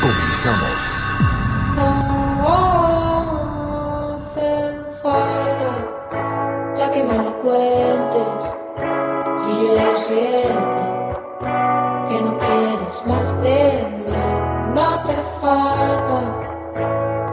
Comenzamos. 0.00 0.80
No 1.76 2.54
hace 4.14 4.52
falta, 5.02 5.70
ya 6.76 6.86
que 6.92 7.02
me 7.02 7.16
lo 7.16 7.32
cuentes, 7.40 8.28
si 9.42 9.52
yo 9.52 9.68
lo 9.74 9.96
siento, 9.96 10.82
que 12.08 12.16
no 12.20 12.32
quieres 12.38 12.96
más 13.06 13.26
de 13.42 13.60
mí, 13.90 14.12
no 14.74 14.80
hace 14.80 15.16
falta 15.40 16.20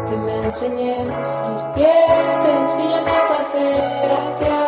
que 0.08 0.16
me 0.18 0.34
enseñes 0.46 1.28
los 1.48 1.64
dientes 1.76 2.68
y 2.80 2.82
ya 2.90 3.00
no 3.02 3.16
te 3.28 3.34
hace 3.42 3.66
gracia 4.04 4.62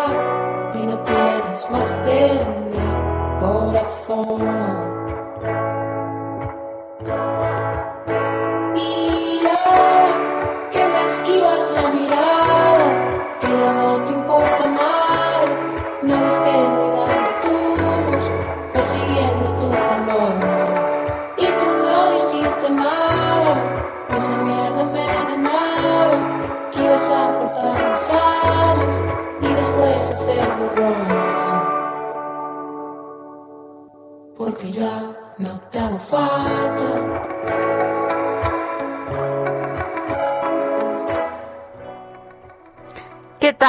y 0.73 0.75
no 0.85 0.95
quieres 1.05 1.61
más 1.71 1.91
de 2.05 2.21
mi 2.71 2.83
corazón. 3.39 4.95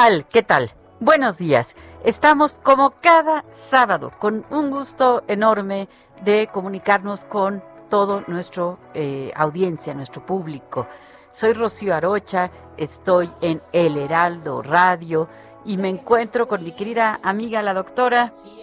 ¿Qué 0.07 0.41
tal? 0.41 0.71
Buenos 1.01 1.37
días. 1.37 1.75
Estamos 2.05 2.59
como 2.59 2.91
cada 2.91 3.43
sábado 3.51 4.13
con 4.17 4.45
un 4.49 4.71
gusto 4.71 5.21
enorme 5.27 5.89
de 6.21 6.47
comunicarnos 6.47 7.25
con 7.25 7.61
todo 7.89 8.23
nuestro 8.27 8.79
eh, 8.93 9.33
audiencia, 9.35 9.93
nuestro 9.93 10.25
público. 10.25 10.87
Soy 11.29 11.51
Rocío 11.51 11.93
Arocha, 11.93 12.51
estoy 12.77 13.29
en 13.41 13.61
El 13.73 13.97
Heraldo 13.97 14.61
Radio 14.61 15.27
y 15.65 15.75
me 15.75 15.89
encuentro 15.89 16.47
con 16.47 16.63
mi 16.63 16.71
querida 16.71 17.19
amiga 17.21 17.61
la 17.61 17.73
doctora. 17.73 18.31
Sí, 18.33 18.57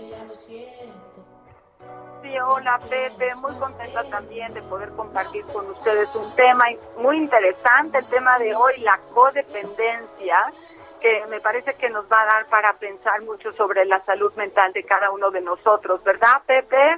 hola 2.47 2.81
Pepe, 2.89 3.35
muy 3.37 3.55
contenta 3.59 4.03
también 4.05 4.55
de 4.55 4.63
poder 4.63 4.91
compartir 4.93 5.45
con 5.53 5.69
ustedes 5.71 6.09
un 6.15 6.35
tema 6.35 6.65
muy 6.97 7.19
interesante, 7.19 7.99
el 7.99 8.07
tema 8.07 8.39
de 8.39 8.55
hoy, 8.55 8.81
la 8.81 8.99
codependencia, 9.13 10.39
que 11.05 11.23
me 11.29 11.39
parece 11.39 11.75
que 11.75 11.91
nos 11.91 12.07
va 12.07 12.23
a 12.23 12.25
dar 12.25 12.47
para 12.47 12.73
pensar 12.79 13.21
mucho 13.21 13.53
sobre 13.53 13.85
la 13.85 14.01
salud 14.07 14.33
mental 14.37 14.73
de 14.73 14.85
cada 14.85 15.11
uno 15.11 15.31
de 15.31 15.43
nosotros, 15.43 16.03
¿verdad 16.03 16.41
Pepe? 16.47 16.97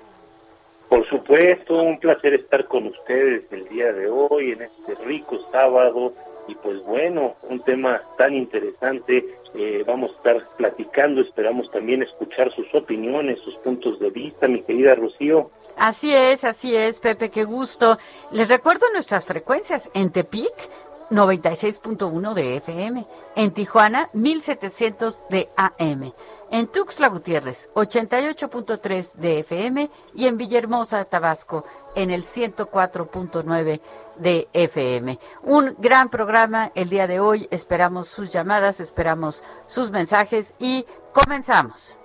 Por 0.88 1.04
supuesto, 1.08 1.74
un 1.82 1.98
placer 1.98 2.34
estar 2.34 2.68
con 2.68 2.86
ustedes 2.86 3.42
el 3.50 3.68
día 3.68 3.92
de 3.92 4.08
hoy, 4.08 4.52
en 4.52 4.62
este 4.62 4.94
rico 5.04 5.36
sábado. 5.50 6.12
Y 6.46 6.54
pues 6.54 6.80
bueno, 6.84 7.34
un 7.50 7.60
tema 7.64 8.00
tan 8.16 8.34
interesante. 8.34 9.24
eh, 9.54 9.82
vamos 9.84 10.12
a 10.12 10.16
estar 10.18 10.48
platicando, 10.56 11.22
esperamos 11.22 11.68
también 11.72 12.02
escuchar 12.02 12.52
sus 12.54 12.72
opiniones, 12.74 13.40
sus 13.40 13.56
puntos 13.56 13.98
de 13.98 14.10
vista, 14.10 14.46
mi 14.46 14.62
querida 14.62 14.94
Rocío. 14.94 15.50
Así 15.76 16.14
es, 16.14 16.44
así 16.44 16.76
es, 16.76 17.00
Pepe, 17.00 17.30
qué 17.30 17.42
gusto. 17.44 17.98
Les 18.30 18.48
recuerdo 18.50 18.86
nuestras 18.92 19.24
frecuencias 19.24 19.90
en 19.94 20.12
Tepic 20.12 20.70
96.1 21.10 22.34
de 22.34 22.56
FM, 22.56 23.06
en 23.36 23.52
Tijuana 23.52 24.10
1700 24.12 25.24
de 25.30 25.48
AM, 25.56 26.12
en 26.50 26.66
Tuxtla 26.66 27.08
Gutiérrez 27.08 27.68
88.3 27.74 29.12
de 29.14 29.38
FM 29.40 29.90
y 30.14 30.26
en 30.26 30.36
Villahermosa, 30.36 31.04
Tabasco 31.04 31.64
en 31.94 32.10
el 32.10 32.24
104.9 32.24 33.80
de 34.16 34.48
FM. 34.52 35.18
Un 35.42 35.76
gran 35.78 36.08
programa 36.08 36.72
el 36.74 36.88
día 36.88 37.06
de 37.06 37.20
hoy, 37.20 37.46
esperamos 37.50 38.08
sus 38.08 38.32
llamadas, 38.32 38.80
esperamos 38.80 39.42
sus 39.66 39.90
mensajes 39.90 40.54
y 40.58 40.86
comenzamos. 41.12 41.98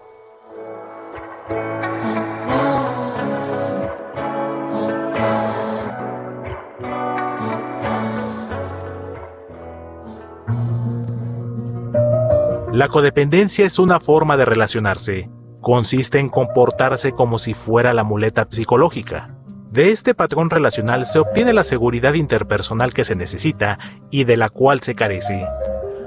La 12.73 12.87
codependencia 12.87 13.65
es 13.65 13.79
una 13.79 13.99
forma 13.99 14.37
de 14.37 14.45
relacionarse. 14.45 15.29
Consiste 15.59 16.19
en 16.19 16.29
comportarse 16.29 17.11
como 17.11 17.37
si 17.37 17.53
fuera 17.53 17.93
la 17.93 18.05
muleta 18.05 18.47
psicológica. 18.49 19.35
De 19.69 19.89
este 19.89 20.13
patrón 20.13 20.49
relacional 20.49 21.05
se 21.05 21.19
obtiene 21.19 21.51
la 21.51 21.65
seguridad 21.65 22.13
interpersonal 22.13 22.93
que 22.93 23.03
se 23.03 23.17
necesita 23.17 23.77
y 24.09 24.23
de 24.23 24.37
la 24.37 24.49
cual 24.49 24.79
se 24.79 24.95
carece. 24.95 25.45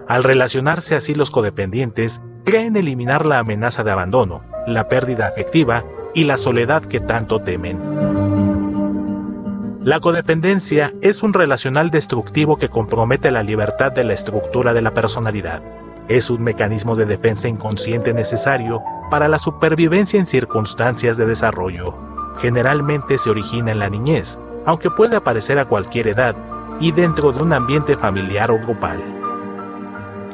Al 0.09 0.25
relacionarse 0.25 0.95
así 0.95 1.15
los 1.15 1.31
codependientes, 1.31 2.23
creen 2.47 2.77
eliminar 2.77 3.27
la 3.27 3.41
amenaza 3.41 3.85
de 3.85 3.91
abandono, 3.91 4.43
la 4.67 4.89
pérdida 4.89 5.27
afectiva 5.27 5.85
y 6.15 6.25
la 6.25 6.39
soledad 6.39 6.83
que 6.85 7.01
tanto 7.01 7.43
temen. 7.43 7.79
La 9.83 10.01
codependencia 10.01 10.95
es 11.03 11.23
un 11.23 11.35
relacional 11.35 11.91
destructivo 11.91 12.57
que 12.57 12.71
compromete 12.71 13.31
la 13.31 13.43
libertad 13.43 13.93
de 13.93 14.05
la 14.05 14.15
estructura 14.15 14.73
de 14.73 14.81
la 14.81 14.95
personalidad. 14.95 15.63
Es 16.09 16.29
un 16.29 16.43
mecanismo 16.43 16.97
de 16.97 17.07
defensa 17.07 17.49
inconsciente 17.49 18.13
necesario 18.13 18.83
para 19.11 19.27
la 19.27 19.39
supervivencia 19.39 20.21
en 20.21 20.27
circunstancias 20.27 21.17
de 21.17 21.25
desarrollo. 21.25 21.95
Generalmente 22.39 23.17
se 23.17 23.31
origina 23.31 23.73
en 23.73 23.79
la 23.79 23.89
niñez, 23.89 24.39
aunque 24.67 24.91
puede 24.91 25.17
aparecer 25.17 25.59
a 25.59 25.67
cualquier 25.67 26.09
edad 26.09 26.37
y 26.79 26.93
dentro 26.93 27.33
de 27.33 27.43
un 27.43 27.53
ambiente 27.53 27.97
familiar 27.97 28.51
o 28.51 28.59
grupal. 28.59 29.03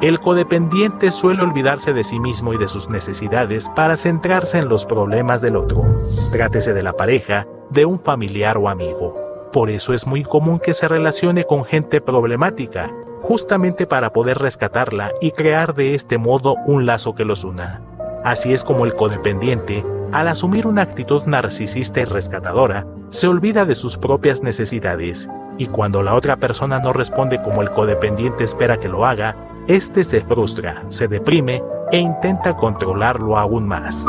El 0.01 0.19
codependiente 0.19 1.11
suele 1.11 1.43
olvidarse 1.43 1.93
de 1.93 2.03
sí 2.03 2.19
mismo 2.19 2.53
y 2.53 2.57
de 2.57 2.67
sus 2.67 2.89
necesidades 2.89 3.69
para 3.75 3.95
centrarse 3.95 4.57
en 4.57 4.67
los 4.67 4.85
problemas 4.85 5.41
del 5.41 5.55
otro, 5.55 5.83
trátese 6.31 6.73
de 6.73 6.83
la 6.83 6.93
pareja, 6.93 7.45
de 7.69 7.85
un 7.85 7.99
familiar 7.99 8.57
o 8.57 8.67
amigo. 8.67 9.15
Por 9.53 9.69
eso 9.69 9.93
es 9.93 10.07
muy 10.07 10.23
común 10.23 10.59
que 10.59 10.73
se 10.73 10.87
relacione 10.87 11.43
con 11.43 11.65
gente 11.65 12.01
problemática, 12.01 12.91
justamente 13.21 13.87
para 13.87 14.13
poder 14.13 14.39
rescatarla 14.39 15.11
y 15.21 15.31
crear 15.31 15.73
de 15.73 15.95
este 15.95 16.17
modo 16.17 16.55
un 16.65 16.85
lazo 16.85 17.15
que 17.15 17.25
los 17.25 17.43
una. 17.43 17.81
Así 18.23 18.53
es 18.53 18.63
como 18.63 18.85
el 18.85 18.95
codependiente, 18.95 19.85
al 20.11 20.27
asumir 20.27 20.67
una 20.67 20.81
actitud 20.81 21.23
narcisista 21.25 22.01
y 22.01 22.05
rescatadora, 22.05 22.85
se 23.09 23.27
olvida 23.27 23.65
de 23.65 23.75
sus 23.75 23.97
propias 23.97 24.43
necesidades, 24.43 25.29
y 25.57 25.67
cuando 25.67 26.03
la 26.03 26.15
otra 26.15 26.37
persona 26.37 26.79
no 26.79 26.93
responde 26.93 27.41
como 27.41 27.61
el 27.61 27.71
codependiente 27.71 28.43
espera 28.43 28.79
que 28.79 28.89
lo 28.89 29.05
haga, 29.05 29.35
éste 29.67 30.03
se 30.03 30.21
frustra, 30.21 30.83
se 30.89 31.07
deprime 31.07 31.61
e 31.91 31.97
intenta 31.99 32.55
controlarlo 32.55 33.37
aún 33.37 33.67
más. 33.67 34.05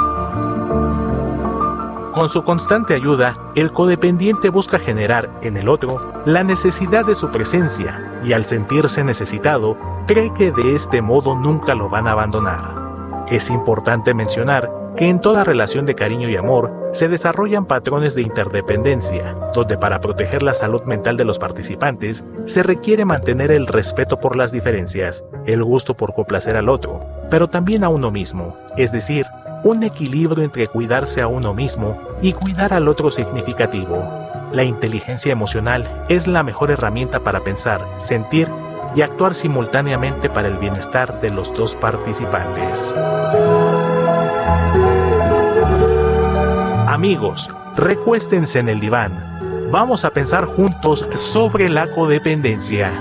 Con 2.13 2.29
su 2.29 2.45
constante 2.45 2.93
ayuda, 2.93 3.39
el 3.57 3.73
codependiente 3.73 4.51
busca 4.51 4.79
generar 4.79 5.31
en 5.41 5.57
el 5.57 5.67
otro 5.67 6.13
la 6.27 6.45
necesidad 6.45 7.07
de 7.07 7.15
su 7.15 7.31
presencia 7.31 8.21
y 8.23 8.35
al 8.35 8.45
sentirse 8.45 9.03
necesitado, 9.03 9.79
cree 10.07 10.33
que 10.35 10.53
de 10.53 10.75
este 10.75 11.01
modo 11.01 11.35
nunca 11.35 11.75
lo 11.75 11.89
van 11.89 12.07
a 12.07 12.13
abandonar. 12.13 13.25
Es 13.31 13.49
importante 13.49 14.13
mencionar 14.13 14.71
que 14.95 15.09
en 15.09 15.23
toda 15.23 15.43
relación 15.43 15.87
de 15.87 15.95
cariño 15.95 16.29
y 16.29 16.37
amor 16.37 16.71
se 16.93 17.09
desarrollan 17.09 17.65
patrones 17.65 18.15
de 18.15 18.21
interdependencia, 18.21 19.35
donde 19.55 19.79
para 19.79 20.01
proteger 20.01 20.43
la 20.43 20.53
salud 20.53 20.83
mental 20.83 21.17
de 21.17 21.25
los 21.25 21.39
participantes 21.39 22.23
se 22.45 22.63
requiere 22.63 23.07
mantener 23.07 23.51
el 23.51 23.67
respeto 23.67 24.21
por 24.21 24.37
las 24.37 24.53
diferencias, 24.53 25.25
el 25.47 25.65
gusto 25.65 25.97
por 25.97 26.13
complacer 26.13 26.59
al 26.59 26.69
otro, 26.69 27.07
pero 27.31 27.49
también 27.49 27.85
a 27.85 27.89
uno 27.89 28.11
mismo, 28.11 28.55
es 28.77 28.93
decir, 28.93 29.25
un 29.65 29.83
equilibrio 29.83 30.43
entre 30.43 30.67
cuidarse 30.67 31.21
a 31.21 31.29
uno 31.29 31.55
mismo 31.55 32.01
y 32.21 32.33
cuidar 32.33 32.73
al 32.73 32.89
otro 32.89 33.11
significativo. 33.11 34.09
La 34.53 34.65
inteligencia 34.65 35.33
emocional 35.33 36.05
es 36.09 36.27
la 36.27 36.43
mejor 36.43 36.71
herramienta 36.71 37.21
para 37.21 37.41
pensar, 37.41 37.87
sentir 37.97 38.49
y 38.95 39.03
actuar 39.03 39.35
simultáneamente 39.35 40.29
para 40.29 40.49
el 40.49 40.59
bienestar 40.59 41.21
de 41.21 41.31
los 41.31 41.55
dos 41.55 41.75
participantes. 41.75 42.93
Amigos, 46.87 47.49
recuéstense 47.77 48.59
en 48.59 48.69
el 48.69 48.81
diván. 48.81 49.69
Vamos 49.71 50.05
a 50.05 50.11
pensar 50.11 50.45
juntos 50.45 51.07
sobre 51.15 51.71
la 51.71 51.91
codependencia. 51.91 52.93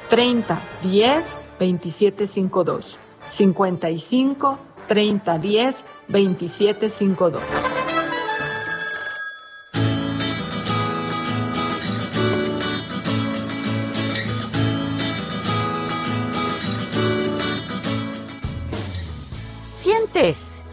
30 0.09 0.61
10 0.83 1.37
27 1.61 2.27
52. 2.27 2.99
55 3.27 4.59
30 4.89 5.39
10 5.39 5.85
27 6.09 6.89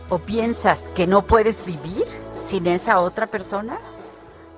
o 0.09 0.19
piensas 0.19 0.89
que 0.95 1.07
no 1.07 1.23
puedes 1.23 1.65
vivir? 1.65 2.05
sin 2.47 2.65
esa 2.67 3.01
otra 3.01 3.27
persona? 3.27 3.77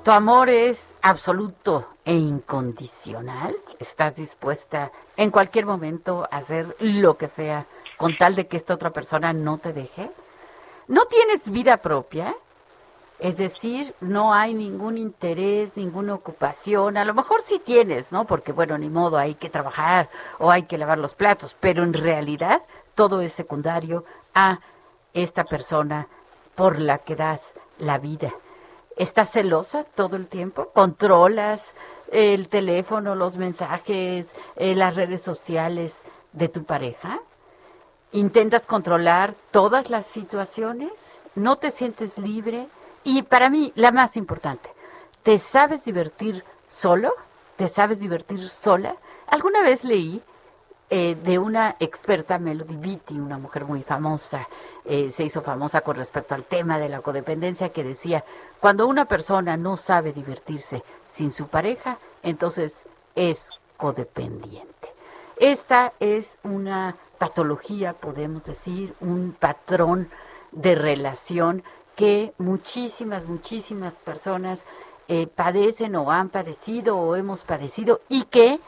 ¿Tu 0.04 0.12
amor 0.12 0.50
es 0.50 0.94
absoluto 1.02 1.88
e 2.06 2.14
incondicional? 2.14 3.56
¿Estás 3.80 4.16
dispuesta 4.16 4.92
en 5.18 5.32
cualquier 5.32 5.66
momento 5.66 6.28
a 6.32 6.38
hacer 6.38 6.76
lo 6.80 7.18
que 7.18 7.28
sea 7.28 7.66
con 7.98 8.16
tal 8.18 8.36
de 8.36 8.48
que 8.48 8.58
esta 8.58 8.76
otra 8.76 8.92
persona 8.92 9.34
no 9.34 9.58
te 9.58 9.74
deje? 9.74 10.12
¿No 10.88 11.06
tienes 11.06 11.50
vida 11.50 11.78
propia? 11.78 12.36
Es 13.18 13.38
decir, 13.38 13.94
no 14.00 14.34
hay 14.34 14.54
ningún 14.54 14.98
interés, 14.98 15.76
ninguna 15.76 16.14
ocupación. 16.14 16.96
A 16.96 17.04
lo 17.04 17.14
mejor 17.14 17.42
sí 17.42 17.60
tienes, 17.60 18.12
¿no? 18.12 18.26
Porque, 18.26 18.54
bueno, 18.54 18.78
ni 18.78 18.90
modo, 18.90 19.18
hay 19.18 19.34
que 19.36 19.50
trabajar 19.50 20.10
o 20.38 20.52
hay 20.52 20.64
que 20.64 20.78
lavar 20.78 21.00
los 21.00 21.16
platos, 21.16 21.56
pero 21.60 21.84
en 21.84 21.94
realidad 21.94 22.62
todo 22.96 23.20
es 23.22 23.34
secundario 23.34 24.06
a 24.34 24.60
esta 25.14 25.44
persona 25.44 26.08
por 26.56 26.80
la 26.80 27.00
que 27.00 27.16
das 27.16 27.54
la 27.78 27.98
vida. 27.98 28.32
¿Estás 28.96 29.32
celosa 29.32 29.84
todo 29.84 30.18
el 30.18 30.28
tiempo? 30.28 30.72
¿Controlas 30.74 31.74
el 32.12 32.50
teléfono, 32.50 33.16
los 33.16 33.38
mensajes, 33.38 34.28
eh, 34.56 34.76
las 34.76 34.96
redes 34.96 35.22
sociales 35.22 36.02
de 36.34 36.50
tu 36.50 36.66
pareja? 36.66 37.20
¿Intentas 38.12 38.66
controlar 38.66 39.36
todas 39.52 39.90
las 39.90 40.06
situaciones? 40.06 40.92
¿No 41.36 41.58
te 41.58 41.72
sientes 41.72 42.18
libre? 42.18 42.68
Y 43.04 43.22
para 43.22 43.50
mí, 43.50 43.72
la 43.76 43.92
más 43.92 44.18
importante, 44.18 44.70
¿te 45.24 45.38
sabes 45.38 45.86
divertir 45.86 46.44
solo? 46.68 47.14
¿Te 47.56 47.68
sabes 47.68 48.00
divertir 48.00 48.50
sola? 48.50 48.96
Alguna 49.28 49.62
vez 49.62 49.84
leí 49.84 50.22
eh, 50.90 51.16
de 51.24 51.38
una 51.38 51.76
experta, 51.80 52.40
Melody 52.40 52.76
Beatty, 52.76 53.20
una 53.20 53.38
mujer 53.38 53.66
muy 53.66 53.84
famosa, 53.84 54.48
eh, 54.86 55.10
se 55.10 55.24
hizo 55.24 55.42
famosa 55.42 55.82
con 55.82 55.96
respecto 55.96 56.34
al 56.34 56.46
tema 56.46 56.80
de 56.80 56.90
la 56.90 57.02
codependencia, 57.02 57.70
que 57.70 57.84
decía, 57.84 58.24
cuando 58.60 58.88
una 58.88 59.06
persona 59.06 59.56
no 59.56 59.78
sabe 59.78 60.14
divertirse 60.14 60.84
sin 61.12 61.32
su 61.32 61.48
pareja, 61.48 62.00
entonces 62.24 62.76
es 63.16 63.50
codependiente. 63.78 64.94
Esta 65.38 65.94
es 66.00 66.38
una 66.44 66.96
patología, 67.18 67.94
podemos 67.94 68.44
decir, 68.44 68.96
un 69.00 69.36
patrón 69.40 70.10
de 70.52 70.74
relación 70.76 71.64
que 71.96 72.34
muchísimas, 72.38 73.26
muchísimas 73.26 74.00
personas 74.00 74.66
eh, 75.08 75.28
padecen 75.28 75.96
o 75.96 76.12
han 76.12 76.30
padecido 76.30 76.98
o 76.98 77.16
hemos 77.16 77.44
padecido 77.44 78.02
y 78.10 78.24
que 78.24 78.60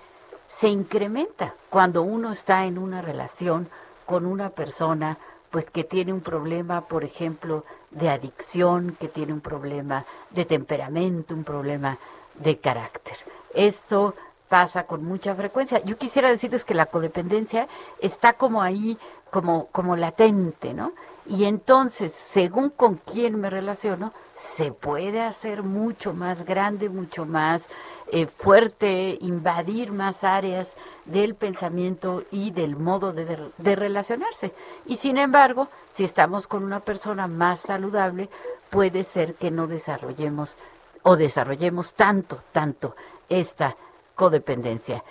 se 0.57 0.67
incrementa 0.67 1.55
cuando 1.69 2.03
uno 2.03 2.31
está 2.31 2.65
en 2.65 2.77
una 2.77 3.01
relación 3.01 3.69
con 4.05 4.25
una 4.25 4.49
persona 4.49 5.17
pues 5.49 5.65
que 5.65 5.83
tiene 5.83 6.13
un 6.13 6.21
problema, 6.21 6.81
por 6.81 7.03
ejemplo, 7.03 7.65
de 7.89 8.09
adicción, 8.09 8.95
que 8.99 9.07
tiene 9.07 9.33
un 9.33 9.41
problema 9.41 10.05
de 10.29 10.45
temperamento, 10.45 11.33
un 11.33 11.43
problema 11.43 11.97
de 12.35 12.57
carácter. 12.59 13.17
Esto 13.53 14.15
pasa 14.47 14.83
con 14.85 15.03
mucha 15.03 15.35
frecuencia. 15.35 15.83
Yo 15.83 15.97
quisiera 15.97 16.29
decirles 16.29 16.63
que 16.63 16.73
la 16.73 16.85
codependencia 16.85 17.67
está 17.99 18.33
como 18.33 18.61
ahí, 18.61 18.97
como, 19.29 19.67
como 19.67 19.95
latente, 19.95 20.73
¿no? 20.73 20.93
Y 21.25 21.45
entonces, 21.45 22.13
según 22.13 22.69
con 22.69 22.95
quién 22.95 23.39
me 23.39 23.49
relaciono, 23.49 24.13
se 24.33 24.71
puede 24.71 25.21
hacer 25.21 25.63
mucho 25.63 26.13
más 26.13 26.45
grande, 26.45 26.89
mucho 26.89 27.25
más 27.25 27.67
eh, 28.13 28.27
fuerte, 28.27 29.17
invadir 29.21 29.93
más 29.93 30.25
áreas 30.25 30.75
del 31.05 31.33
pensamiento 31.33 32.23
y 32.29 32.51
del 32.51 32.75
modo 32.75 33.13
de, 33.13 33.75
relacionarse. 33.75 34.53
Y 34.85 34.97
sin 34.97 35.17
embargo, 35.17 35.69
si 35.91 36.03
estamos 36.03 36.45
con 36.45 36.65
una 36.65 36.81
persona 36.81 37.27
más 37.27 37.61
saludable, 37.61 38.27
puede 38.69 39.05
ser 39.05 39.35
que 39.35 39.49
no 39.49 39.65
desarrollemos 39.65 40.57
o 41.03 41.15
desarrollemos 41.15 41.93
tanto, 41.93 42.43
tanto 42.51 42.97
esta 43.29 43.77
codependencia. 44.13 45.01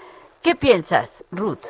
¿Qué 0.42 0.54
piensas, 0.54 1.24
Ruth? 1.30 1.68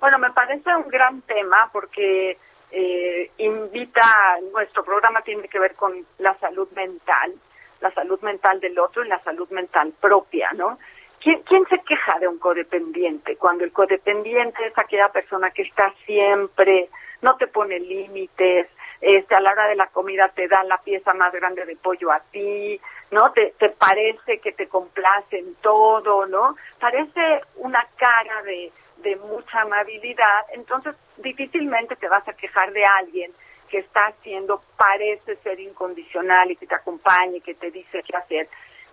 Bueno, 0.00 0.18
me 0.18 0.30
parece 0.30 0.76
un 0.76 0.86
gran 0.86 1.22
tema 1.22 1.70
porque 1.72 2.38
eh, 2.70 3.30
invita, 3.38 4.38
nuestro 4.52 4.84
programa 4.84 5.22
tiene 5.22 5.48
que 5.48 5.58
ver 5.58 5.74
con 5.74 6.06
la 6.18 6.38
salud 6.38 6.68
mental 6.70 7.34
la 7.82 7.90
salud 7.92 8.20
mental 8.22 8.60
del 8.60 8.78
otro 8.78 9.04
y 9.04 9.08
la 9.08 9.18
salud 9.20 9.50
mental 9.50 9.92
propia, 10.00 10.50
¿no? 10.54 10.78
¿Quién, 11.20 11.42
¿Quién 11.42 11.66
se 11.66 11.78
queja 11.80 12.18
de 12.18 12.28
un 12.28 12.38
codependiente? 12.38 13.36
Cuando 13.36 13.64
el 13.64 13.72
codependiente 13.72 14.66
es 14.66 14.78
aquella 14.78 15.08
persona 15.08 15.50
que 15.50 15.62
está 15.62 15.92
siempre, 16.06 16.88
no 17.20 17.36
te 17.36 17.46
pone 17.46 17.78
límites, 17.78 18.68
este, 19.00 19.34
a 19.34 19.40
la 19.40 19.52
hora 19.52 19.66
de 19.66 19.76
la 19.76 19.88
comida 19.88 20.28
te 20.28 20.46
da 20.48 20.62
la 20.64 20.78
pieza 20.78 21.12
más 21.12 21.32
grande 21.32 21.64
de 21.64 21.76
pollo 21.76 22.12
a 22.12 22.20
ti, 22.20 22.80
¿no? 23.10 23.32
Te, 23.32 23.54
te 23.58 23.70
parece 23.70 24.38
que 24.38 24.52
te 24.52 24.68
complace 24.68 25.38
en 25.38 25.54
todo, 25.56 26.26
¿no? 26.26 26.56
Parece 26.80 27.42
una 27.56 27.84
cara 27.96 28.42
de, 28.42 28.72
de 28.98 29.16
mucha 29.16 29.60
amabilidad, 29.60 30.46
entonces 30.52 30.94
difícilmente 31.16 31.96
te 31.96 32.08
vas 32.08 32.26
a 32.28 32.32
quejar 32.32 32.72
de 32.72 32.84
alguien 32.84 33.32
que 33.72 33.78
está 33.78 34.08
haciendo 34.08 34.60
parece 34.76 35.36
ser 35.36 35.58
incondicional 35.58 36.50
y 36.50 36.56
que 36.56 36.66
te 36.66 36.74
acompaña 36.74 37.38
y 37.38 37.40
que 37.40 37.54
te 37.54 37.70
dice 37.70 38.02
qué 38.06 38.14
hacer. 38.14 38.48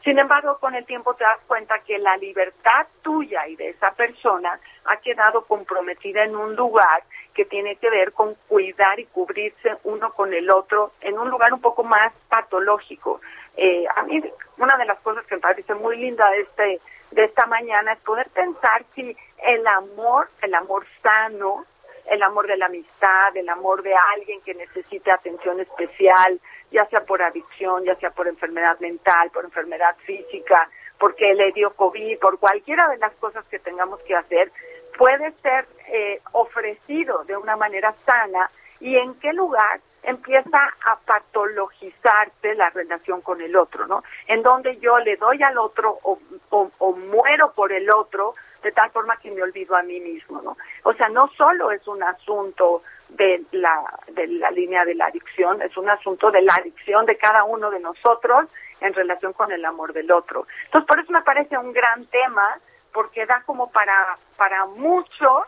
Sin 0.05 0.17
embargo, 0.17 0.57
con 0.59 0.74
el 0.74 0.86
tiempo 0.86 1.13
te 1.15 1.25
das 1.25 1.39
cuenta 1.45 1.79
que 1.79 2.00
la 2.00 2.15
libertad 2.15 2.88
tuya 3.01 3.45
y 3.50 3.57
de 3.57 3.71
esa 3.71 3.91
persona 3.91 4.57
ha 4.86 4.95
quedado 4.98 5.43
comprometida 5.43 6.24
en 6.24 6.38
un 6.38 6.55
lugar 6.55 7.03
que 7.33 7.43
tiene 7.43 7.75
que 7.75 7.89
ver 7.89 8.13
con 8.13 8.36
cuidar 8.48 8.98
y 9.01 9.05
cubrirse 9.07 9.75
uno 9.83 10.13
con 10.13 10.33
el 10.33 10.50
otro 10.50 10.93
en 11.01 11.19
un 11.19 11.29
lugar 11.29 11.51
un 11.51 11.59
poco 11.59 11.83
más 11.83 12.13
patológico. 12.29 13.19
Eh, 13.57 13.86
a 13.93 14.03
mí 14.03 14.24
una 14.57 14.77
de 14.77 14.86
las 14.86 15.00
cosas 15.01 15.25
que 15.25 15.36
me 15.36 15.41
parece 15.41 15.74
muy 15.74 15.98
linda 15.98 16.31
de 16.31 16.39
este 16.41 16.81
de 17.12 17.24
esta 17.25 17.48
mañana 17.48 17.93
es 17.93 18.00
poder 18.00 18.29
pensar 18.29 18.86
si 18.95 19.17
el 19.43 19.67
amor, 19.67 20.29
el 20.41 20.53
amor 20.53 20.86
sano, 21.01 21.65
el 22.09 22.21
amor 22.23 22.47
de 22.47 22.57
la 22.57 22.67
amistad, 22.67 23.35
el 23.35 23.49
amor 23.49 23.83
de 23.83 23.93
alguien 24.15 24.41
que 24.41 24.53
necesite 24.53 25.11
atención 25.11 25.59
especial, 25.59 26.39
ya 26.71 26.85
sea 26.85 27.01
por 27.05 27.21
adicción, 27.21 27.83
ya 27.83 27.95
sea 27.95 28.11
por 28.11 28.27
enfermedad 28.27 28.79
mental, 28.79 29.31
por 29.31 29.45
enfermedad 29.45 29.95
física, 30.05 30.69
porque 30.97 31.33
le 31.33 31.51
dio 31.51 31.73
COVID, 31.75 32.19
por 32.19 32.39
cualquiera 32.39 32.89
de 32.89 32.97
las 32.97 33.13
cosas 33.15 33.45
que 33.45 33.59
tengamos 33.59 33.99
que 34.01 34.15
hacer, 34.15 34.51
puede 34.97 35.31
ser 35.41 35.67
eh, 35.87 36.21
ofrecido 36.33 37.23
de 37.23 37.37
una 37.37 37.55
manera 37.55 37.95
sana 38.05 38.49
y 38.79 38.97
en 38.97 39.13
qué 39.19 39.33
lugar 39.33 39.79
empieza 40.03 40.59
a 40.85 40.99
patologizarse 41.05 42.55
la 42.55 42.69
relación 42.69 43.21
con 43.21 43.41
el 43.41 43.55
otro, 43.55 43.87
¿no? 43.87 44.03
En 44.27 44.41
donde 44.41 44.77
yo 44.79 44.97
le 44.99 45.17
doy 45.17 45.41
al 45.43 45.57
otro 45.57 45.99
o, 46.03 46.19
o, 46.49 46.93
muero 46.93 47.53
por 47.53 47.71
el 47.71 47.89
otro 47.91 48.35
de 48.61 48.71
tal 48.71 48.91
forma 48.91 49.17
que 49.17 49.31
me 49.31 49.41
olvido 49.41 49.75
a 49.75 49.83
mí 49.83 49.99
mismo, 49.99 50.41
¿no? 50.41 50.57
O 50.83 50.93
sea, 50.93 51.09
no 51.09 51.27
solo 51.37 51.71
es 51.71 51.87
un 51.87 52.03
asunto 52.03 52.83
de 53.09 53.43
la, 53.51 53.81
de 54.11 54.27
la 54.27 54.51
línea 54.51 54.85
de 54.85 54.95
la 54.95 55.07
adicción, 55.07 55.61
es 55.61 55.75
un 55.77 55.89
asunto 55.89 56.31
de 56.31 56.41
la 56.41 56.53
adicción 56.55 57.05
de 57.05 57.17
cada 57.17 57.43
uno 57.43 57.69
de 57.71 57.79
nosotros 57.79 58.47
en 58.81 58.93
relación 58.93 59.33
con 59.33 59.51
el 59.51 59.63
amor 59.65 59.93
del 59.93 60.11
otro. 60.11 60.47
Entonces, 60.65 60.87
por 60.87 60.99
eso 60.99 61.11
me 61.11 61.21
parece 61.21 61.57
un 61.57 61.73
gran 61.73 62.05
tema, 62.07 62.57
porque 62.93 63.25
da 63.25 63.43
como 63.45 63.71
para, 63.71 64.17
para 64.37 64.65
mucho 64.65 65.43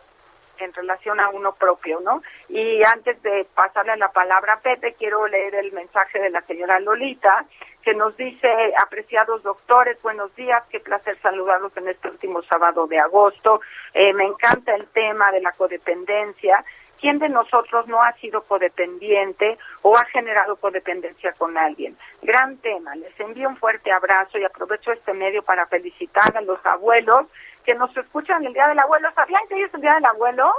en 0.58 0.72
relación 0.72 1.18
a 1.18 1.28
uno 1.30 1.54
propio, 1.54 2.00
¿no? 2.00 2.22
Y 2.48 2.82
antes 2.84 3.20
de 3.22 3.46
pasarle 3.54 3.96
la 3.96 4.12
palabra 4.12 4.54
a 4.54 4.60
Pepe, 4.60 4.94
quiero 4.94 5.26
leer 5.26 5.54
el 5.56 5.72
mensaje 5.72 6.20
de 6.20 6.30
la 6.30 6.42
señora 6.42 6.78
Lolita, 6.78 7.44
que 7.82 7.94
nos 7.94 8.16
dice, 8.16 8.48
apreciados 8.82 9.42
doctores, 9.42 10.00
buenos 10.02 10.34
días, 10.36 10.62
qué 10.70 10.80
placer 10.80 11.18
saludarlos 11.20 11.76
en 11.76 11.88
este 11.88 12.08
último 12.08 12.42
sábado 12.42 12.86
de 12.86 12.98
agosto. 12.98 13.60
Eh, 13.92 14.12
me 14.14 14.24
encanta 14.24 14.74
el 14.74 14.86
tema 14.88 15.32
de 15.32 15.40
la 15.40 15.52
codependencia. 15.52 16.64
¿Quién 17.00 17.18
de 17.18 17.28
nosotros 17.28 17.88
no 17.88 18.00
ha 18.00 18.12
sido 18.14 18.42
codependiente 18.42 19.58
o 19.82 19.96
ha 19.96 20.04
generado 20.06 20.54
codependencia 20.56 21.32
con 21.32 21.58
alguien? 21.58 21.96
Gran 22.22 22.58
tema. 22.58 22.94
Les 22.94 23.18
envío 23.18 23.48
un 23.48 23.56
fuerte 23.56 23.90
abrazo 23.90 24.38
y 24.38 24.44
aprovecho 24.44 24.92
este 24.92 25.12
medio 25.12 25.42
para 25.42 25.66
felicitar 25.66 26.36
a 26.36 26.40
los 26.42 26.64
abuelos 26.64 27.26
que 27.64 27.74
nos 27.74 27.96
escuchan 27.96 28.44
el 28.46 28.52
Día 28.52 28.68
del 28.68 28.78
Abuelo. 28.78 29.08
¿Sabían 29.16 29.42
que 29.48 29.54
hoy 29.54 29.62
es 29.62 29.74
el 29.74 29.80
Día 29.80 29.94
del 29.94 30.04
Abuelo? 30.04 30.52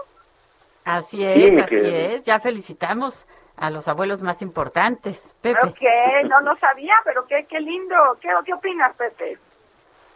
Así 0.84 1.24
es, 1.24 1.58
así 1.63 1.80
es. 1.82 2.25
Ya 2.25 2.42
felicitamos 2.42 3.25
a 3.57 3.69
los 3.69 3.88
abuelos 3.88 4.24
más 4.24 4.41
importantes. 4.41 5.27
Pepe. 5.41 5.60
Ok, 5.67 5.81
no, 6.29 6.41
no 6.41 6.57
sabía, 6.57 6.93
pero 7.03 7.25
qué, 7.27 7.45
qué 7.50 7.60
lindo. 7.60 7.95
¿Qué, 8.22 8.29
¿Qué 8.45 8.53
opinas, 8.53 8.95
Pepe? 8.95 9.38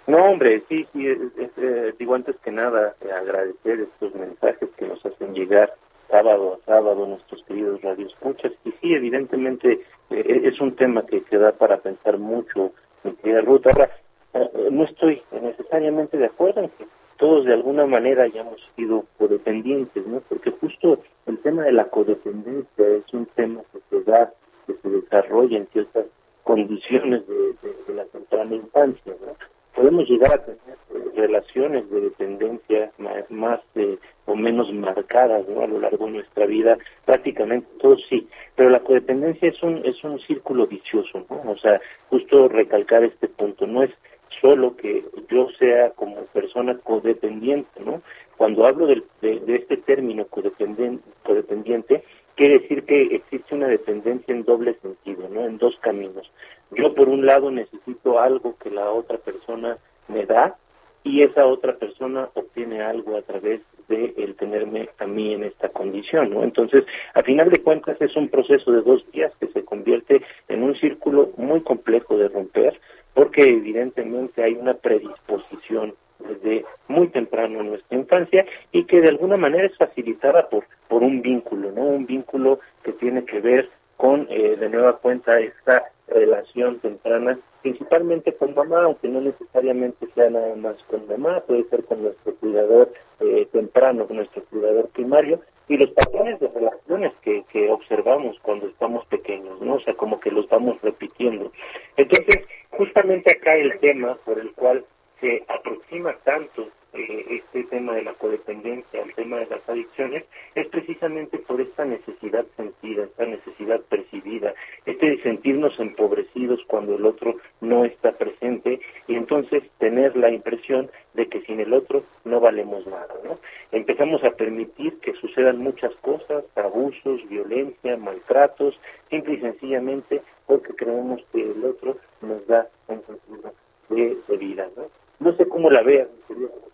No, 0.08 0.24
hombre, 0.24 0.64
sí, 0.70 0.88
sí, 0.94 1.06
eh, 1.06 1.94
digo 2.00 2.16
antes 2.16 2.38
que 2.38 2.52
nada 2.52 2.96
eh, 3.02 3.12
agradecer 3.12 3.82
estos 3.82 4.16
mensajes 4.16 4.70
que 4.78 4.88
nos 4.88 5.06
hacen 5.06 5.34
llegar 5.34 5.74
sábado 6.10 6.60
a 6.62 6.66
sábado 6.66 7.06
nuestros 7.06 7.44
queridos 7.44 7.82
radioescuchas 7.82 8.54
y 8.64 8.72
sí, 8.72 8.94
evidentemente 8.94 9.82
eh, 10.10 10.42
es 10.46 10.62
un 10.62 10.76
tema 10.76 11.06
que, 11.06 11.24
que 11.24 11.38
da 11.38 11.52
para 11.52 11.78
pensar 11.78 12.18
mucho, 12.18 12.72
mi 13.04 13.14
querida 13.16 13.42
Ruth. 13.42 13.68
Ahora, 13.68 13.90
eh, 14.34 14.70
no 14.72 14.86
estoy 14.86 15.22
necesariamente 15.32 16.18
de 16.18 16.28
acuerdo 16.28 16.62
en 16.62 16.70
que 16.70 16.86
todos 17.18 17.46
de 17.46 17.54
alguna 17.54 17.86
manera 17.86 18.24
hayamos 18.24 18.62
sido 18.76 19.06
codependientes, 19.18 20.06
¿no? 20.08 20.22
Porque 20.30 20.52
justo 20.52 21.00
el 21.26 21.38
tema 21.40 21.64
de 21.64 21.74
la 21.74 21.86
codependencia 21.86 22.88
es 22.88 23.14
un 23.14 23.26
tema 23.28 23.62
que 23.72 23.80
se 23.90 24.04
da, 24.04 24.32
que 24.66 24.74
se 24.82 24.90
desarrolla 24.90 25.58
en 25.58 25.68
ciertas 25.68 26.06
condiciones 26.44 27.24
de, 27.28 27.94
la 27.94 28.06
temprana 28.06 28.56
infancia, 28.56 29.14
¿no? 29.26 29.36
Podemos 29.74 30.08
llegar 30.10 30.34
a 30.34 30.44
tener 30.44 30.78
eh, 30.94 31.12
relaciones 31.16 31.90
de 31.90 32.02
dependencia 32.02 32.92
más, 33.30 33.60
eh, 33.76 33.98
o 34.26 34.36
menos 34.36 34.72
marcadas 34.74 35.48
¿no? 35.48 35.62
a 35.62 35.68
lo 35.68 35.80
largo 35.80 36.06
de 36.06 36.14
nuestra 36.14 36.46
vida, 36.46 36.78
prácticamente 37.06 37.68
todos 37.80 38.04
sí, 38.10 38.28
pero 38.56 38.70
la 38.70 38.80
codependencia 38.80 39.50
es 39.50 39.62
un 39.62 39.86
es 39.86 40.04
un 40.04 40.20
círculo 40.20 40.68
vicioso, 40.68 41.26
¿no? 41.30 41.52
O 41.52 41.58
sea, 41.58 41.80
justo 42.10 42.48
recalcar 42.48 43.04
este 43.04 43.28
punto, 43.28 43.68
no 43.68 43.84
es 43.84 43.92
solo 44.42 44.76
que 44.76 45.04
yo 45.30 45.48
sea 45.60 45.92
como 45.92 46.26
persona 46.28 46.78
codependiente, 46.80 47.82
¿no? 47.84 48.02
Cuando 48.38 48.66
hablo 48.66 48.88
de, 48.88 49.04
este 49.22 49.78
término 49.78 50.26
codependiente, 50.28 51.04
codependiente, 51.24 52.04
quiere 52.36 52.60
decir 52.60 52.84
que 52.84 53.16
existe 53.16 53.56
una 53.56 53.68
dependencia 53.68 54.34
en 54.34 54.44
doble 54.44 54.76
sentido, 54.82 55.28
¿no? 55.30 55.46
En 55.46 55.58
dos 55.58 55.76
caminos. 55.82 56.32
Yo 56.72 56.94
por 56.94 57.10
un 57.10 57.26
lado 57.26 57.50
necesito 57.50 58.20
algo 58.20 58.56
que 58.58 58.70
la 58.70 58.92
otra 58.92 59.18
persona 59.18 59.78
me 60.08 60.26
da 60.26 60.56
y 61.04 61.24
esa 61.24 61.46
otra 61.46 61.76
persona 61.76 62.30
obtiene 62.34 62.82
algo 62.82 63.18
a 63.18 63.22
través 63.22 63.62
de 63.88 64.14
el 64.18 64.36
tenerme 64.36 64.90
a 65.00 65.08
mí 65.08 65.34
en 65.34 65.46
esta 65.46 65.70
condición, 65.70 66.32
¿no? 66.32 66.44
Entonces, 66.44 66.86
a 67.14 67.24
final 67.24 67.50
de 67.50 67.62
cuentas 67.62 68.00
es 68.02 68.16
un 68.16 68.28
proceso 68.28 68.72
de 68.72 68.82
dos 68.82 69.10
días 69.12 69.32
que 69.40 69.48
se 69.48 69.64
convierte 69.64 70.22
en 70.50 70.64
un 70.64 70.76
círculo 70.76 71.32
muy 71.38 71.62
complejo 71.62 72.18
de 72.18 72.28
romper, 72.28 72.80
porque 73.18 73.42
evidentemente 73.42 74.44
hay 74.44 74.54
una 74.54 74.76
predisposición 74.76 75.96
desde 76.20 76.64
muy 76.88 77.08
temprano 77.08 77.62
en 77.62 77.70
nuestra 77.70 77.98
infancia 77.98 78.46
y 78.72 78.84
que 78.84 79.02
de 79.02 79.08
alguna 79.08 79.38
manera 79.38 79.66
es 79.66 79.76
facilitada 79.76 80.48
por, 80.50 80.66
por 80.88 81.02
un 81.02 81.24
vínculo, 81.24 81.72
¿no? 81.72 81.82
Un 81.82 82.06
vínculo 82.06 82.60
que 82.84 82.92
tiene 82.94 83.26
que 83.26 83.40
ver 83.40 83.72
con, 83.96 84.28
eh, 84.30 84.56
de 84.56 84.70
nueva 84.70 84.98
cuenta, 85.00 85.40
esta 85.40 85.86
relación 86.08 86.78
temprana, 86.78 87.40
principalmente 87.64 88.36
con 88.36 88.54
mamá, 88.54 88.84
aunque 88.84 89.08
no 89.08 89.20
necesariamente 89.20 90.06
sea 90.14 90.30
nada 90.30 90.56
más 90.56 90.76
con 90.84 91.08
mamá, 91.08 91.40
puede 91.40 91.64
ser 91.70 91.86
con 91.86 92.04
nuestro 92.04 92.36
cuidador 92.36 92.94
eh, 93.22 93.48
temprano, 93.52 94.06
con 94.06 94.18
nuestro 94.18 94.44
cuidador 94.44 94.90
primario, 94.90 95.42
y 95.68 95.78
los 95.78 95.92
patrones 95.92 96.40
de 96.40 96.48
relaciones 96.48 97.14
que, 97.22 97.44
que 97.52 97.70
observamos 97.70 98.38
cuando 98.42 98.68
estamos 98.68 99.06
pequeños, 99.08 99.62
¿no? 99.62 99.76
O 99.76 99.80
sea, 99.82 99.94
como 99.96 100.20
que 100.20 100.32
los 100.32 100.48
vamos 100.50 100.82
repitiendo. 100.82 101.52
Entonces, 101.98 102.46
justamente 102.72 103.32
acá 103.32 103.56
el 103.56 103.78
tema 103.80 104.16
por 104.26 104.40
el 104.40 104.52
cual 104.54 104.86
se 105.20 105.44
aproxima 105.48 106.14
tanto 106.24 106.70
eh, 106.98 107.26
este 107.30 107.64
tema 107.66 107.94
de 107.94 108.04
la 108.04 108.14
codependencia 108.14 109.04
al 109.04 109.14
tema 109.14 109.38
de 109.38 109.48
las 109.48 109.68
adicciones 109.70 110.26
es 110.56 110.68
precisamente 110.68 111.38
por 111.40 111.62
esta 111.62 111.86
necesidad 111.86 112.46
sentida, 112.56 113.04
esta 113.04 113.26
necesidad 113.26 113.82
percibida, 113.82 114.54
este 114.86 115.12
de 115.12 115.22
sentirnos 115.22 115.80
empobrecidos 115.80 116.60
cuando 116.68 116.96
el 116.96 117.06
otro 117.06 117.36
no 117.62 117.86
está 117.86 118.14
presente 118.14 118.80
y 119.08 119.16
entonces 119.16 119.64
tener 119.78 120.18
la 120.18 120.32
impresión 120.32 120.90
de 121.14 121.28
que 121.28 121.42
sin 121.42 121.60
el 121.60 121.74
otro 121.74 122.04
no 122.26 122.40
valemos 122.40 122.86
nada. 122.88 123.14
¿no? 123.24 123.38
Empezamos 123.72 124.24
a 124.24 124.32
permitir 124.32 125.00
que 125.00 125.14
sucedan 125.14 125.58
muchas 125.60 125.94
cosas, 125.98 126.46
abusos, 126.56 127.28
violencia, 127.28 127.98
maltratos, 127.98 128.80
simple 129.10 129.36
y 129.36 129.42
sencillamente 129.42 130.22
porque 130.46 130.74
creemos 130.74 131.22
que 131.32 131.42
el 131.42 131.64
otro 131.64 131.98
nos 132.22 132.46
da 132.48 132.68
un 132.88 133.04
sentido 133.06 133.54
de, 133.90 134.38
vida. 134.38 134.68
¿no? 134.76 134.84
No 135.20 135.36
sé 135.36 135.48
cómo 135.48 135.70
la 135.70 135.82
veas, 135.82 136.08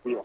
mi 0.04 0.18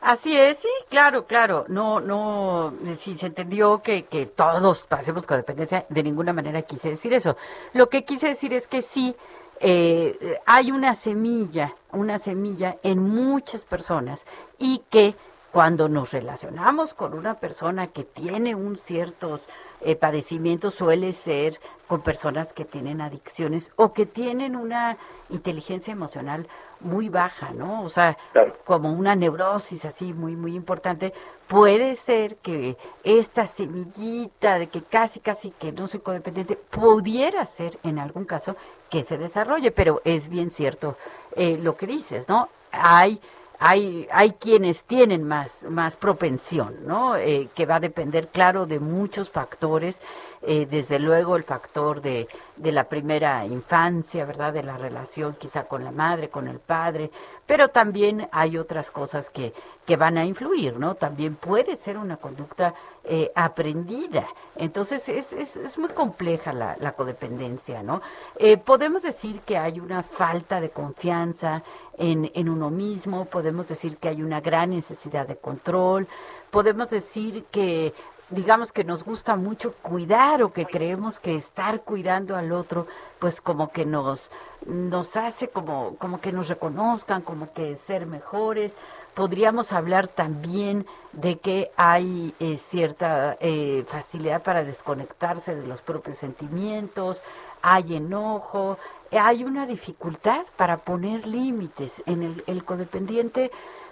Así 0.00 0.36
es, 0.36 0.58
sí, 0.58 0.68
claro, 0.88 1.26
claro. 1.26 1.64
No, 1.66 1.98
no, 1.98 2.74
si 2.96 3.18
se 3.18 3.26
entendió 3.26 3.82
que, 3.82 4.04
que 4.04 4.26
todos 4.26 4.86
pasemos 4.86 5.26
con 5.26 5.38
dependencia, 5.38 5.84
de 5.88 6.02
ninguna 6.04 6.32
manera 6.32 6.62
quise 6.62 6.90
decir 6.90 7.12
eso. 7.12 7.36
Lo 7.72 7.88
que 7.88 8.04
quise 8.04 8.28
decir 8.28 8.52
es 8.52 8.68
que 8.68 8.82
sí, 8.82 9.16
eh, 9.58 10.38
hay 10.44 10.70
una 10.70 10.94
semilla, 10.94 11.74
una 11.90 12.18
semilla 12.18 12.76
en 12.82 13.00
muchas 13.00 13.64
personas 13.64 14.24
y 14.58 14.82
que 14.90 15.16
cuando 15.50 15.88
nos 15.88 16.12
relacionamos 16.12 16.92
con 16.92 17.14
una 17.14 17.40
persona 17.40 17.86
que 17.86 18.04
tiene 18.04 18.54
un 18.54 18.76
ciertos 18.76 19.48
eh, 19.80 19.96
padecimientos 19.96 20.74
suele 20.74 21.12
ser 21.12 21.58
con 21.86 22.02
personas 22.02 22.52
que 22.52 22.66
tienen 22.66 23.00
adicciones 23.00 23.72
o 23.76 23.94
que 23.94 24.04
tienen 24.04 24.56
una 24.56 24.98
inteligencia 25.30 25.92
emocional 25.92 26.46
muy 26.80 27.08
baja, 27.08 27.50
¿no? 27.52 27.82
O 27.82 27.88
sea, 27.88 28.16
como 28.64 28.92
una 28.92 29.14
neurosis 29.14 29.84
así 29.84 30.12
muy, 30.12 30.36
muy 30.36 30.54
importante. 30.54 31.12
Puede 31.46 31.96
ser 31.96 32.36
que 32.36 32.76
esta 33.04 33.46
semillita 33.46 34.58
de 34.58 34.68
que 34.68 34.82
casi, 34.82 35.20
casi 35.20 35.50
que 35.50 35.72
no 35.72 35.86
soy 35.86 36.00
codependiente, 36.00 36.56
pudiera 36.56 37.46
ser 37.46 37.78
en 37.82 37.98
algún 37.98 38.24
caso 38.24 38.56
que 38.90 39.02
se 39.02 39.18
desarrolle, 39.18 39.70
pero 39.70 40.00
es 40.04 40.28
bien 40.28 40.50
cierto 40.50 40.96
eh, 41.36 41.58
lo 41.60 41.76
que 41.76 41.86
dices, 41.86 42.28
¿no? 42.28 42.48
Hay 42.72 43.20
hay, 43.58 44.06
hay 44.10 44.32
quienes 44.32 44.84
tienen 44.84 45.24
más, 45.24 45.64
más 45.68 45.96
propensión, 45.96 46.86
¿no? 46.86 47.16
Eh, 47.16 47.48
que 47.54 47.66
va 47.66 47.76
a 47.76 47.80
depender, 47.80 48.28
claro, 48.28 48.66
de 48.66 48.80
muchos 48.80 49.30
factores, 49.30 50.00
eh, 50.42 50.66
desde 50.70 50.98
luego 50.98 51.36
el 51.36 51.44
factor 51.44 52.00
de, 52.00 52.28
de 52.56 52.72
la 52.72 52.84
primera 52.84 53.44
infancia, 53.46 54.24
¿verdad? 54.24 54.52
De 54.52 54.62
la 54.62 54.76
relación 54.76 55.34
quizá 55.38 55.64
con 55.64 55.84
la 55.84 55.90
madre, 55.90 56.28
con 56.28 56.48
el 56.48 56.60
padre, 56.60 57.10
pero 57.46 57.68
también 57.68 58.28
hay 58.32 58.58
otras 58.58 58.90
cosas 58.90 59.30
que, 59.30 59.52
que 59.86 59.96
van 59.96 60.18
a 60.18 60.24
influir, 60.24 60.78
¿no? 60.78 60.94
También 60.94 61.36
puede 61.36 61.76
ser 61.76 61.96
una 61.96 62.16
conducta 62.16 62.74
eh, 63.08 63.30
aprendida. 63.36 64.26
Entonces 64.56 65.08
es, 65.08 65.32
es, 65.32 65.54
es, 65.54 65.78
muy 65.78 65.90
compleja 65.90 66.52
la, 66.52 66.76
la 66.80 66.92
codependencia, 66.92 67.82
¿no? 67.82 68.02
Eh, 68.36 68.56
podemos 68.56 69.02
decir 69.02 69.42
que 69.42 69.56
hay 69.56 69.78
una 69.78 70.02
falta 70.02 70.60
de 70.60 70.70
confianza 70.70 71.62
en, 71.96 72.30
en 72.34 72.48
uno 72.48 72.68
mismo, 72.68 73.26
podemos 73.26 73.68
decir 73.68 73.98
que 73.98 74.08
hay 74.08 74.22
una 74.22 74.40
gran 74.40 74.70
necesidad 74.70 75.28
de 75.28 75.36
control, 75.36 76.08
podemos 76.50 76.88
decir 76.88 77.44
que 77.50 77.94
digamos 78.30 78.72
que 78.72 78.82
nos 78.82 79.04
gusta 79.04 79.36
mucho 79.36 79.74
cuidar 79.74 80.42
o 80.42 80.52
que 80.52 80.66
creemos 80.66 81.20
que 81.20 81.36
estar 81.36 81.82
cuidando 81.82 82.36
al 82.36 82.50
otro, 82.50 82.86
pues 83.20 83.40
como 83.40 83.70
que 83.70 83.86
nos, 83.86 84.30
nos 84.66 85.16
hace 85.16 85.48
como, 85.48 85.96
como 85.96 86.20
que 86.20 86.32
nos 86.32 86.48
reconozcan, 86.48 87.22
como 87.22 87.52
que 87.52 87.76
ser 87.76 88.06
mejores. 88.06 88.74
Podríamos 89.16 89.72
hablar 89.72 90.08
también 90.08 90.84
de 91.14 91.38
que 91.38 91.70
hay 91.78 92.34
eh, 92.38 92.58
cierta 92.58 93.38
eh, 93.40 93.82
facilidad 93.86 94.42
para 94.42 94.62
desconectarse 94.62 95.56
de 95.56 95.66
los 95.66 95.80
propios 95.80 96.18
sentimientos, 96.18 97.22
hay 97.62 97.96
enojo, 97.96 98.76
hay 99.10 99.42
una 99.42 99.64
dificultad 99.64 100.44
para 100.58 100.76
poner 100.76 101.26
límites 101.26 102.02
en 102.04 102.24
el, 102.24 102.44
el 102.46 102.62
codependiente 102.62 103.50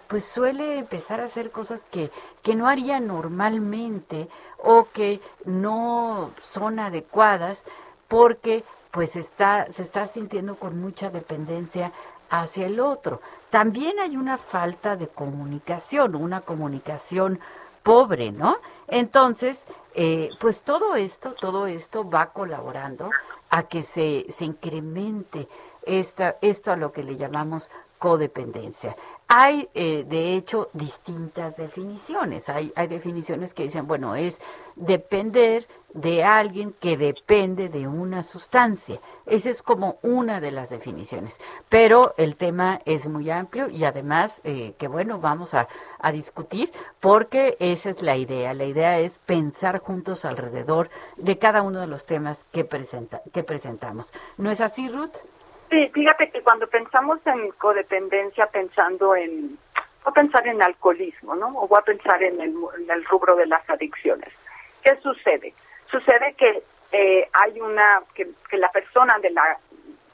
pues 0.09 0.27
suele 0.27 0.77
empezar 0.77 1.23
a 1.23 1.25
hacer 1.25 1.51
cosas 1.51 1.87
que, 1.91 2.11
que 2.43 2.55
no 2.55 2.69
haría 2.69 3.01
normalmente 3.01 4.29
o 4.59 4.89
que 4.93 5.23
no 5.47 6.33
son 6.39 6.79
adecuadas 6.79 7.65
porque 8.09 8.63
pues 8.91 9.17
está, 9.17 9.73
se 9.73 9.83
está 9.83 10.07
sintiendo 10.07 10.57
con 10.57 10.81
mucha 10.81 11.09
dependencia 11.09 11.93
hacia 12.31 12.67
el 12.67 12.81
otro. 12.81 13.21
También 13.51 13.99
hay 14.01 14.17
una 14.17 14.39
falta 14.39 14.97
de 14.97 15.09
comunicación, 15.09 16.15
una 16.15 16.41
comunicación 16.41 17.41
pobre, 17.83 18.33
¿no? 18.33 18.57
Entonces, 18.89 19.67
eh, 19.95 20.31
pues 20.41 20.63
todo 20.63 20.97
esto, 20.97 21.35
todo 21.35 21.67
esto 21.67 22.09
va 22.09 22.33
colaborando 22.33 23.11
a 23.51 23.65
que 23.65 23.83
se, 23.83 24.27
se 24.35 24.45
incremente 24.45 25.49
esta, 25.87 26.37
esto 26.41 26.73
a 26.73 26.77
lo 26.77 26.93
que 26.93 27.05
le 27.05 27.17
llamamos 27.17 27.71
codependencia. 27.99 28.97
Hay, 29.29 29.69
eh, 29.75 30.05
de 30.07 30.35
hecho, 30.35 30.69
distintas 30.73 31.57
definiciones. 31.57 32.49
Hay, 32.49 32.73
hay 32.77 32.87
definiciones 32.87 33.55
que 33.55 33.63
dicen, 33.63 33.87
bueno, 33.87 34.15
es 34.15 34.41
depender 34.77 35.67
de 35.95 36.25
alguien 36.25 36.75
que 36.81 36.97
depende 36.97 37.69
de 37.69 37.87
una 37.87 38.23
sustancia. 38.23 38.99
Esa 39.27 39.49
es 39.49 39.63
como 39.63 39.99
una 40.03 40.41
de 40.41 40.51
las 40.51 40.69
definiciones. 40.71 41.41
Pero 41.69 42.15
el 42.19 42.37
tema 42.37 42.81
es 42.85 43.07
muy 43.07 43.31
amplio 43.31 43.71
y 43.71 43.85
además, 43.85 44.41
eh, 44.45 44.75
que 44.77 44.89
bueno, 44.89 45.21
vamos 45.21 45.55
a, 45.55 45.69
a 46.01 46.13
discutir 46.13 46.71
porque 47.01 47.57
esa 47.61 47.91
es 47.91 48.03
la 48.03 48.17
idea. 48.17 48.53
La 48.55 48.65
idea 48.65 48.99
es 48.99 49.19
pensar 49.19 49.79
juntos 49.79 50.25
alrededor 50.25 50.91
de 51.17 51.39
cada 51.39 51.63
uno 51.63 51.81
de 51.81 51.87
los 51.87 52.05
temas 52.05 52.45
que, 52.53 52.65
presenta, 52.65 53.23
que 53.33 53.45
presentamos. 53.45 54.13
¿No 54.37 54.51
es 54.51 54.61
así, 54.61 54.89
Ruth? 54.89 55.15
Sí, 55.71 55.89
fíjate 55.95 56.31
que 56.31 56.43
cuando 56.43 56.67
pensamos 56.67 57.21
en 57.25 57.53
codependencia, 57.53 58.47
pensando 58.47 59.15
en, 59.15 59.57
o 60.05 60.13
pensar 60.13 60.47
en 60.49 60.61
alcoholismo, 60.61 61.37
¿no? 61.37 61.49
O 61.57 61.69
voy 61.69 61.79
a 61.79 61.85
pensar 61.85 62.21
en 62.23 62.41
el, 62.41 62.55
en 62.79 62.91
el 62.91 63.05
rubro 63.05 63.37
de 63.37 63.47
las 63.47 63.69
adicciones. 63.71 64.33
¿Qué 64.83 64.97
sucede? 65.01 65.55
Sucede 65.95 66.35
que 66.37 66.65
eh, 66.91 67.29
hay 67.33 67.61
una, 67.61 68.03
que, 68.15 68.27
la 68.57 68.69
persona 68.73 69.17
de 69.21 69.31
la, 69.31 69.57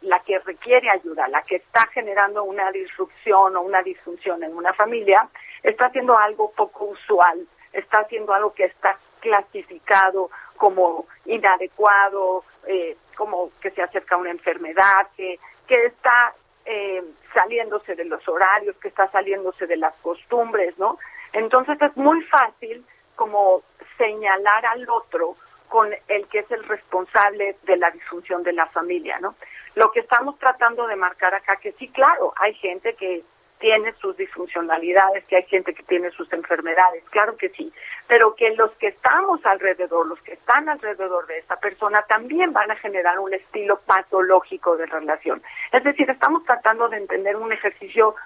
la 0.02 0.20
que 0.20 0.38
requiere 0.40 0.90
ayuda, 0.90 1.26
la 1.28 1.40
que 1.40 1.56
está 1.56 1.86
generando 1.86 2.44
una 2.44 2.70
disrupción 2.70 3.56
o 3.56 3.62
una 3.62 3.82
disfunción 3.82 4.42
en 4.42 4.54
una 4.54 4.74
familia, 4.74 5.26
está 5.62 5.86
haciendo 5.86 6.18
algo 6.18 6.50
poco 6.50 6.84
usual, 6.84 7.48
está 7.72 8.00
haciendo 8.00 8.34
algo 8.34 8.52
que 8.52 8.64
está 8.64 8.98
clasificado 9.20 10.28
como 10.58 11.06
inadecuado, 11.24 12.44
eh, 12.66 12.98
como 13.16 13.50
que 13.62 13.70
se 13.70 13.80
acerca 13.80 14.16
a 14.16 14.18
una 14.18 14.32
enfermedad, 14.32 15.08
que, 15.16 15.40
que 15.66 15.86
está 15.86 16.34
eh, 16.66 17.02
saliéndose 17.32 17.94
de 17.94 18.04
los 18.04 18.28
horarios, 18.28 18.76
que 18.76 18.88
está 18.88 19.10
saliéndose 19.10 19.66
de 19.66 19.78
las 19.78 19.94
costumbres, 20.02 20.78
¿no? 20.78 20.98
Entonces 21.32 21.80
es 21.80 21.96
muy 21.96 22.22
fácil 22.24 22.84
como 23.16 23.62
señalar 23.96 24.66
al 24.66 24.86
otro 24.90 25.36
con 25.70 25.88
el 26.08 26.26
que 26.26 26.40
es 26.40 26.50
el 26.50 26.64
responsable 26.64 27.56
de 27.62 27.76
la 27.76 27.90
disfunción 27.92 28.42
de 28.42 28.52
la 28.52 28.66
familia, 28.66 29.18
¿no? 29.20 29.36
Lo 29.76 29.92
que 29.92 30.00
estamos 30.00 30.36
tratando 30.38 30.86
de 30.88 30.96
marcar 30.96 31.32
acá, 31.32 31.56
que 31.56 31.72
sí, 31.78 31.88
claro, 31.88 32.34
hay 32.36 32.54
gente 32.54 32.94
que 32.94 33.22
tiene 33.60 33.92
sus 34.00 34.16
disfuncionalidades, 34.16 35.24
que 35.26 35.36
hay 35.36 35.44
gente 35.44 35.72
que 35.72 35.84
tiene 35.84 36.10
sus 36.10 36.30
enfermedades, 36.32 37.04
claro 37.10 37.36
que 37.36 37.50
sí, 37.50 37.72
pero 38.08 38.34
que 38.34 38.50
los 38.56 38.72
que 38.72 38.88
estamos 38.88 39.46
alrededor, 39.46 40.08
los 40.08 40.20
que 40.22 40.32
están 40.32 40.68
alrededor 40.68 41.26
de 41.28 41.38
esa 41.38 41.56
persona, 41.56 42.02
también 42.08 42.52
van 42.52 42.70
a 42.70 42.76
generar 42.76 43.20
un 43.20 43.32
estilo 43.32 43.78
patológico 43.86 44.76
de 44.76 44.86
relación. 44.86 45.40
Es 45.70 45.84
decir, 45.84 46.10
estamos 46.10 46.42
tratando 46.44 46.88
de 46.88 46.96
entender 46.96 47.36
un 47.36 47.52
ejercicio 47.52 48.16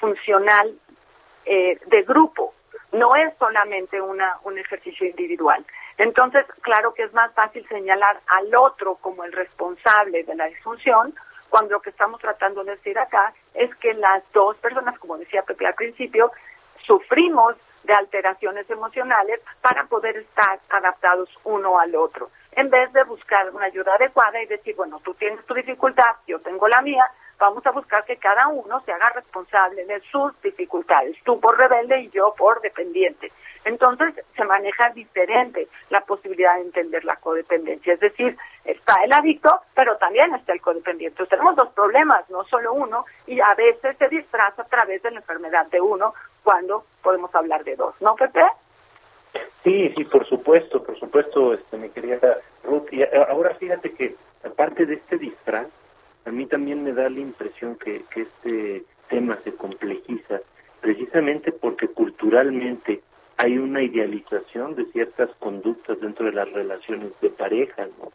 funcional 0.00 0.78
eh, 1.44 1.78
de 1.86 2.02
grupo, 2.02 2.54
no 2.92 3.14
es 3.16 3.34
solamente 3.38 4.00
una, 4.00 4.38
un 4.44 4.56
ejercicio 4.56 5.06
individual. 5.06 5.64
Entonces, 5.98 6.44
claro 6.60 6.92
que 6.94 7.04
es 7.04 7.12
más 7.14 7.32
fácil 7.34 7.66
señalar 7.68 8.20
al 8.26 8.54
otro 8.56 8.96
como 8.96 9.24
el 9.24 9.32
responsable 9.32 10.24
de 10.24 10.34
la 10.34 10.46
disfunción, 10.46 11.14
cuando 11.48 11.74
lo 11.74 11.80
que 11.80 11.90
estamos 11.90 12.20
tratando 12.20 12.64
de 12.64 12.72
decir 12.72 12.98
acá 12.98 13.32
es 13.54 13.72
que 13.76 13.94
las 13.94 14.24
dos 14.32 14.56
personas, 14.56 14.98
como 14.98 15.16
decía 15.16 15.42
Pepe 15.42 15.66
al 15.66 15.74
principio, 15.74 16.32
sufrimos 16.84 17.54
de 17.84 17.94
alteraciones 17.94 18.68
emocionales 18.68 19.40
para 19.60 19.84
poder 19.84 20.16
estar 20.16 20.58
adaptados 20.70 21.28
uno 21.44 21.78
al 21.78 21.94
otro, 21.94 22.30
en 22.52 22.70
vez 22.70 22.92
de 22.92 23.04
buscar 23.04 23.50
una 23.50 23.66
ayuda 23.66 23.94
adecuada 23.94 24.42
y 24.42 24.46
decir, 24.46 24.74
bueno, 24.74 25.00
tú 25.04 25.14
tienes 25.14 25.44
tu 25.44 25.54
dificultad, 25.54 26.16
yo 26.26 26.40
tengo 26.40 26.66
la 26.66 26.80
mía, 26.80 27.04
vamos 27.38 27.64
a 27.66 27.70
buscar 27.70 28.04
que 28.04 28.16
cada 28.16 28.48
uno 28.48 28.80
se 28.84 28.92
haga 28.92 29.10
responsable 29.10 29.84
de 29.84 30.00
sus 30.10 30.40
dificultades, 30.42 31.16
tú 31.24 31.40
por 31.40 31.58
rebelde 31.58 32.00
y 32.00 32.10
yo 32.10 32.34
por 32.36 32.60
dependiente. 32.60 33.32
Entonces 33.64 34.14
se 34.36 34.44
maneja 34.44 34.90
diferente 34.90 35.68
la 35.88 36.02
posibilidad 36.02 36.56
de 36.56 36.62
entender 36.62 37.04
la 37.04 37.16
codependencia. 37.16 37.94
Es 37.94 38.00
decir, 38.00 38.36
está 38.64 38.94
el 39.04 39.12
adicto, 39.12 39.62
pero 39.74 39.96
también 39.96 40.34
está 40.34 40.52
el 40.52 40.60
codependiente. 40.60 41.14
Entonces, 41.14 41.30
tenemos 41.30 41.56
dos 41.56 41.70
problemas, 41.70 42.28
no 42.28 42.44
solo 42.44 42.74
uno, 42.74 43.06
y 43.26 43.40
a 43.40 43.54
veces 43.54 43.96
se 43.96 44.08
disfraza 44.08 44.62
a 44.62 44.66
través 44.66 45.02
de 45.02 45.12
la 45.12 45.20
enfermedad 45.20 45.66
de 45.66 45.80
uno 45.80 46.12
cuando 46.42 46.84
podemos 47.02 47.34
hablar 47.34 47.64
de 47.64 47.76
dos. 47.76 47.94
¿No, 48.00 48.14
Pepe? 48.14 48.42
Sí, 49.62 49.92
sí, 49.96 50.04
por 50.04 50.26
supuesto, 50.26 50.82
por 50.82 50.98
supuesto, 50.98 51.54
este, 51.54 51.78
mi 51.78 51.88
querida 51.88 52.38
Ruth. 52.64 52.92
Y 52.92 53.02
ahora 53.02 53.54
fíjate 53.54 53.92
que 53.94 54.14
aparte 54.44 54.84
de 54.84 54.94
este 54.94 55.16
disfraz, 55.16 55.68
a 56.24 56.30
mí 56.30 56.46
también 56.46 56.82
me 56.82 56.92
da 56.92 57.08
la 57.08 57.20
impresión 57.20 57.76
que, 57.76 58.04
que 58.12 58.22
este 58.22 58.84
tema 59.08 59.38
se 59.44 59.52
complejiza 59.52 60.40
precisamente 60.80 61.52
porque 61.52 61.88
culturalmente 61.88 63.02
hay 63.36 63.58
una 63.58 63.82
idealización 63.82 64.74
de 64.76 64.84
ciertas 64.86 65.30
conductas 65.38 66.00
dentro 66.00 66.26
de 66.26 66.32
las 66.32 66.50
relaciones 66.52 67.12
de 67.20 67.30
pareja, 67.30 67.86
¿no? 67.98 68.12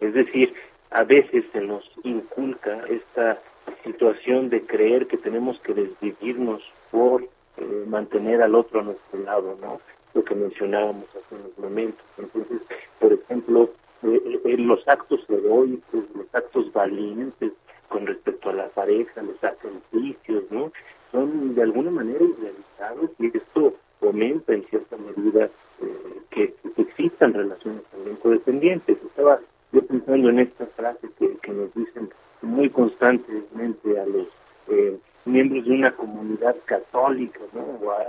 Es 0.00 0.14
decir, 0.14 0.54
a 0.90 1.04
veces 1.04 1.44
se 1.52 1.60
nos 1.60 1.90
inculca 2.04 2.84
esta 2.88 3.40
situación 3.84 4.50
de 4.50 4.62
creer 4.62 5.06
que 5.06 5.18
tenemos 5.18 5.58
que 5.60 5.74
desvivirnos 5.74 6.62
por 6.90 7.22
eh, 7.22 7.84
mantener 7.86 8.42
al 8.42 8.54
otro 8.54 8.80
a 8.80 8.84
nuestro 8.84 9.20
lado, 9.20 9.58
¿no? 9.60 9.80
Lo 10.14 10.24
que 10.24 10.34
mencionábamos 10.34 11.06
hace 11.10 11.34
unos 11.34 11.58
momentos. 11.58 12.04
Entonces, 12.18 12.60
por 12.98 13.12
ejemplo, 13.12 13.70
eh, 14.02 14.40
eh, 14.44 14.56
los 14.58 14.86
actos 14.88 15.20
heroicos, 15.28 16.04
los 16.14 16.34
actos 16.34 16.72
valientes 16.72 17.52
con 17.88 18.06
respecto 18.06 18.50
a 18.50 18.54
la 18.54 18.68
pareja, 18.68 19.22
los 19.22 19.38
sacrificios, 19.38 20.44
¿no? 20.50 20.72
Son 21.12 21.54
de 21.54 21.62
alguna 21.62 21.90
manera 21.90 22.24
idealizados 22.24 23.10
y 23.18 23.36
esto 23.36 23.74
fomenta 24.00 24.54
en 24.54 24.64
cierta 24.64 24.96
medida 24.96 25.44
eh, 25.80 26.22
que, 26.30 26.54
existan 26.76 27.34
relaciones 27.34 27.82
también 27.84 28.16
codependientes. 28.16 28.98
Estaba 29.02 29.40
yo 29.72 29.86
pensando 29.86 30.28
en 30.30 30.40
esta 30.40 30.66
frase 30.66 31.08
que, 31.18 31.36
que 31.42 31.52
nos 31.52 31.72
dicen 31.74 32.10
muy 32.42 32.68
constantemente 32.70 33.98
a 33.98 34.06
los 34.06 34.26
eh, 34.68 34.98
miembros 35.24 35.64
de 35.64 35.72
una 35.72 35.92
comunidad 35.92 36.56
católica, 36.64 37.40
¿no? 37.52 37.62
o, 37.86 37.92
a, 37.92 38.04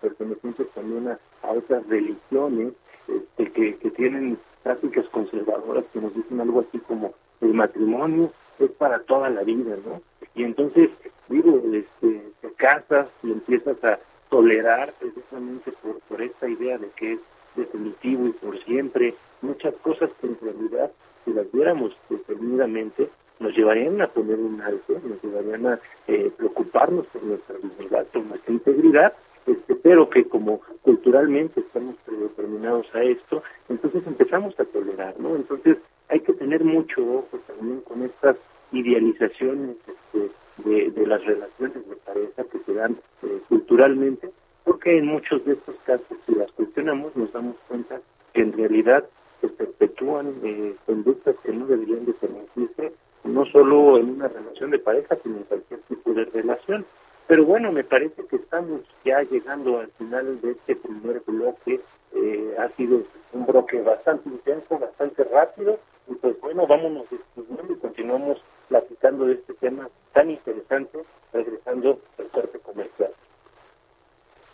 pertenecientes 0.00 0.68
también 0.70 1.08
a, 1.08 1.18
otras 1.50 1.86
religiones 1.88 2.72
este, 3.08 3.52
que, 3.52 3.76
que 3.76 3.90
tienen 3.90 4.38
prácticas 4.68 5.08
conservadoras 5.08 5.86
que 5.94 5.98
nos 5.98 6.14
dicen 6.14 6.42
algo 6.42 6.60
así 6.60 6.78
como 6.80 7.14
el 7.40 7.54
matrimonio 7.54 8.30
es 8.58 8.70
para 8.72 8.98
toda 8.98 9.30
la 9.30 9.42
vida, 9.42 9.76
¿no? 9.86 10.02
Y 10.34 10.44
entonces, 10.44 10.90
digo, 11.30 11.62
este, 11.72 12.22
te 12.42 12.52
casas 12.52 13.08
y 13.22 13.32
empiezas 13.32 13.82
a 13.82 13.98
tolerar 14.28 14.92
precisamente 15.00 15.72
por, 15.82 16.00
por 16.00 16.20
esta 16.20 16.46
idea 16.46 16.76
de 16.76 16.88
que 16.96 17.14
es 17.14 17.20
definitivo 17.56 18.26
y 18.26 18.32
por 18.32 18.62
siempre, 18.64 19.14
muchas 19.40 19.74
cosas 19.76 20.10
que 20.20 20.26
en 20.26 20.38
realidad, 20.42 20.90
si 21.24 21.32
las 21.32 21.50
viéramos 21.50 21.96
determinadamente, 22.10 23.08
nos 23.40 23.56
llevarían 23.56 24.02
a 24.02 24.08
poner 24.08 24.38
un 24.38 24.60
alto, 24.60 25.00
nos 25.02 25.22
llevarían 25.22 25.66
a 25.66 25.80
eh, 26.08 26.30
preocuparnos 26.36 27.06
por 27.06 27.22
nuestra 27.22 27.56
dignidad, 27.56 28.06
por 28.08 28.22
nuestra 28.26 28.52
integridad, 28.52 29.14
este, 29.46 29.76
pero 29.76 30.10
que 30.10 30.24
como 30.24 30.60
culturalmente 30.82 31.60
estamos 31.60 31.94
predeterminados 32.28 32.86
a 32.94 33.02
esto, 33.02 33.42
entonces 33.68 34.06
empezamos 34.06 34.58
a 34.58 34.64
tolerar, 34.64 35.18
¿no? 35.18 35.36
Entonces 35.36 35.78
hay 36.08 36.20
que 36.20 36.32
tener 36.32 36.64
mucho 36.64 37.02
ojo 37.02 37.38
también 37.46 37.80
con 37.82 38.02
estas 38.02 38.36
idealizaciones 38.72 39.76
este, 39.86 40.90
de, 40.90 41.06
las 41.06 41.24
relaciones 41.24 41.88
de 41.88 41.96
pareja 41.96 42.44
que 42.44 42.58
se 42.66 42.74
dan 42.74 42.98
eh, 43.22 43.40
culturalmente, 43.48 44.30
porque 44.64 44.98
en 44.98 45.06
muchos 45.06 45.44
de 45.44 45.54
estos 45.54 45.76
casos, 45.86 46.06
si 46.26 46.34
las 46.34 46.48
reflexionamos 46.48 47.14
nos 47.16 47.32
damos 47.32 47.56
cuenta 47.68 48.00
que 48.32 48.42
en 48.42 48.52
realidad 48.52 49.04
se 49.40 49.48
perpetúan 49.48 50.34
eh, 50.42 50.74
conductas 50.84 51.36
que 51.42 51.52
no 51.52 51.66
deberían 51.66 52.04
de 52.04 52.12
permitirse, 52.14 52.92
no 53.24 53.46
solo 53.46 53.98
en 53.98 54.10
una 54.10 54.28
relación 54.28 54.70
de 54.70 54.78
pareja, 54.78 55.16
sino 55.22 55.38
en 55.38 55.44
cualquier 55.44 55.80
tipo 55.82 56.12
de 56.12 56.24
relación. 56.26 56.84
Pero 57.26 57.44
bueno, 57.44 57.70
me 57.72 57.84
parece 57.84 58.24
que 58.26 58.36
estamos 58.36 58.80
ya 59.04 59.22
llegando 59.22 59.80
al 59.80 59.90
final 59.92 60.40
de 60.40 60.52
este 60.52 60.76
primer 60.76 61.22
bloque. 61.26 61.80
Eh, 62.20 62.56
ha 62.58 62.68
sido 62.76 63.02
un 63.32 63.46
bloque 63.46 63.80
bastante 63.80 64.28
intenso, 64.28 64.78
bastante 64.78 65.22
rápido. 65.24 65.78
Y 66.08 66.14
pues 66.14 66.40
bueno, 66.40 66.66
vámonos 66.66 67.06
estudiando 67.12 67.72
y 67.72 67.76
continuamos 67.76 68.38
platicando 68.68 69.26
de 69.26 69.34
este 69.34 69.54
tema 69.54 69.88
tan 70.12 70.30
interesante, 70.30 71.04
regresando 71.32 72.00
al 72.18 72.28
corte 72.28 72.58
comercial. 72.58 73.12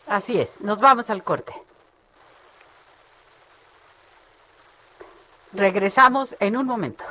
Así 0.07 0.39
es, 0.39 0.61
nos 0.61 0.81
vamos 0.81 1.09
al 1.09 1.23
corte. 1.23 1.55
Regresamos 5.53 6.37
en 6.41 6.57
un 6.57 6.67
momento 6.67 7.05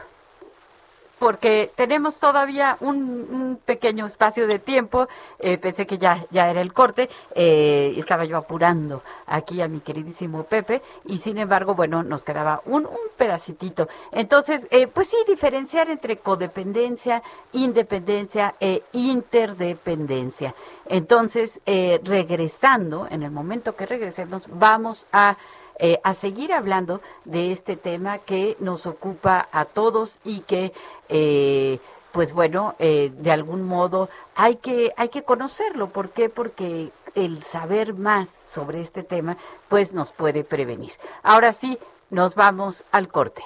porque 1.24 1.72
tenemos 1.74 2.20
todavía 2.20 2.76
un, 2.82 3.58
pequeño 3.64 4.06
espacio 4.06 4.46
de 4.46 4.60
tiempo. 4.60 5.08
Eh, 5.40 5.58
pensé 5.58 5.88
que 5.88 5.98
ya, 5.98 6.26
ya 6.32 6.50
era 6.50 6.60
el 6.60 6.74
corte. 6.74 7.10
Eh, 7.34 7.94
estaba 7.96 8.26
yo 8.26 8.36
apurando 8.36 9.04
aquí 9.26 9.62
a 9.62 9.70
mi 9.70 9.80
queridísimo 9.80 10.44
Pepe 10.44 10.82
y 11.06 11.20
sin 11.20 11.38
embargo, 11.38 11.76
bueno, 11.76 12.04
nos 12.04 12.26
quedaba 12.26 12.62
un, 12.66 12.86
un 12.86 13.08
pedacitito. 13.16 13.88
Entonces, 14.12 14.68
eh, 14.70 14.88
pues 14.88 15.08
sí, 15.08 15.16
diferenciar 15.26 15.90
entre 15.90 16.18
codependencia, 16.18 17.24
independencia 17.54 18.56
e 18.60 18.84
interdependencia. 18.92 20.54
Entonces, 20.88 21.62
regresando, 21.66 23.08
en 23.10 23.24
el 23.24 23.32
momento 23.32 23.78
que 23.78 23.86
regresemos, 23.86 24.44
vamos 24.50 25.08
a 25.14 25.38
eh, 25.86 26.00
a 26.06 26.14
seguir 26.14 26.54
hablando 26.54 27.02
de 27.26 27.52
este 27.52 27.76
tema 27.76 28.20
que 28.20 28.56
nos 28.62 28.86
ocupa 28.86 29.50
a 29.52 29.66
todos 29.66 30.18
y 30.24 30.40
que 30.40 30.72
eh, 31.10 31.78
pues 32.14 32.32
bueno, 32.32 32.76
eh, 32.80 33.12
de 33.18 33.32
algún 33.34 33.64
modo 33.64 34.08
hay 34.34 34.56
que, 34.56 34.94
hay 34.96 35.10
que 35.10 35.24
conocerlo. 35.24 35.90
¿Por 35.90 36.12
qué? 36.12 36.30
Porque 36.30 36.94
el 37.16 37.44
saber 37.44 37.96
más 37.96 38.30
sobre 38.30 38.80
este 38.80 39.04
tema, 39.04 39.36
pues 39.68 39.92
nos 39.92 40.14
puede 40.14 40.46
prevenir. 40.46 40.94
Ahora 41.22 41.52
sí, 41.52 41.78
nos 42.10 42.34
vamos 42.36 42.86
al 42.94 43.10
corte. 43.10 43.44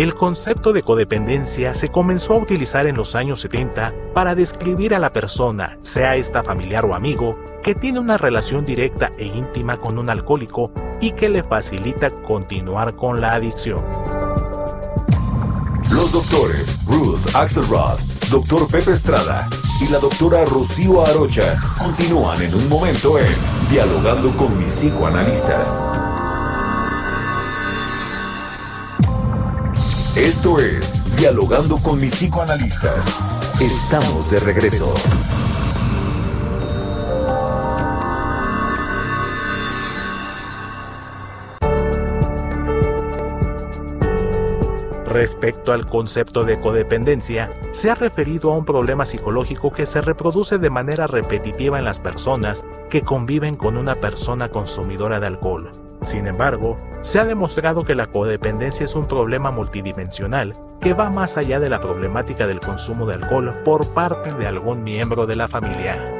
El 0.00 0.14
concepto 0.14 0.72
de 0.72 0.82
codependencia 0.82 1.74
se 1.74 1.90
comenzó 1.90 2.32
a 2.32 2.38
utilizar 2.38 2.86
en 2.86 2.96
los 2.96 3.14
años 3.14 3.38
70 3.42 3.92
para 4.14 4.34
describir 4.34 4.94
a 4.94 4.98
la 4.98 5.12
persona, 5.12 5.76
sea 5.82 6.16
esta 6.16 6.42
familiar 6.42 6.86
o 6.86 6.94
amigo, 6.94 7.38
que 7.62 7.74
tiene 7.74 8.00
una 8.00 8.16
relación 8.16 8.64
directa 8.64 9.12
e 9.18 9.26
íntima 9.26 9.76
con 9.76 9.98
un 9.98 10.08
alcohólico 10.08 10.72
y 11.02 11.12
que 11.12 11.28
le 11.28 11.42
facilita 11.42 12.08
continuar 12.08 12.96
con 12.96 13.20
la 13.20 13.34
adicción. 13.34 13.84
Los 15.92 16.12
doctores 16.12 16.82
Ruth 16.86 17.20
Axelrod, 17.34 18.00
doctor 18.30 18.66
Pepe 18.68 18.92
Estrada 18.92 19.46
y 19.82 19.92
la 19.92 19.98
doctora 19.98 20.46
Rocío 20.46 21.04
Arocha 21.04 21.60
continúan 21.78 22.40
en 22.40 22.54
un 22.54 22.66
momento 22.70 23.18
en 23.18 23.28
Dialogando 23.68 24.34
con 24.34 24.58
mis 24.58 24.72
psicoanalistas. 24.72 26.09
Esto 30.16 30.58
es 30.58 30.92
Dialogando 31.16 31.76
con 31.76 32.00
mis 32.00 32.12
psicoanalistas. 32.12 33.16
Estamos 33.60 34.28
de 34.30 34.40
regreso. 34.40 34.92
Respecto 45.06 45.72
al 45.72 45.86
concepto 45.86 46.42
de 46.42 46.60
codependencia, 46.60 47.52
se 47.70 47.90
ha 47.90 47.94
referido 47.94 48.50
a 48.50 48.56
un 48.56 48.64
problema 48.64 49.06
psicológico 49.06 49.70
que 49.70 49.86
se 49.86 50.00
reproduce 50.00 50.58
de 50.58 50.70
manera 50.70 51.06
repetitiva 51.06 51.78
en 51.78 51.84
las 51.84 52.00
personas 52.00 52.64
que 52.88 53.02
conviven 53.02 53.54
con 53.54 53.76
una 53.76 53.94
persona 53.94 54.48
consumidora 54.48 55.20
de 55.20 55.28
alcohol 55.28 55.89
sin 56.02 56.26
embargo, 56.26 56.78
se 57.02 57.18
ha 57.18 57.24
demostrado 57.24 57.84
que 57.84 57.94
la 57.94 58.06
codependencia 58.06 58.84
es 58.84 58.94
un 58.94 59.06
problema 59.06 59.50
multidimensional 59.50 60.54
que 60.80 60.94
va 60.94 61.10
más 61.10 61.36
allá 61.36 61.60
de 61.60 61.68
la 61.68 61.80
problemática 61.80 62.46
del 62.46 62.60
consumo 62.60 63.06
de 63.06 63.14
alcohol 63.14 63.52
por 63.64 63.86
parte 63.94 64.32
de 64.34 64.46
algún 64.46 64.82
miembro 64.82 65.26
de 65.26 65.36
la 65.36 65.48
familia. 65.48 66.19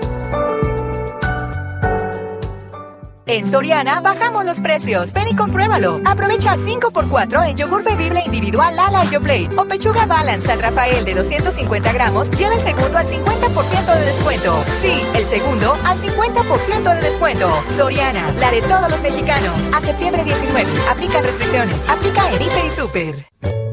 En 3.26 3.50
Soriana 3.50 4.00
bajamos 4.00 4.44
los 4.44 4.58
precios. 4.60 5.12
Ven 5.12 5.28
y 5.28 5.36
compruébalo. 5.36 6.00
Aprovecha 6.04 6.56
5x4 6.56 7.50
en 7.50 7.56
yogur 7.56 7.84
bebible 7.84 8.22
individual 8.24 8.74
Lala 8.74 9.04
y 9.04 9.18
Play 9.18 9.48
o 9.56 9.64
pechuga 9.64 10.06
Balance 10.06 10.46
San 10.46 10.60
Rafael 10.60 11.04
de 11.04 11.14
250 11.14 11.92
gramos. 11.92 12.30
Lleva 12.32 12.54
el 12.54 12.60
segundo 12.60 12.98
al 12.98 13.06
50% 13.06 13.94
de 13.94 14.04
descuento. 14.06 14.64
Sí, 14.82 15.02
el 15.14 15.24
segundo 15.26 15.76
al 15.84 15.98
50% 15.98 16.94
de 16.94 17.02
descuento. 17.02 17.50
Soriana, 17.76 18.32
la 18.38 18.50
de 18.50 18.62
todos 18.62 18.90
los 18.90 19.02
mexicanos. 19.02 19.70
A 19.74 19.80
septiembre 19.80 20.24
19. 20.24 20.68
Aplica 20.90 21.20
restricciones. 21.22 21.88
Aplica 21.88 22.22
en 22.32 22.42
y 22.42 22.70
Super. 22.70 23.69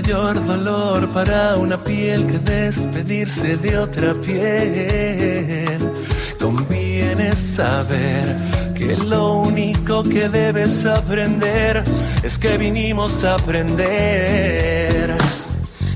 Mayor 0.00 0.46
dolor 0.46 1.08
para 1.08 1.56
una 1.56 1.76
piel 1.76 2.24
que 2.28 2.38
despedirse 2.38 3.56
de 3.56 3.76
otra 3.78 4.14
piel. 4.14 5.80
Conviene 6.38 7.34
saber 7.34 8.36
que 8.76 8.96
lo 8.96 9.38
único 9.50 10.04
que 10.04 10.28
debes 10.28 10.86
aprender 10.86 11.82
es 12.22 12.38
que 12.38 12.56
vinimos 12.58 13.24
a 13.24 13.34
aprender. 13.34 15.18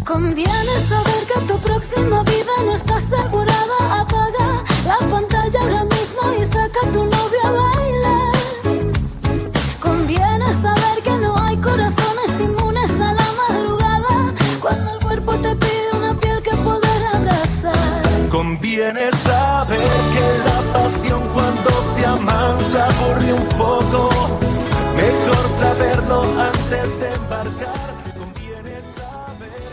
Conviene 0.04 0.74
saber 0.92 1.22
que 1.30 1.40
tu 1.46 1.56
próxima 1.58 2.24
vida 2.24 2.54
no 2.66 2.74
está 2.74 2.96
asegurada. 2.96 3.78
Apaga 4.00 4.64
la 4.84 4.98
pantalla 5.12 5.60
ahora 5.60 5.84
mismo 5.84 6.22
y 6.40 6.44
saca 6.44 6.80
tu 6.92 7.04
novia 7.04 7.44
a 7.44 7.52
bailar. 7.52 8.34
Conviene 9.80 10.48
saber 10.54 10.96
que 11.04 11.14
no 11.24 11.36
hay 11.38 11.56
corazones 11.58 12.01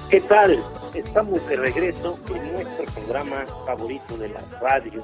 ¿Qué 0.09 0.21
tal? 0.21 0.57
Estamos 0.95 1.47
de 1.47 1.55
regreso 1.55 2.17
en 2.33 2.53
nuestro 2.53 2.85
programa 2.95 3.45
favorito 3.65 4.17
de 4.17 4.29
la 4.29 4.41
radio. 4.61 5.03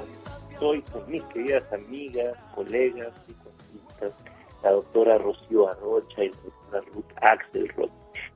Estoy 0.52 0.82
con 0.82 1.10
mis 1.10 1.24
queridas 1.26 1.72
amigas, 1.72 2.38
colegas 2.56 3.14
y 3.28 3.34
colegas, 3.34 4.18
la 4.64 4.72
doctora 4.72 5.18
Rocío 5.18 5.70
Arrocha 5.70 6.24
y 6.24 6.30
la 6.30 6.38
doctora 6.38 6.82
Ruth 6.94 7.12
Axelrod 7.22 7.90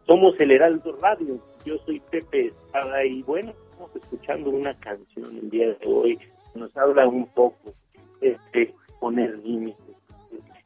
somos 0.10 0.39
el 0.39 0.49
Heraldo 0.49 0.97
Radio. 1.01 1.39
Yo 1.65 1.77
soy 1.86 1.99
Pepe 1.99 2.47
Espada 2.47 3.05
y 3.05 3.21
bueno, 3.21 3.53
estamos 3.69 3.95
escuchando 3.95 4.49
una 4.49 4.73
canción 4.79 5.38
el 5.38 5.51
día 5.51 5.67
de 5.67 5.86
hoy. 5.86 6.19
Nos 6.55 6.75
habla 6.75 7.08
un 7.08 7.27
poco 7.27 7.73
de 8.19 8.73
poner 8.99 9.38
límites, 9.38 9.95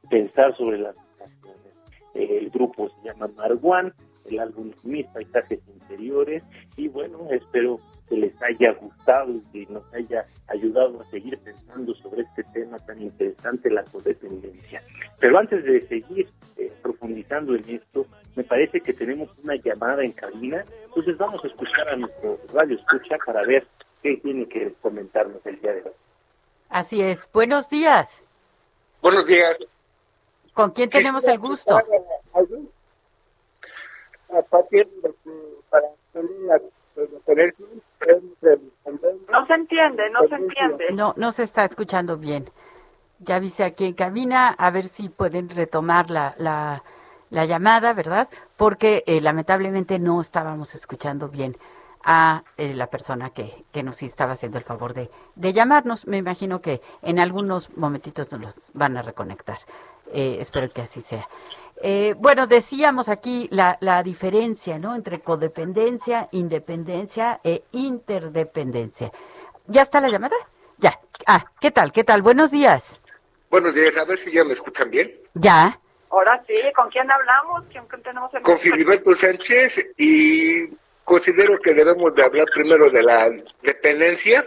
pensar 0.10 0.56
sobre 0.56 0.78
las 0.80 0.96
canciones. 1.18 1.74
el 2.14 2.50
grupo 2.52 2.88
se 2.88 3.10
llama 3.10 3.28
Marguan, 3.36 3.94
el 4.30 4.40
álbum 4.40 4.72
Mis 4.84 5.06
Paisajes 5.08 5.62
Interiores 5.68 6.44
y 6.76 6.88
bueno, 6.88 7.28
espero 7.32 7.80
que 8.10 8.18
les 8.18 8.34
haya 8.42 8.74
gustado 8.74 9.32
y 9.32 9.42
que 9.66 9.74
nos 9.74 9.84
haya 9.94 10.26
ayudado 10.48 11.02
a 11.02 11.10
seguir 11.10 11.38
pensando 11.40 11.94
sobre 11.96 12.24
este 12.24 12.44
tema 12.54 12.78
tan 12.80 13.02
interesante, 13.02 13.70
la 13.70 13.84
codependencia. 13.86 14.84
Pero 15.20 15.38
antes 15.38 15.64
de 15.64 15.82
seguir 15.88 16.28
eh, 16.58 16.72
profundizando 16.82 17.56
en 17.56 17.70
esto, 17.70 18.06
me 18.36 18.44
parece 18.44 18.82
que 18.82 18.94
tenemos 18.94 19.30
una 19.44 19.56
llamada 19.56 20.04
en 20.04 20.12
cabina, 20.12 20.66
entonces 20.86 21.18
vamos 21.18 21.44
a 21.44 21.48
escuchar 21.48 21.90
a 21.90 21.96
nuestro 21.96 22.40
radio 22.54 22.78
escucha 22.78 23.18
para 23.26 23.44
ver 23.46 23.66
qué 24.02 24.18
tiene 24.18 24.48
que 24.48 24.74
comentarnos 24.82 25.46
el 25.46 25.60
día 25.62 25.74
de 25.74 25.82
hoy. 25.84 25.94
Así 26.70 27.02
es, 27.02 27.28
buenos 27.32 27.70
días. 27.70 28.24
Buenos 29.02 29.28
días. 29.28 29.60
¿Con 30.54 30.72
quién 30.72 30.90
tenemos 30.90 31.28
el 31.28 31.40
gusto? 31.40 31.80
No 39.30 39.46
se 39.48 39.54
entiende, 39.54 40.10
no 40.12 40.28
se 40.28 40.36
entiende. 40.36 40.86
No, 40.94 41.14
no 41.18 41.32
se 41.32 41.44
está 41.44 41.64
escuchando 41.64 42.18
bien. 42.18 42.50
Ya 43.20 43.40
vise 43.40 43.64
aquí 43.64 43.86
en 43.86 43.94
cabina, 43.94 44.50
a 44.50 44.70
ver 44.72 44.86
si 44.86 45.10
pueden 45.10 45.50
retomar 45.50 46.10
la, 46.10 46.36
la, 46.38 46.84
la 47.30 47.46
llamada, 47.46 47.94
¿verdad? 47.94 48.28
Porque 48.58 49.04
eh, 49.08 49.22
lamentablemente 49.22 49.98
no 50.00 50.20
estábamos 50.20 50.76
escuchando 50.76 51.30
bien 51.30 51.58
a 52.04 52.44
eh, 52.58 52.74
la 52.74 52.88
persona 52.88 53.30
que, 53.30 53.64
que 53.72 53.82
nos 53.82 54.04
estaba 54.04 54.34
haciendo 54.34 54.58
el 54.58 54.66
favor 54.66 54.94
de, 54.94 55.10
de 55.36 55.54
llamarnos. 55.54 56.06
Me 56.06 56.18
imagino 56.18 56.62
que 56.62 56.82
en 57.02 57.18
algunos 57.20 57.76
momentitos 57.78 58.32
nos 58.34 58.42
los 58.42 58.72
van 58.74 58.98
a 58.98 59.02
reconectar. 59.02 59.58
Eh, 60.12 60.38
espero 60.42 60.70
que 60.70 60.82
así 60.82 61.02
sea. 61.02 61.28
Eh, 61.86 62.16
bueno, 62.18 62.48
decíamos 62.48 63.10
aquí 63.10 63.50
la, 63.52 63.78
la 63.82 64.04
diferencia 64.04 64.80
¿no? 64.80 64.96
entre 64.96 65.20
codependencia, 65.20 66.30
independencia 66.32 67.42
e 67.44 67.66
interdependencia. 67.74 69.12
¿Ya 69.68 69.82
está 69.82 70.00
la 70.00 70.08
llamada? 70.08 70.38
Ya. 70.78 70.98
Ah, 71.28 71.44
¿qué 71.60 71.72
tal? 71.72 71.92
¿Qué 71.92 72.06
tal? 72.06 72.22
Buenos 72.22 72.52
días. 72.52 73.02
Buenos 73.50 73.76
días, 73.76 73.98
a 73.98 74.06
ver 74.06 74.18
si 74.18 74.32
ya 74.32 74.46
me 74.46 74.54
escuchan 74.54 74.90
bien. 74.90 75.14
Ya. 75.34 75.78
Ahora 76.10 76.42
sí, 76.48 76.56
¿con 76.74 76.90
quién 76.90 77.12
hablamos? 77.12 77.66
¿Quién, 77.70 77.86
quién 77.88 78.02
tenemos 78.02 78.34
el 78.34 78.44
Con 78.44 78.58
Filiberto 78.58 79.14
Sánchez 79.14 79.92
y 79.98 80.70
considero 81.04 81.60
que 81.60 81.74
debemos 81.74 82.16
de 82.16 82.24
hablar 82.24 82.46
primero 82.54 82.90
de 82.90 83.04
la 83.04 83.30
dependencia 83.62 84.46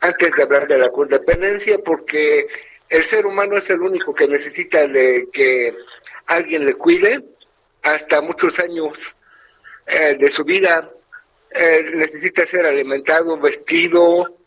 antes 0.00 0.30
de 0.32 0.42
hablar 0.42 0.68
de 0.68 0.76
la 0.76 0.90
codependencia 0.90 1.78
porque 1.82 2.46
el 2.90 3.04
ser 3.04 3.24
humano 3.24 3.56
es 3.56 3.70
el 3.70 3.80
único 3.80 4.12
que 4.12 4.28
necesita 4.28 4.86
de 4.86 5.30
que 5.32 5.74
alguien 6.26 6.64
le 6.64 6.74
cuide 6.74 7.24
hasta 7.82 8.20
muchos 8.20 8.58
años 8.58 9.16
eh, 9.86 10.16
de 10.18 10.30
su 10.30 10.44
vida. 10.44 10.90
Eh, 11.54 11.84
necesita 11.94 12.46
ser 12.46 12.64
alimentado, 12.64 13.38
vestido, 13.38 14.38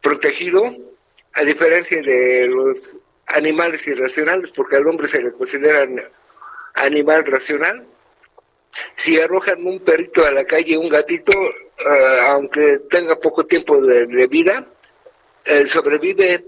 protegido, 0.00 0.62
a 1.32 1.42
diferencia 1.42 2.02
de 2.02 2.46
los 2.48 2.98
animales 3.26 3.86
irracionales, 3.86 4.50
porque 4.50 4.76
al 4.76 4.86
hombre 4.86 5.08
se 5.08 5.22
le 5.22 5.32
considera 5.32 5.86
animal 6.74 7.24
racional. 7.24 7.86
Si 8.94 9.18
arrojan 9.18 9.66
un 9.66 9.80
perrito 9.80 10.24
a 10.24 10.32
la 10.32 10.44
calle, 10.44 10.76
un 10.76 10.88
gatito, 10.88 11.32
eh, 11.32 12.20
aunque 12.28 12.80
tenga 12.90 13.16
poco 13.16 13.46
tiempo 13.46 13.80
de, 13.80 14.26
vida, 14.26 14.66
eh, 15.44 15.66
sobrevive. 15.66 16.46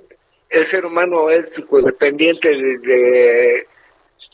El 0.51 0.66
ser 0.66 0.85
humano 0.85 1.31
es 1.31 1.64
dependiente 1.83 2.51
de, 2.51 2.79
de 2.79 3.66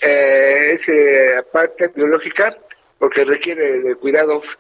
eh, 0.01 0.73
esa 0.73 1.43
parte 1.51 1.89
biológica 1.89 2.57
porque 2.99 3.25
requiere 3.25 3.81
de 3.81 3.97
cuidados. 3.97 4.59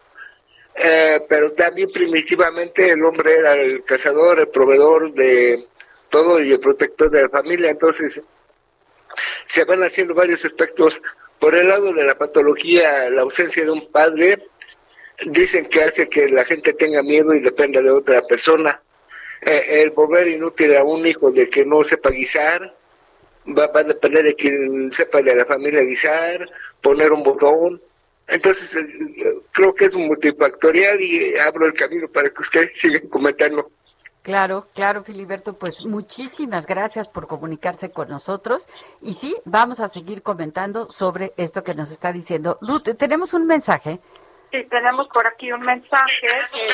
Eh, 0.74 1.20
pero 1.29 1.53
también 1.53 1.90
primitivamente 1.90 2.90
el 2.90 3.03
hombre 3.03 3.35
era 3.35 3.55
el 3.55 3.85
cazador, 3.85 4.38
el 4.38 4.48
proveedor 4.48 5.12
de 5.12 5.64
todo 6.09 6.40
y 6.40 6.53
el 6.53 6.61
protector 6.61 7.11
de 7.11 7.22
la 7.22 7.29
familia. 7.29 7.70
Entonces 7.70 8.22
se 9.46 9.64
van 9.64 9.83
haciendo 9.83 10.14
varios 10.14 10.44
aspectos. 10.44 11.03
Por 11.38 11.55
el 11.55 11.68
lado 11.68 11.92
de 11.92 12.05
la 12.05 12.16
patología, 12.16 13.11
la 13.11 13.22
ausencia 13.22 13.64
de 13.64 13.70
un 13.70 13.90
padre, 13.90 14.48
dicen 15.27 15.66
que 15.66 15.83
hace 15.83 16.09
que 16.09 16.29
la 16.29 16.44
gente 16.44 16.72
tenga 16.72 17.03
miedo 17.03 17.35
y 17.35 17.40
dependa 17.40 17.83
de 17.83 17.90
otra 17.90 18.22
persona. 18.22 18.83
Eh, 19.42 19.83
el 19.83 19.90
volver 19.90 20.29
inútil 20.29 20.77
a 20.77 20.85
un 20.85 21.07
hijo 21.07 21.31
de 21.31 21.48
que 21.48 21.64
no 21.64 21.83
sepa 21.85 22.11
guisar, 22.11 22.77
va, 23.57 23.67
va 23.69 23.81
a 23.81 23.85
depender 23.85 24.25
de 24.25 24.35
quien 24.35 24.91
sepa 24.91 25.23
de 25.23 25.37
la 25.37 25.45
familia 25.45 25.81
guisar, 25.81 26.49
poner 26.81 27.13
un 27.13 27.23
botón. 27.23 27.81
Entonces, 28.27 28.77
eh, 28.77 29.35
creo 29.53 29.75
que 29.75 29.87
es 29.87 29.95
multifactorial 29.95 31.01
y 31.01 31.37
abro 31.39 31.67
el 31.67 31.73
camino 31.73 32.09
para 32.09 32.31
que 32.31 32.43
ustedes 32.43 32.73
sigan 32.79 33.09
comentando. 33.09 33.71
Claro, 34.23 34.67
claro, 34.75 35.03
Filiberto, 35.05 35.55
pues 35.55 35.87
muchísimas 35.87 36.67
gracias 36.67 37.09
por 37.09 37.27
comunicarse 37.27 37.91
con 37.91 38.11
nosotros. 38.11 38.67
Y 39.01 39.15
sí, 39.15 39.35
vamos 39.47 39.81
a 39.81 39.89
seguir 39.89 40.23
comentando 40.23 40.91
sobre 40.91 41.33
esto 41.39 41.63
que 41.63 41.73
nos 41.73 41.91
está 41.91 42.13
diciendo. 42.13 42.59
Ruth, 42.61 42.95
tenemos 42.99 43.33
un 43.33 43.47
mensaje. 43.47 44.01
Sí, 44.51 44.65
tenemos 44.65 45.09
por 45.09 45.27
aquí 45.27 45.51
un 45.51 45.61
mensaje 45.61 46.27
que, 46.53 46.67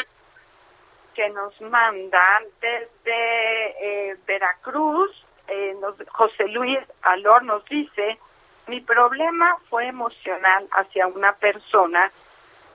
que 1.14 1.30
nos 1.30 1.60
mandan 1.60 2.44
desde 2.60 4.10
eh, 4.10 4.16
Veracruz. 4.26 5.23
Eh, 5.48 5.76
nos- 5.80 5.96
José 6.10 6.48
Luis 6.48 6.78
Alor 7.02 7.42
nos 7.44 7.64
dice, 7.66 8.18
mi 8.66 8.80
problema 8.80 9.56
fue 9.68 9.86
emocional 9.86 10.66
hacia 10.72 11.06
una 11.06 11.34
persona 11.34 12.10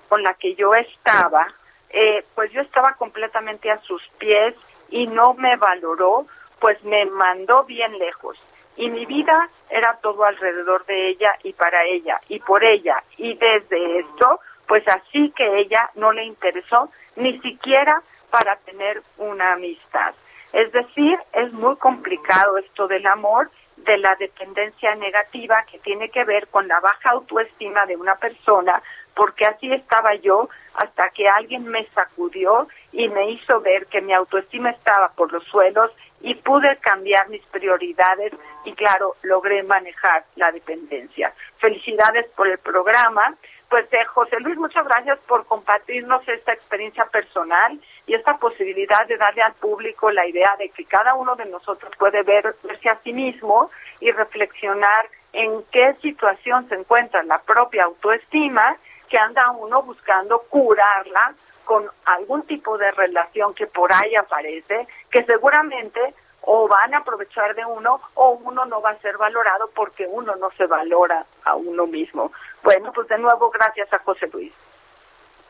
con 0.07 0.21
la 0.23 0.33
que 0.35 0.55
yo 0.55 0.75
estaba, 0.75 1.47
eh, 1.89 2.23
pues 2.35 2.51
yo 2.51 2.61
estaba 2.61 2.93
completamente 2.93 3.71
a 3.71 3.79
sus 3.81 4.01
pies 4.19 4.55
y 4.89 5.07
no 5.07 5.33
me 5.33 5.55
valoró, 5.55 6.27
pues 6.59 6.83
me 6.83 7.05
mandó 7.05 7.63
bien 7.63 7.97
lejos. 7.97 8.37
Y 8.75 8.89
mi 8.89 9.05
vida 9.05 9.49
era 9.69 9.97
todo 10.01 10.23
alrededor 10.23 10.85
de 10.85 11.07
ella 11.09 11.37
y 11.43 11.53
para 11.53 11.83
ella 11.85 12.21
y 12.29 12.39
por 12.39 12.63
ella. 12.63 13.03
Y 13.17 13.33
desde 13.35 13.99
esto, 13.99 14.39
pues 14.67 14.87
así 14.87 15.31
que 15.31 15.57
ella 15.57 15.89
no 15.95 16.11
le 16.11 16.23
interesó 16.23 16.89
ni 17.15 17.39
siquiera 17.41 18.01
para 18.29 18.55
tener 18.57 19.01
una 19.17 19.53
amistad. 19.53 20.13
Es 20.53 20.71
decir, 20.71 21.17
es 21.33 21.51
muy 21.53 21.75
complicado 21.77 22.57
esto 22.57 22.87
del 22.87 23.05
amor, 23.05 23.49
de 23.77 23.97
la 23.97 24.15
dependencia 24.15 24.93
negativa 24.95 25.63
que 25.71 25.79
tiene 25.79 26.09
que 26.09 26.23
ver 26.25 26.47
con 26.47 26.67
la 26.67 26.79
baja 26.79 27.11
autoestima 27.11 27.85
de 27.85 27.95
una 27.95 28.15
persona, 28.15 28.81
porque 29.15 29.45
así 29.45 29.71
estaba 29.71 30.15
yo 30.15 30.49
hasta 30.75 31.09
que 31.09 31.27
alguien 31.27 31.67
me 31.67 31.85
sacudió 31.93 32.67
y 32.91 33.09
me 33.09 33.31
hizo 33.31 33.61
ver 33.61 33.85
que 33.87 34.01
mi 34.01 34.13
autoestima 34.13 34.71
estaba 34.71 35.09
por 35.09 35.31
los 35.31 35.43
suelos 35.45 35.91
y 36.21 36.35
pude 36.35 36.77
cambiar 36.77 37.29
mis 37.29 37.45
prioridades 37.47 38.33
y 38.65 38.73
claro, 38.73 39.15
logré 39.23 39.63
manejar 39.63 40.25
la 40.35 40.51
dependencia. 40.51 41.33
Felicidades 41.57 42.27
por 42.35 42.47
el 42.47 42.57
programa. 42.57 43.35
Pues 43.69 43.85
eh, 43.93 44.03
José 44.05 44.39
Luis, 44.39 44.57
muchas 44.57 44.85
gracias 44.85 45.19
por 45.27 45.45
compartirnos 45.45 46.27
esta 46.27 46.53
experiencia 46.53 47.05
personal 47.05 47.79
y 48.09 48.15
esta 48.15 48.37
posibilidad 48.37 49.05
de 49.07 49.17
darle 49.17 49.43
al 49.43 49.53
público 49.53 50.09
la 50.09 50.25
idea 50.25 50.55
de 50.57 50.69
que 50.69 50.83
cada 50.85 51.13
uno 51.13 51.35
de 51.35 51.45
nosotros 51.45 51.91
puede 51.99 52.23
ver, 52.23 52.55
verse 52.63 52.89
a 52.89 52.97
sí 53.03 53.13
mismo 53.13 53.69
y 53.99 54.09
reflexionar 54.09 55.07
en 55.31 55.63
qué 55.71 55.93
situación 56.01 56.67
se 56.69 56.73
encuentra 56.73 57.21
la 57.21 57.37
propia 57.37 57.83
autoestima, 57.83 58.75
que 59.09 59.19
anda 59.19 59.51
uno 59.51 59.83
buscando 59.83 60.39
curarla 60.49 61.35
con 61.65 61.87
algún 62.05 62.41
tipo 62.47 62.79
de 62.79 62.89
relación 62.89 63.53
que 63.53 63.67
por 63.67 63.93
ahí 63.93 64.15
aparece, 64.15 64.87
que 65.11 65.23
seguramente 65.25 66.15
o 66.41 66.67
van 66.67 66.95
a 66.95 66.99
aprovechar 66.99 67.53
de 67.53 67.63
uno 67.63 68.01
o 68.15 68.31
uno 68.43 68.65
no 68.65 68.81
va 68.81 68.89
a 68.89 69.01
ser 69.01 69.19
valorado 69.19 69.69
porque 69.75 70.07
uno 70.07 70.35
no 70.37 70.49
se 70.57 70.65
valora 70.65 71.27
a 71.43 71.55
uno 71.55 71.85
mismo. 71.85 72.31
Bueno, 72.63 72.91
pues 72.91 73.07
de 73.07 73.19
nuevo 73.19 73.51
gracias 73.51 73.93
a 73.93 73.99
José 73.99 74.27
Luis. 74.33 74.51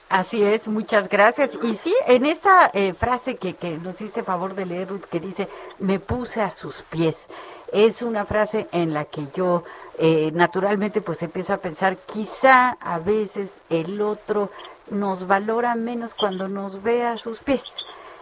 Así 0.10 0.44
es, 0.44 0.68
muchas 0.68 1.08
gracias. 1.08 1.52
Y 1.62 1.76
sí, 1.76 1.96
en 2.08 2.26
esta 2.26 2.72
eh, 2.74 2.94
frase 2.94 3.36
que, 3.36 3.54
que 3.54 3.78
nos 3.78 3.96
hiciste 3.96 4.24
favor 4.24 4.56
de 4.56 4.66
leer, 4.66 4.90
Ruth, 4.90 5.04
que 5.04 5.20
dice, 5.20 5.48
me 5.78 6.00
puse 6.00 6.42
a 6.42 6.50
sus 6.50 6.82
pies, 6.82 7.28
es 7.72 8.02
una 8.02 8.26
frase 8.26 8.68
en 8.72 8.96
la 8.96 9.06
que 9.06 9.28
yo 9.36 9.64
eh, 10.00 10.32
naturalmente 10.34 11.02
pues 11.02 11.22
empiezo 11.22 11.54
a 11.54 11.58
pensar, 11.58 11.98
quizá 11.98 12.72
a 12.80 12.98
veces 12.98 13.60
el 13.70 14.02
otro 14.02 14.50
nos 14.90 15.28
valora 15.28 15.76
menos 15.76 16.16
cuando 16.16 16.48
nos 16.48 16.82
ve 16.82 17.04
a 17.04 17.18
sus 17.18 17.40
pies. 17.42 17.64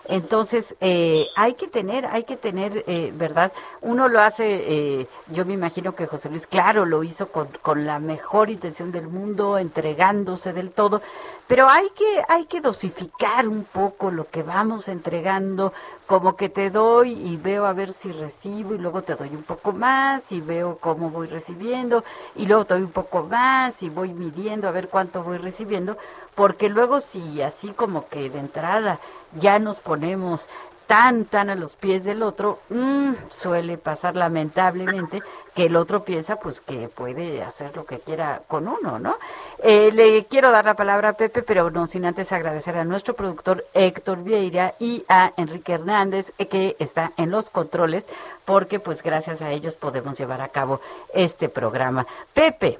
Entonces, 0.08 0.76
eh, 0.80 1.28
hay 1.36 1.56
que 1.56 1.68
tener, 1.68 2.06
hay 2.06 2.24
que 2.24 2.38
tener, 2.38 2.84
eh, 2.88 3.12
¿verdad? 3.14 3.52
Uno 3.82 4.08
lo 4.08 4.22
hace, 4.22 5.00
eh, 5.02 5.08
yo 5.28 5.46
me 5.46 5.54
imagino 5.54 5.96
que 5.96 6.08
José 6.08 6.30
Luis, 6.30 6.48
claro, 6.48 6.86
lo 6.86 7.04
hizo 7.04 7.30
con, 7.30 7.50
con 7.62 7.86
la 7.86 8.00
mejor 8.00 8.50
intención 8.50 8.92
del 8.92 9.08
mundo, 9.08 9.58
entregándose 9.58 10.54
del 10.54 10.72
todo, 10.72 11.02
pero 11.48 11.70
hay 11.70 11.90
que, 11.90 12.24
hay 12.30 12.46
que 12.46 12.62
dosificar 12.62 13.48
un 13.48 13.66
poco 13.66 14.10
lo 14.10 14.30
que 14.30 14.44
vamos 14.44 14.88
entregando, 14.88 15.74
como 16.08 16.38
que 16.38 16.48
te 16.48 16.70
doy 16.70 17.12
y 17.12 17.36
veo 17.36 17.66
a 17.66 17.74
ver 17.74 17.92
si 17.92 18.12
recibo 18.14 18.74
y 18.74 18.78
luego 18.78 19.02
te 19.02 19.16
doy 19.16 19.30
un 19.36 19.44
poco 19.44 19.74
más 19.74 20.32
y 20.32 20.40
veo 20.40 20.78
cómo 20.80 21.10
voy 21.10 21.28
recibiendo 21.28 22.04
y 22.36 22.46
luego 22.46 22.66
te 22.66 22.76
doy 22.76 22.84
un 22.84 22.92
poco 22.92 23.24
más 23.24 23.84
y 23.84 23.90
voy 23.90 24.14
midiendo 24.14 24.70
a 24.70 24.72
ver 24.72 24.88
cuánto 24.88 25.22
voy 25.22 25.38
recibiendo, 25.38 25.98
porque 26.34 26.70
luego 26.70 27.02
si 27.02 27.42
así 27.42 27.70
como 27.72 28.08
que 28.08 28.30
de 28.30 28.40
entrada 28.40 29.00
ya 29.40 29.60
nos 29.60 29.82
ponemos 29.82 30.48
tan, 30.88 31.26
tan 31.26 31.50
a 31.50 31.56
los 31.56 31.76
pies 31.76 32.06
del 32.06 32.24
otro, 32.24 32.60
mm, 32.70 33.14
suele 33.30 33.78
pasar 33.78 34.16
lamentablemente 34.16 35.22
que 35.54 35.66
el 35.66 35.76
otro 35.76 36.04
piensa 36.04 36.38
pues 36.38 36.62
que 36.62 36.88
puede 36.88 37.44
hacer 37.44 37.76
lo 37.76 37.86
que 37.86 38.00
quiera 38.00 38.42
con 38.48 38.68
uno, 38.68 39.00
¿no? 39.00 39.18
Eh, 39.62 39.92
le 39.92 40.26
quiero 40.26 40.52
dar 40.52 40.66
la 40.66 40.76
palabra 40.76 41.10
a 41.10 41.14
Pepe, 41.14 41.44
pero 41.44 41.70
no 41.70 41.88
sin 41.88 42.06
antes 42.06 42.32
agradecer 42.32 42.78
a 42.78 42.86
nuestro 42.86 43.16
productor 43.16 43.66
Héctor 43.74 44.24
Vieira 44.24 44.76
y 44.80 45.04
a 45.10 45.34
Enrique 45.36 45.74
Hernández, 45.74 46.32
eh, 46.38 46.48
que 46.48 46.76
está 46.80 47.12
en 47.18 47.32
los 47.32 47.50
controles, 47.50 48.06
porque 48.46 48.80
pues 48.80 49.04
gracias 49.04 49.42
a 49.42 49.52
ellos 49.52 49.76
podemos 49.76 50.18
llevar 50.18 50.42
a 50.42 50.50
cabo 50.50 50.80
este 51.14 51.50
programa. 51.50 52.08
Pepe. 52.34 52.78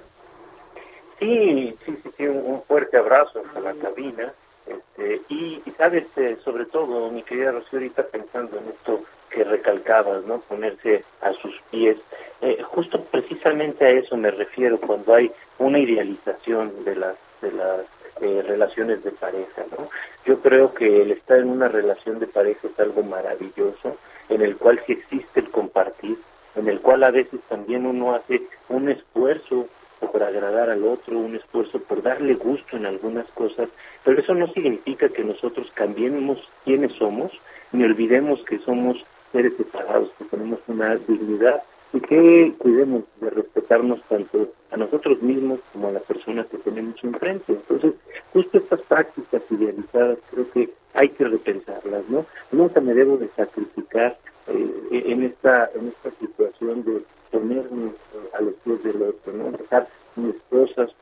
Sí, 1.20 1.76
sí, 1.84 2.00
sí, 2.04 2.12
sí, 2.16 2.28
un 2.28 2.62
fuerte 2.64 2.98
abrazo 2.98 3.42
hasta 3.46 3.60
la 3.60 3.74
cabina. 3.74 4.34
Este, 4.68 4.98
Este, 4.98 5.22
y, 5.30 5.62
sabes, 5.78 6.06
eh, 6.18 6.38
sobre 6.44 6.66
todo, 6.66 7.10
mi 7.12 7.24
querida 7.24 7.52
Rocío, 7.52 7.80
ahorita 7.80 8.04
pensando 8.08 8.58
en 8.58 8.70
esto 8.70 9.04
que 9.30 9.44
recalcabas, 9.44 10.26
¿no? 10.26 10.40
Ponerse 10.40 11.04
a 11.22 11.34
sus 11.34 11.54
pies. 11.70 11.98
Eh, 12.42 12.62
justo 12.64 13.04
precisamente 13.04 13.86
a 13.86 13.90
eso 13.92 14.18
me 14.18 14.32
refiero 14.32 14.80
cuando 14.80 15.14
hay 15.14 15.32
una 15.60 15.80
idealización 15.80 16.84
de 16.84 16.96
las 16.96 17.16
de 17.42 17.52
las 17.52 17.82
eh, 18.22 18.44
relaciones 18.48 19.04
de 19.04 19.12
pareja, 19.12 19.64
¿no? 19.78 19.90
Yo 20.26 20.40
creo 20.40 20.74
que 20.74 21.04
el 21.04 21.12
estar 21.12 21.38
en 21.38 21.50
una 21.50 21.68
relación 21.68 22.20
de 22.20 22.26
pareja 22.26 22.68
es 22.68 22.80
algo 22.80 23.04
maravilloso, 23.04 23.98
en 24.30 24.42
el 24.42 24.58
cual 24.58 24.82
sí 24.88 24.94
existe 24.94 25.42
el 25.42 25.52
compartir, 25.52 26.18
en 26.56 26.68
el 26.68 26.80
cual 26.80 27.04
a 27.04 27.12
veces 27.12 27.40
también 27.48 27.86
uno 27.86 28.16
hace 28.16 28.42
un 28.70 28.90
esfuerzo 28.90 29.68
por 30.00 30.24
agradar 30.24 30.70
al 30.70 30.84
otro, 30.84 31.18
un 31.18 31.36
esfuerzo 31.36 31.80
por 31.80 32.02
darle 32.02 32.36
gusto 32.36 32.78
en 32.78 32.86
algunas 32.86 33.28
cosas, 33.32 33.70
pero 34.08 34.22
eso 34.22 34.34
no 34.34 34.48
significa 34.54 35.10
que 35.10 35.22
nosotros 35.22 35.70
cambiemos 35.74 36.40
quiénes 36.64 36.94
somos, 36.94 37.30
ni 37.74 37.84
olvidemos 37.84 38.42
que 38.46 38.58
somos 38.60 39.04
seres 39.34 39.52
separados, 39.58 40.12
que 40.18 40.24
tenemos 40.24 40.62
una 40.68 40.96
dignidad 40.96 41.62
y 41.92 42.00
que 42.00 42.54
cuidemos 42.58 43.04
de 43.20 43.32
respetarnos 43.32 44.02
tanto 44.04 44.54
a 44.72 44.78
nosotros 44.78 45.22
mismos 45.22 45.60
como 45.74 45.90
a 45.90 45.92
la 45.92 46.00
persona 46.00 46.46
que 46.46 46.58
tenemos 46.60 46.96
enfrente. 47.04 47.52
Entonces, 47.52 47.96
justo 48.32 48.60
estas 48.60 48.80
prácticas 48.84 49.42
idealizadas 49.50 50.20
creo 50.32 50.50
que 50.52 50.70
hay 50.94 51.10
que 51.10 51.26
repensarlas, 51.26 52.08
¿no? 52.08 52.26
Nunca 52.54 52.80
me 52.80 52.94
debo 52.94 53.18
de 53.18 53.28
sacrificar 53.36 54.18
eh, 54.48 55.04
en 55.06 55.24
esta 55.24 55.70
en 55.76 55.90
esta 55.90 56.12
situación 56.18 56.86
de 56.86 57.02
ponerme 57.30 57.88
eh, 57.88 58.30
a 58.36 58.42
los 58.42 58.54
pies 58.64 58.82
del 58.86 59.02
otro, 59.02 59.34
¿no? 59.34 59.52
Dejar 59.52 59.86
mis 60.16 60.36
cosas 60.50 60.96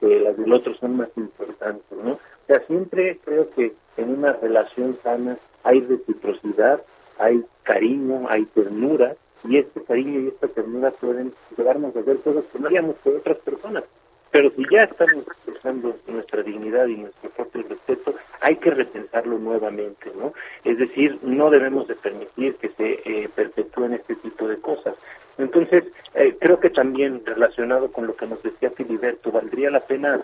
porque 0.00 0.20
las 0.20 0.36
del 0.36 0.52
otro 0.52 0.74
son 0.74 0.96
más 0.96 1.08
importantes, 1.16 1.98
¿no? 2.02 2.12
O 2.12 2.18
sea, 2.46 2.60
siempre 2.66 3.18
creo 3.24 3.50
que 3.50 3.72
en 3.96 4.10
una 4.10 4.32
relación 4.32 4.96
sana 5.02 5.36
hay 5.62 5.80
reciprocidad, 5.80 6.82
hay 7.18 7.44
cariño, 7.62 8.26
hay 8.28 8.44
ternura, 8.46 9.14
y 9.44 9.58
este 9.58 9.82
cariño 9.84 10.20
y 10.20 10.28
esta 10.28 10.48
ternura 10.48 10.90
pueden 10.92 11.32
llevarnos 11.56 11.94
a 11.96 12.00
hacer 12.00 12.18
cosas 12.18 12.44
que 12.52 12.58
no 12.58 12.66
haríamos 12.66 12.96
con 13.02 13.16
otras 13.16 13.38
personas. 13.38 13.84
Pero 14.30 14.50
si 14.50 14.62
ya 14.70 14.84
estamos 14.84 15.24
expresando 15.26 15.96
nuestra 16.06 16.42
dignidad 16.42 16.86
y 16.86 16.96
nuestro 16.96 17.30
propio 17.30 17.64
respeto, 17.68 18.14
hay 18.40 18.56
que 18.56 18.70
repensarlo 18.70 19.38
nuevamente, 19.38 20.12
¿no? 20.16 20.32
Es 20.64 20.78
decir, 20.78 21.18
no 21.22 21.50
debemos 21.50 21.88
de 21.88 21.96
permitir 21.96 22.54
que 22.56 22.68
se 22.68 23.00
eh, 23.04 23.28
perpetúen 23.34 23.94
este 23.94 24.14
tipo 24.16 24.46
de 24.46 24.56
cosas. 24.58 24.94
Entonces, 25.42 25.84
eh, 26.14 26.36
creo 26.40 26.60
que 26.60 26.70
también 26.70 27.22
relacionado 27.24 27.90
con 27.90 28.06
lo 28.06 28.16
que 28.16 28.26
nos 28.26 28.42
decía 28.42 28.70
Filiberto, 28.70 29.30
valdría 29.30 29.70
la 29.70 29.80
pena 29.80 30.20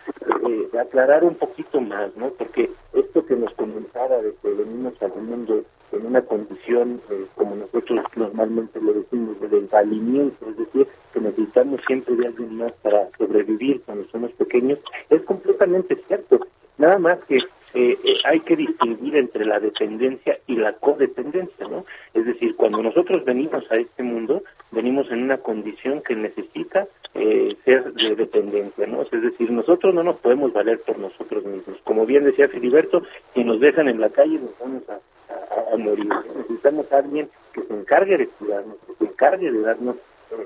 eh, 0.48 0.78
aclarar 0.78 1.24
un 1.24 1.36
poquito 1.36 1.80
más, 1.80 2.14
¿no? 2.16 2.30
Porque 2.30 2.70
esto 2.92 3.24
que 3.24 3.36
nos 3.36 3.52
comentaba 3.54 4.18
de 4.18 4.34
que 4.42 4.48
venimos 4.48 5.00
al 5.00 5.14
mundo 5.22 5.64
en 5.92 6.06
una 6.06 6.22
condición, 6.22 7.00
eh, 7.10 7.26
como 7.34 7.56
nosotros 7.56 8.04
normalmente 8.16 8.80
lo 8.80 8.92
decimos, 8.92 9.40
de 9.40 9.48
desvalimiento, 9.48 10.50
es 10.50 10.56
decir, 10.56 10.86
que 11.12 11.20
necesitamos 11.20 11.80
siempre 11.86 12.16
de 12.16 12.26
alguien 12.26 12.56
más 12.58 12.72
para 12.82 13.08
sobrevivir 13.16 13.82
cuando 13.82 14.06
somos 14.08 14.32
pequeños, 14.32 14.78
es 15.10 15.22
completamente 15.22 15.96
cierto. 16.08 16.40
Nada 16.78 16.98
más 16.98 17.18
que 17.24 17.38
eh, 17.78 17.98
eh, 18.04 18.16
hay 18.24 18.40
que 18.40 18.56
distinguir 18.56 19.16
entre 19.16 19.44
la 19.44 19.60
dependencia 19.60 20.38
y 20.46 20.56
la 20.56 20.72
codependencia, 20.72 21.68
¿no? 21.68 21.84
Es 22.14 22.24
decir, 22.24 22.56
cuando 22.56 22.82
nosotros 22.82 23.22
venimos 23.26 23.70
a 23.70 23.76
este 23.76 24.02
mundo, 24.02 24.42
venimos 24.70 25.10
en 25.10 25.24
una 25.24 25.36
condición 25.36 26.00
que 26.00 26.16
necesita 26.16 26.88
eh, 27.12 27.54
ser 27.66 27.92
de 27.92 28.16
dependencia, 28.16 28.86
¿no? 28.86 29.02
Es 29.02 29.10
decir, 29.10 29.50
nosotros 29.50 29.92
no 29.92 30.02
nos 30.02 30.16
podemos 30.20 30.54
valer 30.54 30.80
por 30.86 30.98
nosotros 30.98 31.44
mismos. 31.44 31.76
Como 31.84 32.06
bien 32.06 32.24
decía 32.24 32.48
Filiberto, 32.48 33.02
si 33.34 33.44
nos 33.44 33.60
dejan 33.60 33.88
en 33.88 34.00
la 34.00 34.08
calle 34.08 34.38
nos 34.38 34.58
vamos 34.58 34.82
a, 34.88 35.76
morir. 35.76 36.08
Necesitamos 36.34 36.90
a 36.90 36.96
alguien 36.96 37.28
que 37.52 37.60
se 37.60 37.74
encargue 37.74 38.16
de 38.16 38.28
cuidarnos, 38.28 38.76
que 38.86 38.94
se 38.94 39.04
encargue 39.04 39.52
de 39.52 39.60
darnos 39.60 39.96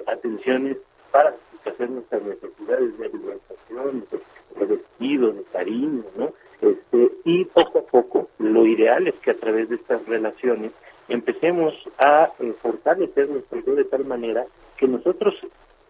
atenciones 0.08 0.78
para 1.12 1.30
satisfacer 1.30 1.90
nuestras 1.90 2.22
necesidades 2.24 2.98
de 2.98 3.06
alimentación, 3.06 4.04
de, 4.10 4.66
de 4.66 4.74
vestido, 4.74 5.30
de 5.30 5.44
cariño, 5.44 6.02
¿no? 6.16 6.32
Este, 6.60 7.12
y 7.24 7.44
poco 7.46 7.78
a 7.78 7.82
poco, 7.82 8.28
lo 8.38 8.66
ideal 8.66 9.06
es 9.06 9.14
que 9.20 9.30
a 9.30 9.38
través 9.38 9.68
de 9.68 9.76
estas 9.76 10.04
relaciones 10.06 10.72
empecemos 11.08 11.74
a 11.98 12.30
eh, 12.38 12.54
fortalecer 12.60 13.28
nuestro 13.28 13.60
yo 13.64 13.74
de 13.74 13.84
tal 13.84 14.04
manera 14.04 14.46
que 14.76 14.86
nosotros 14.86 15.34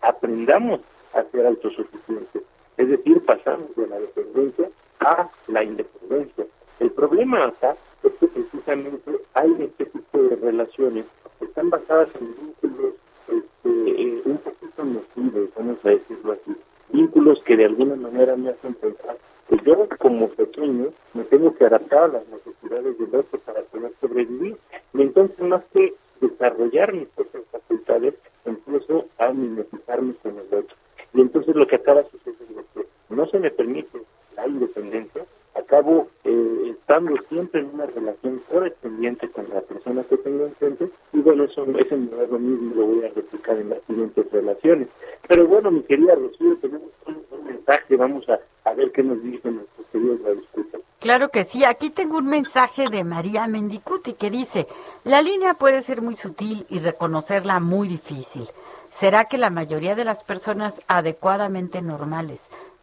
aprendamos 0.01 0.81
a 1.13 1.25
ser 1.25 1.47
autosuficientes. 1.47 2.43
Es 2.77 2.89
decir, 2.89 3.25
pasamos 3.25 3.75
de 3.77 3.87
la 3.87 3.99
dependencia 3.99 4.71
a 5.01 5.29
la 5.49 5.65
independencia. 5.65 6.47
El 6.79 6.91
problema 6.93 7.47
acá 7.47 7.77
es 8.03 8.13
que 8.13 8.27
precisamente 8.29 9.11
hay 9.35 9.55
este 9.61 9.87
tipo 9.87 10.23
de 10.23 10.37
relaciones 10.37 11.05
que 11.39 11.47
están 11.47 11.69
basadas 11.69 12.09
en 12.19 12.35
vínculos 12.37 12.95
este, 13.29 14.03
eh, 14.03 14.23
un 14.25 14.39
poquito 14.39 14.85
nocivos, 14.85 15.51
vamos 15.57 15.79
a 15.85 15.91
decirlo 15.91 16.33
así. 16.33 16.57
Vínculos 16.91 17.43
que 17.45 17.57
de 17.57 17.67
alguna 17.67 17.97
manera 17.97 18.37
me 18.37 18.51
hacen 18.51 18.75
pensar 18.75 19.17
pues 19.51 19.65
yo 19.65 19.89
como 19.99 20.29
pequeño 20.29 20.93
me 21.13 21.25
tengo 21.25 21.53
que 21.57 21.65
adaptar 21.65 22.05
a 22.05 22.09
las 22.09 22.29
necesidades 22.29 22.97
del 22.97 23.15
otro 23.17 23.41
para 23.41 23.63
poder 23.63 23.93
sobrevivir. 24.01 24.57
Y 24.95 25.03
entonces 25.03 25.41
más 25.41 25.65
que 25.73 25.93
desarrollar 26.21 26.93
mis 26.93 27.09
propias 27.09 27.43
facultades, 27.51 28.15
empiezo 28.45 29.07
a 29.19 29.33
mimetizarme 29.33 30.15
con 30.23 30.39
el 30.39 30.55
otro. 30.55 30.77
Y 31.15 31.21
entonces 31.21 31.57
lo 31.57 31.67
que 31.67 31.77
acaba 31.77 32.05
sucediendo 32.05 32.61
es 32.61 32.67
que 32.75 32.87
no 33.15 33.27
se 33.27 33.41
me 33.41 33.51
permite 33.51 34.01
la 34.37 34.47
independencia, 34.47 35.27
acabo 35.55 36.09
eh, 36.25 36.77
estando 36.91 37.15
siempre 37.29 37.61
en 37.61 37.71
una 37.75 37.87
relación 37.87 38.41
correspondiente 38.51 39.29
con 39.31 39.49
la 39.51 39.61
persona 39.63 40.05
que 40.05 40.17
tengo 40.19 40.45
enfrente 40.45 40.89
y 41.13 41.19
bueno, 41.21 41.45
eso, 41.45 41.67
ese 41.79 41.97
lo 41.97 42.39
mismo 42.39 42.75
lo 42.75 42.87
voy 42.87 43.05
a 43.05 43.09
replicar 43.09 43.57
en 43.59 43.71
las 43.71 43.83
siguientes 43.87 44.31
relaciones. 44.31 44.89
Pero 45.29 45.47
bueno, 45.47 45.71
mi 45.71 45.83
querida 45.83 46.15
Rocío, 46.15 46.57
tenemos 46.57 46.91
un, 47.07 47.45
mensaje, 47.45 47.97
vamos 47.97 48.29
a, 48.29 48.41
a, 48.65 48.75
ver 48.75 48.91
qué 48.93 49.03
nos 49.03 49.23
dicen 49.23 49.57
nuestros 49.57 49.87
queridos 49.89 50.23
radioescuchas. 50.23 50.81
Claro 51.11 51.31
que 51.31 51.43
sí, 51.43 51.65
aquí 51.65 51.91
tengo 51.91 52.19
un 52.19 52.29
mensaje 52.29 52.89
de 52.89 53.03
María 53.03 53.49
Mendicuti 53.49 54.13
que 54.13 54.31
dice, 54.31 54.69
la 55.03 55.23
línea 55.23 55.55
puede 55.55 55.83
ser 55.83 56.03
muy 56.03 56.15
sutil 56.15 56.67
y 56.69 56.79
reconocerla 56.79 57.59
muy 57.59 57.89
difícil. 57.89 58.49
¿Será 58.91 59.25
que 59.25 59.37
la 59.37 59.51
mayoría 59.51 59.97
de 59.97 60.05
las 60.05 60.23
personas 60.23 60.81
adecuadamente 60.87 61.83
normales 61.83 62.41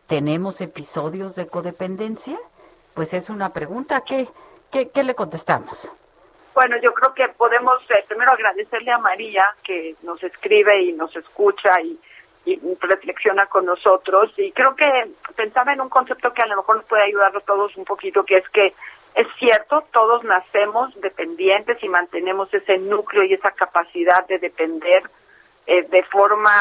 tenemos 0.07 0.59
episodios 0.59 1.35
de 1.35 1.47
codependencia? 1.47 2.37
Pues 2.95 3.13
es 3.13 3.29
una 3.29 3.53
pregunta, 3.53 4.01
¿qué, 4.01 4.27
qué, 4.71 4.89
qué 4.89 5.05
le 5.05 5.15
contestamos? 5.15 5.89
Bueno, 6.53 6.75
yo 6.83 6.93
creo 6.93 7.13
que 7.13 7.29
podemos 7.29 7.81
eh, 7.91 8.03
primero 8.09 8.33
agradecerle 8.33 8.91
a 8.91 8.97
María 8.97 9.45
que 9.63 9.95
nos 10.01 10.21
escribe 10.21 10.81
y 10.81 10.91
nos 10.91 11.15
escucha 11.15 11.79
y, 11.79 11.97
reflexiona 12.79 13.45
con 13.47 13.65
nosotros. 13.65 14.31
Y 14.37 14.51
creo 14.51 14.75
que 14.75 15.11
pensaba 15.35 15.73
en 15.73 15.81
un 15.81 15.89
concepto 15.89 16.33
que 16.33 16.41
a 16.41 16.47
lo 16.47 16.57
mejor 16.57 16.77
nos 16.77 16.85
puede 16.85 17.03
ayudar 17.03 17.35
a 17.35 17.41
todos 17.41 17.75
un 17.75 17.85
poquito, 17.85 18.23
que 18.23 18.37
es 18.37 18.49
que 18.49 18.73
es 19.15 19.27
cierto, 19.39 19.83
todos 19.91 20.23
nacemos 20.23 20.93
dependientes 21.01 21.81
y 21.81 21.89
mantenemos 21.89 22.53
ese 22.53 22.77
núcleo 22.77 23.23
y 23.23 23.33
esa 23.33 23.49
capacidad 23.49 24.27
de 24.27 24.37
depender 24.37 25.09
eh, 25.65 25.87
de 25.89 26.03
forma 26.03 26.51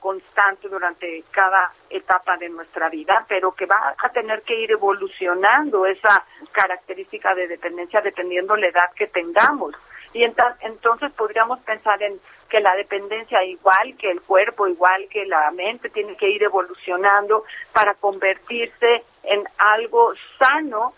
constante 0.00 0.68
durante 0.68 1.22
cada 1.30 1.72
etapa 1.90 2.36
de 2.36 2.48
nuestra 2.48 2.88
vida, 2.88 3.24
pero 3.28 3.52
que 3.52 3.66
va 3.66 3.94
a 3.96 4.08
tener 4.08 4.42
que 4.42 4.58
ir 4.58 4.72
evolucionando 4.72 5.86
esa 5.86 6.24
característica 6.52 7.34
de 7.34 7.48
dependencia 7.48 8.00
dependiendo 8.00 8.56
la 8.56 8.68
edad 8.68 8.90
que 8.96 9.08
tengamos. 9.08 9.74
Y 10.12 10.24
entonces 10.24 11.12
podríamos 11.12 11.60
pensar 11.60 12.02
en 12.02 12.20
que 12.48 12.60
la 12.60 12.74
dependencia, 12.76 13.42
igual 13.44 13.96
que 13.98 14.10
el 14.10 14.22
cuerpo, 14.22 14.66
igual 14.68 15.06
que 15.10 15.26
la 15.26 15.50
mente, 15.50 15.90
tiene 15.90 16.16
que 16.16 16.28
ir 16.28 16.42
evolucionando 16.42 17.44
para 17.72 17.94
convertirse 17.94 19.04
en 19.24 19.44
algo 19.58 20.14
sano 20.38 20.94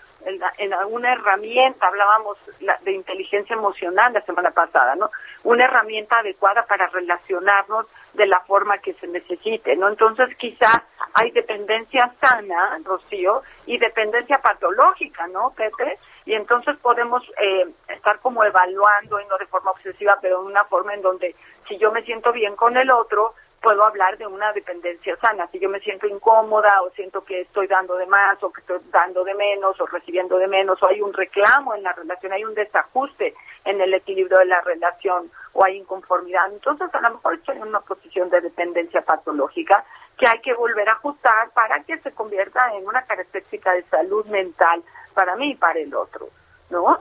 en, 0.58 0.74
una 0.90 1.12
herramienta, 1.12 1.86
hablábamos 1.86 2.36
de 2.82 2.92
inteligencia 2.92 3.54
emocional 3.54 4.12
la 4.12 4.20
semana 4.22 4.50
pasada, 4.50 4.94
¿no? 4.96 5.10
Una 5.44 5.64
herramienta 5.64 6.18
adecuada 6.18 6.66
para 6.66 6.88
relacionarnos 6.88 7.86
de 8.14 8.26
la 8.26 8.40
forma 8.40 8.78
que 8.78 8.94
se 8.94 9.06
necesite, 9.06 9.76
¿no? 9.76 9.88
Entonces 9.88 10.34
quizá 10.36 10.84
hay 11.14 11.30
dependencia 11.30 12.12
sana, 12.20 12.78
Rocío, 12.84 13.42
y 13.66 13.78
dependencia 13.78 14.38
patológica, 14.38 15.26
¿no, 15.28 15.50
Pepe? 15.50 15.98
Y 16.28 16.34
entonces 16.34 16.76
podemos 16.82 17.22
eh, 17.40 17.66
estar 17.88 18.20
como 18.20 18.44
evaluando, 18.44 19.18
y 19.18 19.24
no 19.24 19.38
de 19.38 19.46
forma 19.46 19.70
obsesiva, 19.70 20.18
pero 20.20 20.42
de 20.42 20.46
una 20.48 20.62
forma 20.64 20.92
en 20.92 21.00
donde 21.00 21.34
si 21.66 21.78
yo 21.78 21.90
me 21.90 22.02
siento 22.02 22.34
bien 22.34 22.54
con 22.54 22.76
el 22.76 22.90
otro, 22.90 23.32
puedo 23.62 23.82
hablar 23.82 24.18
de 24.18 24.26
una 24.26 24.52
dependencia 24.52 25.16
sana. 25.22 25.48
Si 25.50 25.58
yo 25.58 25.70
me 25.70 25.80
siento 25.80 26.06
incómoda 26.06 26.82
o 26.82 26.90
siento 26.90 27.24
que 27.24 27.40
estoy 27.40 27.66
dando 27.66 27.96
de 27.96 28.04
más 28.04 28.42
o 28.42 28.52
que 28.52 28.60
estoy 28.60 28.78
dando 28.90 29.24
de 29.24 29.34
menos 29.34 29.80
o 29.80 29.86
recibiendo 29.86 30.36
de 30.36 30.48
menos 30.48 30.82
o 30.82 30.88
hay 30.88 31.00
un 31.00 31.14
reclamo 31.14 31.74
en 31.74 31.82
la 31.82 31.94
relación, 31.94 32.30
hay 32.30 32.44
un 32.44 32.54
desajuste 32.54 33.34
en 33.64 33.80
el 33.80 33.94
equilibrio 33.94 34.36
de 34.36 34.44
la 34.44 34.60
relación 34.60 35.30
o 35.54 35.64
hay 35.64 35.78
inconformidad, 35.78 36.52
entonces 36.52 36.94
a 36.94 37.00
lo 37.00 37.10
mejor 37.10 37.36
estoy 37.36 37.56
en 37.56 37.68
una 37.68 37.80
posición 37.80 38.28
de 38.28 38.42
dependencia 38.42 39.00
patológica 39.00 39.82
que 40.18 40.26
hay 40.28 40.40
que 40.40 40.52
volver 40.52 40.88
a 40.90 40.92
ajustar 40.92 41.50
para 41.54 41.82
que 41.84 41.98
se 42.00 42.12
convierta 42.12 42.74
en 42.74 42.86
una 42.86 43.02
característica 43.06 43.72
de 43.72 43.82
salud 43.84 44.26
mental 44.26 44.82
para 45.08 45.36
mí 45.36 45.50
y 45.50 45.54
para 45.54 45.78
el 45.80 45.94
otro, 45.94 46.28
¿no? 46.70 46.98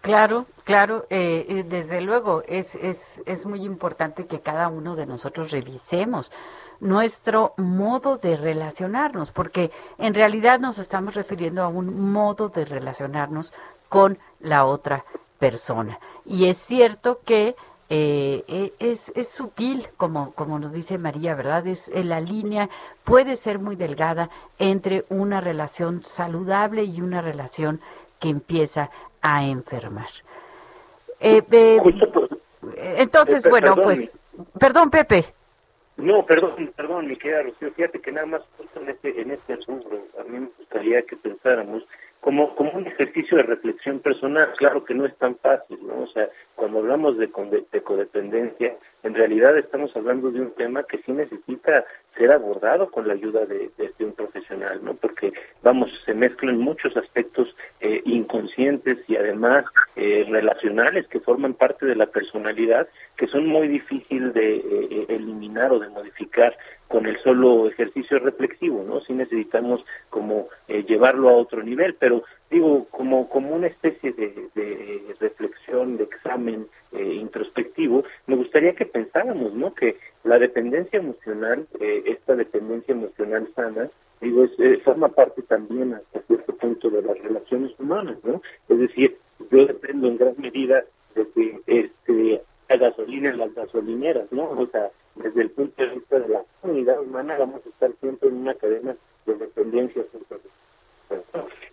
Claro, 0.00 0.46
claro, 0.64 1.06
eh, 1.10 1.64
desde 1.66 2.00
luego 2.00 2.42
es, 2.46 2.76
es, 2.76 3.22
es 3.26 3.44
muy 3.44 3.64
importante 3.64 4.26
que 4.26 4.40
cada 4.40 4.68
uno 4.68 4.94
de 4.94 5.06
nosotros 5.06 5.50
revisemos 5.50 6.30
nuestro 6.80 7.54
modo 7.56 8.16
de 8.16 8.36
relacionarnos, 8.36 9.32
porque 9.32 9.70
en 9.98 10.14
realidad 10.14 10.60
nos 10.60 10.78
estamos 10.78 11.14
refiriendo 11.14 11.62
a 11.62 11.68
un 11.68 12.12
modo 12.12 12.48
de 12.48 12.64
relacionarnos 12.64 13.52
con 13.88 14.18
la 14.40 14.64
otra 14.64 15.04
persona. 15.38 15.98
Y 16.24 16.48
es 16.48 16.58
cierto 16.58 17.20
que 17.24 17.56
eh, 17.90 18.44
e, 18.48 18.72
es, 18.78 19.10
es, 19.16 19.28
sutil, 19.28 19.86
como, 19.96 20.34
como 20.34 20.58
nos 20.58 20.72
dice 20.72 20.98
María, 20.98 21.34
¿verdad? 21.34 21.66
Es, 21.66 21.90
la 21.94 22.20
línea 22.20 22.68
puede 23.04 23.34
ser 23.36 23.58
muy 23.58 23.76
delgada 23.76 24.28
entre 24.58 25.04
una 25.08 25.40
relación 25.40 26.02
saludable 26.02 26.84
y 26.84 27.00
una 27.00 27.22
relación 27.22 27.80
que 28.20 28.28
empieza 28.28 28.90
a 29.22 29.46
enfermar. 29.46 30.08
Eh, 31.20 31.42
eh, 31.50 31.80
entonces, 32.98 33.48
bueno, 33.48 33.74
pues, 33.76 34.18
perdón, 34.58 34.90
Pepe. 34.90 35.24
No, 35.96 36.24
perdón, 36.24 36.72
perdón, 36.76 37.08
mi 37.08 37.16
querida 37.16 37.42
Rocío, 37.42 37.72
fíjate 37.72 38.00
que 38.00 38.12
nada 38.12 38.26
más 38.26 38.42
en 38.76 38.88
este, 38.88 39.20
en 39.20 39.32
este 39.32 39.54
asunto, 39.54 39.88
a 40.20 40.22
mí 40.24 40.38
me 40.38 40.48
gustaría 40.58 41.02
que 41.02 41.16
pensáramos 41.16 41.82
como, 42.20 42.54
como 42.54 42.70
un 42.72 42.86
ejercicio 42.86 43.36
de 43.36 43.42
reflexión 43.42 43.98
personal, 43.98 44.52
claro 44.58 44.84
que 44.84 44.94
no 44.94 45.06
es 45.06 45.16
tan 45.16 45.36
fácil, 45.38 45.78
¿no? 45.84 46.02
O 46.02 46.06
sea, 46.08 46.28
cuando 46.58 46.80
hablamos 46.80 47.16
de, 47.16 47.30
de 47.70 47.82
codependencia, 47.82 48.76
en 49.04 49.14
realidad 49.14 49.56
estamos 49.56 49.94
hablando 49.96 50.32
de 50.32 50.40
un 50.40 50.50
tema 50.54 50.82
que 50.82 50.98
sí 50.98 51.12
necesita 51.12 51.84
ser 52.16 52.32
abordado 52.32 52.90
con 52.90 53.06
la 53.06 53.14
ayuda 53.14 53.46
de, 53.46 53.70
un 54.00 54.12
profesional, 54.12 54.80
¿no? 54.82 54.94
Porque, 54.94 55.32
vamos, 55.62 55.88
se 56.04 56.14
mezclan 56.14 56.58
muchos 56.58 56.96
aspectos 56.96 57.54
eh, 57.80 58.02
inconscientes 58.04 58.98
y 59.06 59.14
además 59.14 59.64
eh, 59.94 60.26
relacionales 60.28 61.06
que 61.06 61.20
forman 61.20 61.54
parte 61.54 61.86
de 61.86 61.94
la 61.94 62.06
personalidad, 62.06 62.88
que 63.16 63.28
son 63.28 63.46
muy 63.46 63.68
difíciles 63.68 64.34
de 64.34 64.56
eh, 64.56 65.06
eliminar 65.10 65.72
o 65.72 65.78
de 65.78 65.88
modificar 65.88 66.56
con 66.88 67.06
el 67.06 67.20
solo 67.22 67.68
ejercicio 67.68 68.18
reflexivo, 68.18 68.82
¿no? 68.82 69.00
Sí 69.02 69.12
necesitamos 69.12 69.84
como 70.10 70.48
llevarlo 70.68 71.28
a 71.28 71.36
otro 71.36 71.62
nivel, 71.62 71.94
pero 71.94 72.24
digo, 72.50 72.86
como, 72.90 73.28
como 73.28 73.54
una 73.54 73.66
especie 73.66 74.12
de, 74.12 74.48
de 74.54 75.14
reflexión, 75.20 75.96
de 75.96 76.04
examen 76.04 76.66
introspectivo, 76.92 78.04
me 78.26 78.36
gustaría 78.36 78.74
que 78.74 78.86
pensáramos, 78.86 79.54
¿no? 79.54 79.74
Que 79.74 79.96
la 80.24 80.38
dependencia 80.38 80.98
emocional, 80.98 81.66
eh, 81.80 82.02
esta 82.06 82.34
dependencia 82.34 82.92
emocional 82.92 83.48
sana, 83.54 83.90
digo, 84.20 84.44
es, 84.44 84.52
eh, 84.58 84.80
forma 84.84 85.08
parte 85.08 85.42
también 85.42 85.94
hasta 85.94 86.20
cierto 86.22 86.56
punto 86.56 86.90
de 86.90 87.02
las 87.02 87.18
relaciones 87.18 87.72
humanas, 87.78 88.18
¿no? 88.24 88.42
Es 88.68 88.78
decir, 88.78 89.16
yo 89.50 89.66
dependo 89.66 90.08
en 90.08 90.18
gran 90.18 90.34
medida 90.38 90.84
de 91.14 91.28
que 91.30 91.60
este, 91.66 92.42
la 92.68 92.76
gasolina 92.76 93.30
en 93.30 93.38
las 93.38 93.54
gasolineras, 93.54 94.30
¿no? 94.32 94.50
O 94.50 94.66
sea, 94.66 94.90
desde 95.16 95.42
el 95.42 95.50
punto 95.50 95.82
de 95.82 95.94
vista 95.94 96.18
de 96.18 96.28
la 96.28 96.42
comunidad 96.60 97.00
humana 97.00 97.36
vamos 97.38 97.60
a 97.64 97.68
estar 97.68 97.90
siempre 98.00 98.28
en 98.28 98.36
una 98.36 98.54
cadena 98.54 98.96
de 99.26 99.34
dependencia. 99.34 100.04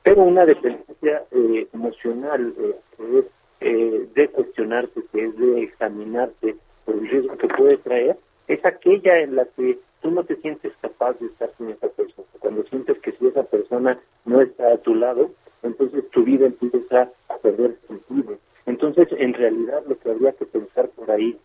Pero 0.03 0.23
una 0.23 0.45
dependencia 0.45 1.23
eh, 1.31 1.67
emocional 1.73 2.53
que 2.97 3.19
es 3.19 4.13
de 4.13 4.27
cuestionarse, 4.29 5.01
que 5.11 5.25
es 5.25 5.37
de 5.37 5.63
examinarse 5.63 6.55
por 6.85 6.95
el 6.95 7.09
riesgo 7.09 7.37
que 7.37 7.47
puede 7.47 7.77
traer, 7.77 8.17
es 8.47 8.63
aquella 8.63 9.19
en 9.19 9.35
la 9.35 9.45
que 9.45 9.79
tú 10.01 10.11
no 10.11 10.23
te 10.23 10.35
sientes 10.37 10.71
capaz 10.81 11.19
de 11.19 11.27
estar 11.27 11.51
con 11.53 11.69
esa 11.69 11.87
persona. 11.89 12.27
Cuando 12.39 12.63
sientes 12.65 12.99
que 12.99 13.11
si 13.13 13.27
esa 13.27 13.43
persona 13.43 13.99
no 14.25 14.41
está 14.41 14.73
a 14.73 14.77
tu 14.77 14.93
lado, 14.93 15.31
entonces 15.63 16.07
tu 16.11 16.23
vida 16.23 16.45
empieza 16.45 17.09
a 17.29 17.37
perder 17.37 17.75
sentido. 17.87 18.37
Entonces, 18.65 19.07
en 19.11 19.33
realidad, 19.33 19.83
lo 19.87 19.97
que 19.99 20.09
habría 20.09 20.31
que 20.33 20.45
pensar 20.45 20.89
por 20.89 21.09
ahí 21.11 21.37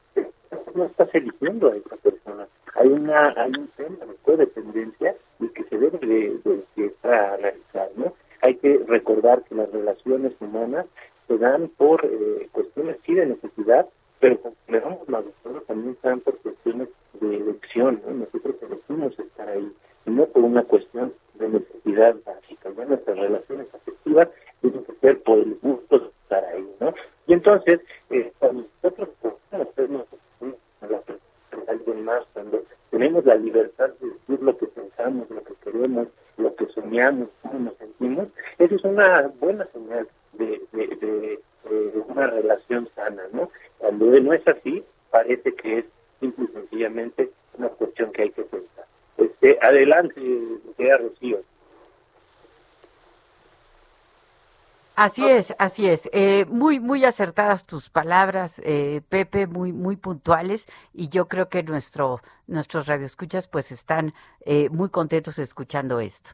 no 0.74 0.84
estás 0.84 1.08
eligiendo 1.14 1.70
a 1.70 1.76
esa 1.76 1.96
persona. 1.96 2.46
Hay 2.74 2.88
una 2.88 3.34
hay 3.36 3.52
un 3.58 3.68
tema 3.76 4.06
de 4.06 4.14
codependencia 4.22 5.16
y 5.40 5.48
que 5.48 5.64
se 5.64 5.78
debe 5.78 5.98
de, 5.98 6.38
de, 6.76 6.94
analizar, 7.02 7.90
¿no? 7.96 8.14
Hay 8.42 8.54
que 8.56 8.80
recordar 8.86 9.42
que 9.44 9.54
las 9.54 9.70
relaciones 9.72 10.32
humanas 10.40 10.86
se 11.26 11.38
dan 11.38 11.68
por 11.76 12.04
eh, 12.04 12.48
cuestiones 12.52 12.96
sí 13.04 13.14
de 13.14 13.26
necesidad, 13.26 13.88
pero 14.20 14.38
la 15.08 15.22
doctora 15.22 15.60
también 15.66 15.94
están 15.94 16.20
por 16.20 16.36
cuestiones 16.38 16.88
de 17.20 17.36
elección, 17.36 18.00
¿no? 18.06 18.12
nosotros 18.12 18.54
elegimos 18.62 19.18
estar 19.18 19.48
ahí, 19.48 19.72
y 20.06 20.10
no 20.10 20.26
por 20.26 20.44
una 20.44 20.62
cuestión 20.64 21.12
de 21.34 21.48
necesidad 21.48 22.16
básica, 22.24 22.70
¿no? 22.76 22.84
nuestras 22.84 23.18
relaciones 23.18 23.66
afectivas 23.74 24.28
tienen 24.60 24.84
que 24.84 24.92
ser 25.00 25.22
por 25.22 25.38
el 25.38 25.56
gusto 25.62 25.98
de 25.98 26.06
estar 26.06 26.44
ahí, 26.44 26.68
¿no? 26.80 26.94
Y 27.26 27.32
entonces, 27.32 27.80
eh, 28.10 28.32
cuando 28.38 28.66
nosotros 28.82 29.08
podemos 29.20 29.68
hacernos 29.68 30.06
a 30.82 30.86
la 30.86 30.98
de 30.98 31.70
alguien 31.70 32.04
más, 32.04 32.24
cuando 32.32 32.62
tenemos 32.90 33.24
la 33.24 33.36
libertad 33.36 33.90
de 34.00 34.08
decir 34.08 34.42
lo 34.42 34.56
que 34.56 34.66
pensamos, 34.66 35.30
lo 35.30 35.42
que 35.44 35.54
queremos, 35.64 36.08
lo 36.36 36.54
que 36.56 36.66
soñamos, 36.66 37.28
cómo 37.42 37.58
nos 37.60 37.76
sentimos, 37.76 38.28
eso 38.58 38.74
es 38.74 38.84
una 38.84 39.28
buena 39.40 39.66
señal 39.72 40.08
de, 40.34 40.60
de, 40.72 40.86
de 40.86 41.40
una 42.08 42.26
relación 42.26 42.88
sana, 42.94 43.22
¿no? 43.32 43.50
Cuando 43.78 44.06
no 44.20 44.32
es 44.32 44.46
así, 44.46 44.84
parece 45.10 45.54
que 45.54 45.78
es 45.78 45.84
simple 46.20 46.44
y 46.44 46.52
sencillamente 46.52 47.30
una 47.58 47.68
cuestión 47.68 48.12
que 48.12 48.22
hay 48.22 48.30
que 48.30 48.42
pensar. 48.42 48.84
Este, 49.16 49.58
adelante, 49.60 50.20
sea 50.76 50.98
Rocío. 50.98 51.40
Así 55.00 55.26
es, 55.26 55.52
así 55.58 55.88
es. 55.88 56.08
Eh, 56.12 56.44
muy, 56.50 56.78
muy 56.78 57.06
acertadas 57.06 57.64
tus 57.64 57.88
palabras, 57.88 58.60
eh, 58.66 59.00
Pepe, 59.08 59.46
muy, 59.46 59.72
muy 59.72 59.96
puntuales. 59.96 60.66
Y 60.92 61.08
yo 61.08 61.26
creo 61.26 61.48
que 61.48 61.62
nuestro, 61.62 62.20
nuestros 62.46 62.86
radioescuchas, 62.86 63.48
pues, 63.48 63.72
están 63.72 64.12
eh, 64.44 64.68
muy 64.68 64.90
contentos 64.90 65.38
escuchando 65.38 66.00
esto. 66.00 66.32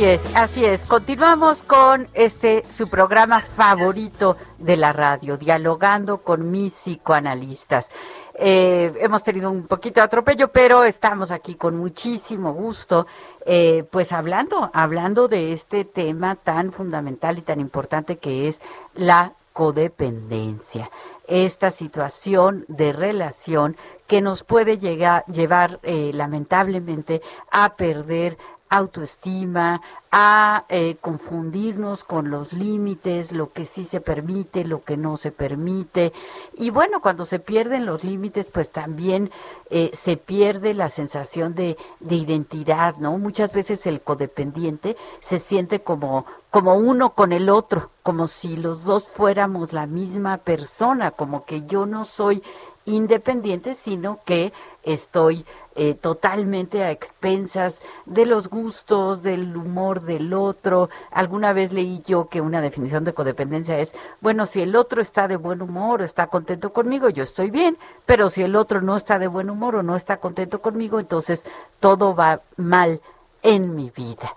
Así 0.00 0.08
es, 0.08 0.34
así 0.34 0.64
es. 0.64 0.80
Continuamos 0.86 1.62
con 1.62 2.08
este 2.14 2.64
su 2.70 2.88
programa 2.88 3.42
favorito 3.42 4.38
de 4.56 4.78
la 4.78 4.94
radio, 4.94 5.36
dialogando 5.36 6.22
con 6.22 6.50
mis 6.50 6.72
psicoanalistas. 6.72 7.86
Eh, 8.32 8.94
hemos 8.98 9.22
tenido 9.22 9.50
un 9.50 9.66
poquito 9.66 10.00
de 10.00 10.06
atropello, 10.06 10.48
pero 10.48 10.84
estamos 10.84 11.30
aquí 11.30 11.54
con 11.54 11.76
muchísimo 11.76 12.54
gusto, 12.54 13.06
eh, 13.44 13.84
pues 13.90 14.10
hablando, 14.12 14.70
hablando 14.72 15.28
de 15.28 15.52
este 15.52 15.84
tema 15.84 16.34
tan 16.34 16.72
fundamental 16.72 17.36
y 17.36 17.42
tan 17.42 17.60
importante 17.60 18.16
que 18.16 18.48
es 18.48 18.58
la 18.94 19.34
codependencia. 19.52 20.90
Esta 21.26 21.70
situación 21.70 22.64
de 22.68 22.94
relación 22.94 23.76
que 24.06 24.22
nos 24.22 24.42
puede 24.42 24.78
llegar, 24.78 25.24
llevar 25.26 25.78
eh, 25.82 26.10
lamentablemente 26.14 27.20
a 27.50 27.76
perder 27.76 28.38
autoestima, 28.70 29.82
a 30.12 30.64
eh, 30.68 30.96
confundirnos 31.00 32.02
con 32.02 32.30
los 32.30 32.52
límites, 32.52 33.30
lo 33.30 33.52
que 33.52 33.64
sí 33.64 33.84
se 33.84 34.00
permite, 34.00 34.64
lo 34.64 34.82
que 34.82 34.96
no 34.96 35.16
se 35.16 35.30
permite. 35.30 36.12
Y 36.56 36.70
bueno, 36.70 37.00
cuando 37.00 37.24
se 37.24 37.38
pierden 37.38 37.86
los 37.86 38.02
límites, 38.02 38.46
pues 38.46 38.70
también 38.70 39.30
eh, 39.70 39.90
se 39.92 40.16
pierde 40.16 40.74
la 40.74 40.88
sensación 40.88 41.54
de, 41.54 41.76
de, 42.00 42.14
identidad, 42.16 42.96
¿no? 42.96 43.18
Muchas 43.18 43.52
veces 43.52 43.86
el 43.86 44.00
codependiente 44.00 44.96
se 45.20 45.38
siente 45.38 45.80
como, 45.80 46.26
como 46.50 46.74
uno 46.74 47.14
con 47.14 47.32
el 47.32 47.48
otro, 47.48 47.90
como 48.02 48.26
si 48.26 48.56
los 48.56 48.84
dos 48.84 49.04
fuéramos 49.04 49.72
la 49.72 49.86
misma 49.86 50.38
persona, 50.38 51.12
como 51.12 51.44
que 51.44 51.66
yo 51.66 51.86
no 51.86 52.04
soy 52.04 52.42
independiente, 52.84 53.74
sino 53.74 54.20
que 54.24 54.52
estoy 54.82 55.44
eh, 55.76 55.94
totalmente 55.94 56.82
a 56.82 56.90
expensas 56.90 57.80
de 58.06 58.26
los 58.26 58.48
gustos, 58.48 59.22
del 59.22 59.56
humor 59.56 60.02
del 60.02 60.32
otro. 60.34 60.88
Alguna 61.10 61.52
vez 61.52 61.72
leí 61.72 62.02
yo 62.06 62.28
que 62.28 62.40
una 62.40 62.60
definición 62.60 63.04
de 63.04 63.14
codependencia 63.14 63.78
es, 63.78 63.94
bueno, 64.20 64.46
si 64.46 64.62
el 64.62 64.74
otro 64.76 65.00
está 65.00 65.28
de 65.28 65.36
buen 65.36 65.62
humor 65.62 66.00
o 66.00 66.04
está 66.04 66.26
contento 66.26 66.72
conmigo, 66.72 67.08
yo 67.08 67.22
estoy 67.22 67.50
bien, 67.50 67.78
pero 68.06 68.28
si 68.28 68.42
el 68.42 68.56
otro 68.56 68.80
no 68.80 68.96
está 68.96 69.18
de 69.18 69.28
buen 69.28 69.50
humor 69.50 69.76
o 69.76 69.82
no 69.82 69.96
está 69.96 70.16
contento 70.18 70.60
conmigo, 70.60 70.98
entonces 70.98 71.44
todo 71.78 72.14
va 72.14 72.40
mal 72.56 73.00
en 73.42 73.74
mi 73.74 73.90
vida. 73.90 74.34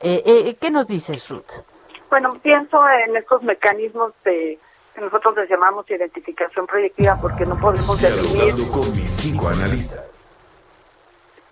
Eh, 0.00 0.22
eh, 0.24 0.56
¿Qué 0.58 0.70
nos 0.70 0.86
dices, 0.86 1.28
Ruth? 1.28 1.62
Bueno, 2.08 2.30
pienso 2.42 2.80
en 2.88 3.16
estos 3.16 3.42
mecanismos 3.42 4.12
de 4.24 4.58
que 5.00 5.06
nosotros 5.06 5.34
les 5.36 5.48
llamamos 5.48 5.90
identificación 5.90 6.66
proyectiva 6.66 7.16
porque 7.20 7.46
no 7.46 7.58
podemos 7.58 8.00
definir 8.00 8.70
con 8.70 8.80
mis 8.92 9.10
cinco 9.10 9.48
analistas 9.48 10.04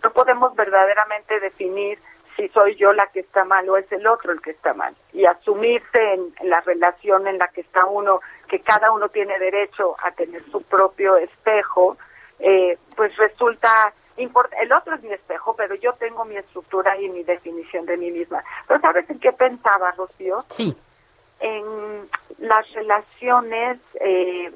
no 0.03 0.12
podemos 0.12 0.55
verdaderamente 0.55 1.40
definir 1.40 1.99
si 2.36 2.49
soy 2.51 2.76
yo 2.76 2.92
la 2.92 3.07
que 3.09 3.20
está 3.20 3.44
mal 3.44 3.68
o 3.68 3.76
es 3.76 3.90
el 3.90 4.07
otro 4.07 4.30
el 4.32 4.40
que 4.40 4.53
está 4.53 4.72
mal. 4.72 4.94
Y 5.12 5.26
asumirse 5.26 6.14
en, 6.14 6.32
la 6.49 6.61
relación 6.61 7.26
en 7.26 7.36
la 7.36 7.49
que 7.49 7.62
está 7.62 7.84
uno, 7.84 8.20
que 8.49 8.61
cada 8.61 8.92
uno 8.92 9.09
tiene 9.09 9.36
derecho 9.40 9.96
a 10.01 10.12
tener 10.12 10.44
su 10.53 10.62
propio 10.62 11.16
espejo, 11.16 11.96
eh, 12.38 12.78
pues 12.94 13.16
resulta 13.16 13.92
el 14.16 14.72
otro 14.72 14.94
es 14.96 15.03
mi 15.03 15.12
espejo, 15.12 15.55
pero 15.57 15.74
yo 15.76 15.92
tengo 15.94 16.24
mi 16.24 16.36
estructura 16.36 16.96
y 17.01 17.09
mi 17.09 17.24
definición 17.24 17.86
de 17.86 17.96
mí 17.96 18.11
misma. 18.11 18.42
Pero 18.66 18.80
¿sabes 18.80 19.09
en 19.11 19.18
qué 19.18 19.32
pensaba, 19.32 19.92
Rocío? 19.92 20.44
Sí. 20.51 20.76
En 21.41 22.09
las 22.39 22.72
relaciones 22.72 23.78
eh, 24.01 24.51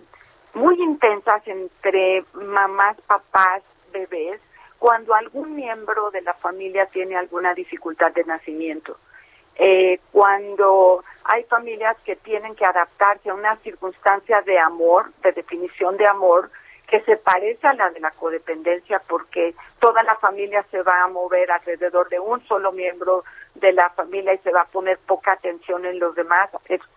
muy 0.55 0.81
intensas 0.83 1.47
entre 1.47 2.25
mamás, 2.35 2.97
papás, 3.07 3.63
bebés, 3.93 4.41
cuando 4.79 5.15
algún 5.15 5.55
miembro 5.55 6.11
de 6.11 6.23
la 6.23 6.35
familia 6.35 6.87
tiene 6.87 7.17
alguna 7.17 7.55
dificultad 7.55 8.13
de 8.13 8.25
nacimiento, 8.25 8.99
eh, 9.57 10.01
cuando 10.11 11.05
hay 11.25 11.45
familias 11.45 11.97
que 12.05 12.17
tienen 12.17 12.57
que 12.57 12.65
adaptarse 12.65 13.31
a 13.31 13.35
una 13.35 13.57
circunstancia 13.59 14.43
de 14.43 14.59
amor, 14.59 15.13
de 15.23 15.33
definición 15.33 15.97
de 15.97 16.07
amor, 16.07 16.51
que 16.93 17.01
se 17.05 17.17
parece 17.17 17.67
a 17.67 17.73
la 17.73 17.89
de 17.89 18.01
la 18.01 18.11
codependencia 18.11 19.01
porque 19.09 19.55
toda 19.79 20.03
la 20.03 20.15
familia 20.17 20.63
se 20.71 20.83
va 20.83 21.03
a 21.03 21.09
mover 21.09 21.51
alrededor 21.51 22.11
de 22.11 22.21
un 22.21 22.47
solo 22.47 22.71
miembro 22.71 23.25
de 23.55 23.73
la 23.73 23.89
familia 23.89 24.35
y 24.35 24.39
se 24.41 24.51
va 24.53 24.61
a 24.61 24.67
poner 24.67 24.99
poca 24.99 25.33
atención 25.33 25.87
en 25.87 25.99
los 25.99 26.15
demás, 26.15 26.51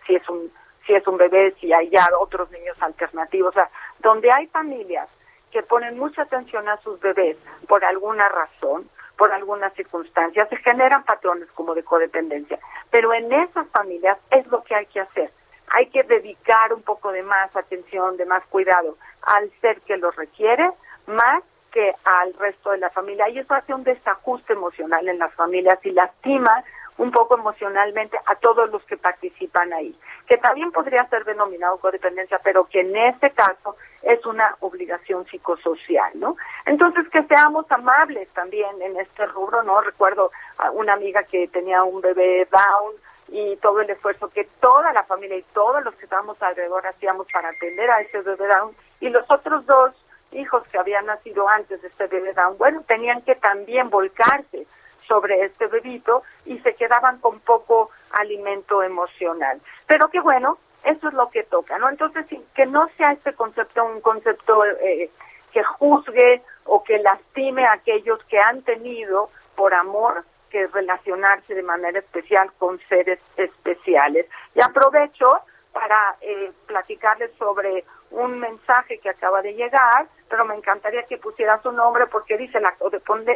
si 0.06 0.14
es 0.14 0.28
un 0.28 0.52
si 0.86 0.92
es 0.92 1.06
un 1.06 1.16
bebé, 1.16 1.54
si 1.58 1.72
hay 1.72 1.88
ya 1.88 2.06
otros 2.20 2.50
niños 2.50 2.76
alternativos, 2.82 3.48
o 3.48 3.52
sea, 3.54 3.70
donde 4.00 4.30
hay 4.30 4.46
familias 4.48 5.08
que 5.50 5.62
ponen 5.62 5.98
mucha 5.98 6.22
atención 6.22 6.68
a 6.68 6.76
sus 6.82 7.00
bebés 7.00 7.38
por 7.66 7.82
alguna 7.82 8.28
razón, 8.28 8.90
por 9.16 9.32
alguna 9.32 9.70
circunstancia, 9.70 10.46
se 10.48 10.56
generan 10.58 11.04
patrones 11.04 11.48
como 11.52 11.74
de 11.74 11.82
codependencia. 11.82 12.58
Pero 12.90 13.14
en 13.14 13.32
esas 13.32 13.66
familias 13.70 14.18
es 14.30 14.46
lo 14.48 14.62
que 14.62 14.74
hay 14.74 14.84
que 14.84 15.00
hacer. 15.00 15.30
Hay 15.68 15.86
que 15.88 16.02
dedicar 16.04 16.72
un 16.72 16.82
poco 16.82 17.12
de 17.12 17.22
más 17.22 17.54
atención, 17.56 18.16
de 18.16 18.26
más 18.26 18.44
cuidado 18.46 18.96
al 19.22 19.50
ser 19.60 19.80
que 19.82 19.96
lo 19.96 20.10
requiere, 20.12 20.70
más 21.06 21.42
que 21.72 21.94
al 22.04 22.32
resto 22.34 22.70
de 22.70 22.78
la 22.78 22.90
familia. 22.90 23.28
Y 23.28 23.38
eso 23.38 23.54
hace 23.54 23.74
un 23.74 23.84
desajuste 23.84 24.52
emocional 24.52 25.06
en 25.08 25.18
las 25.18 25.32
familias 25.34 25.78
y 25.84 25.90
lastima 25.90 26.64
un 26.98 27.10
poco 27.10 27.36
emocionalmente 27.36 28.16
a 28.26 28.36
todos 28.36 28.70
los 28.70 28.82
que 28.84 28.96
participan 28.96 29.72
ahí, 29.72 29.94
que 30.26 30.38
también 30.38 30.72
podría 30.72 31.06
ser 31.08 31.24
denominado 31.24 31.78
codependencia, 31.78 32.40
pero 32.42 32.64
que 32.64 32.80
en 32.80 32.96
este 32.96 33.30
caso 33.32 33.76
es 34.02 34.24
una 34.24 34.56
obligación 34.60 35.26
psicosocial, 35.26 36.12
¿no? 36.14 36.36
Entonces, 36.64 37.08
que 37.10 37.22
seamos 37.24 37.66
amables 37.70 38.28
también 38.30 38.80
en 38.80 38.98
este 38.98 39.26
rubro, 39.26 39.62
¿no? 39.62 39.80
Recuerdo 39.80 40.30
a 40.58 40.70
una 40.70 40.94
amiga 40.94 41.24
que 41.24 41.48
tenía 41.48 41.82
un 41.82 42.00
bebé 42.00 42.48
Down 42.50 42.94
y 43.28 43.56
todo 43.56 43.80
el 43.80 43.90
esfuerzo 43.90 44.28
que 44.28 44.44
toda 44.60 44.92
la 44.92 45.04
familia 45.04 45.36
y 45.36 45.42
todos 45.52 45.84
los 45.84 45.94
que 45.96 46.04
estábamos 46.04 46.40
alrededor 46.42 46.86
hacíamos 46.86 47.26
para 47.32 47.48
atender 47.48 47.90
a 47.90 48.00
ese 48.00 48.20
bebé 48.20 48.46
Down 48.46 48.74
y 49.00 49.08
los 49.08 49.28
otros 49.30 49.66
dos 49.66 49.92
hijos 50.32 50.62
que 50.68 50.78
habían 50.78 51.06
nacido 51.06 51.48
antes 51.48 51.80
de 51.82 51.88
este 51.88 52.06
bebé 52.06 52.32
Down, 52.32 52.58
bueno, 52.58 52.82
tenían 52.86 53.22
que 53.22 53.34
también 53.34 53.90
volcarse 53.90 54.66
sobre 55.06 55.44
este 55.44 55.66
bebito 55.66 56.22
y 56.44 56.58
se 56.60 56.74
quedaban 56.74 57.18
con 57.18 57.40
poco 57.40 57.90
alimento 58.10 58.82
emocional. 58.82 59.60
Pero 59.86 60.08
qué 60.08 60.20
bueno, 60.20 60.58
eso 60.84 61.08
es 61.08 61.14
lo 61.14 61.30
que 61.30 61.44
toca, 61.44 61.78
¿no? 61.78 61.88
Entonces, 61.88 62.26
que 62.54 62.66
no 62.66 62.88
sea 62.96 63.12
este 63.12 63.32
concepto 63.34 63.84
un 63.84 64.00
concepto 64.00 64.64
eh, 64.64 65.10
que 65.52 65.62
juzgue 65.62 66.42
o 66.64 66.82
que 66.84 66.98
lastime 66.98 67.64
a 67.64 67.72
aquellos 67.72 68.22
que 68.24 68.38
han 68.38 68.62
tenido 68.62 69.30
por 69.54 69.74
amor 69.74 70.24
relacionarse 70.72 71.54
de 71.54 71.62
manera 71.62 71.98
especial 71.98 72.50
con 72.58 72.78
seres 72.88 73.18
especiales. 73.36 74.26
Y 74.54 74.60
aprovecho 74.62 75.40
para 75.72 76.16
eh, 76.22 76.52
platicarles 76.66 77.30
sobre 77.38 77.84
un 78.10 78.38
mensaje 78.38 78.98
que 78.98 79.10
acaba 79.10 79.42
de 79.42 79.52
llegar, 79.52 80.06
pero 80.28 80.44
me 80.44 80.54
encantaría 80.54 81.02
que 81.02 81.18
pusiera 81.18 81.60
su 81.62 81.70
nombre 81.72 82.06
porque 82.06 82.38
dice 82.38 82.60
la, 82.60 82.74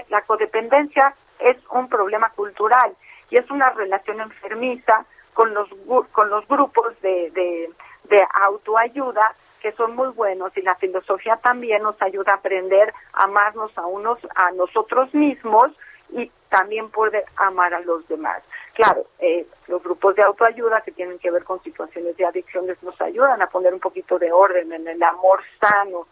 la 0.09 0.23
codependencia 0.23 1.15
es 1.39 1.57
un 1.71 1.89
problema 1.89 2.31
cultural 2.31 2.95
y 3.29 3.39
es 3.39 3.51
una 3.51 3.71
relación 3.71 4.21
enfermiza 4.21 5.05
con 5.35 5.53
los, 5.55 5.69
con 6.13 6.31
los 6.31 6.47
grupos 6.49 6.99
de, 7.03 7.31
de, 7.31 7.71
de 8.05 8.27
autoayuda 8.43 9.35
que 9.61 9.73
son 9.73 9.95
muy 9.95 10.09
buenos 10.09 10.57
y 10.57 10.63
la 10.63 10.75
filosofía 10.77 11.37
también 11.37 11.83
nos 11.83 12.01
ayuda 12.01 12.33
a 12.33 12.37
aprender 12.37 12.93
a 13.13 13.25
amarnos 13.25 13.77
a 13.77 13.87
unos 13.87 14.19
a 14.35 14.51
nosotros 14.53 15.13
mismos 15.15 15.73
y 16.13 16.31
también 16.49 16.91
poder 16.91 17.25
amar 17.37 17.73
a 17.75 17.81
los 17.81 18.07
demás. 18.09 18.43
Claro, 18.75 19.07
eh, 19.19 19.47
los 19.69 19.83
grupos 19.83 20.17
de 20.17 20.23
autoayuda 20.23 20.81
que 20.83 20.93
tienen 20.93 21.19
que 21.19 21.31
ver 21.31 21.45
con 21.45 21.63
situaciones 21.63 22.17
de 22.17 22.27
adicciones 22.27 22.83
nos 22.83 23.01
ayudan 23.01 23.41
a 23.43 23.49
poner 23.49 23.73
un 23.73 23.81
poquito 23.81 24.19
de 24.19 24.33
orden 24.33 24.73
en 24.73 24.87
el 24.89 25.03
amor 25.03 25.41
sano, 25.61 26.07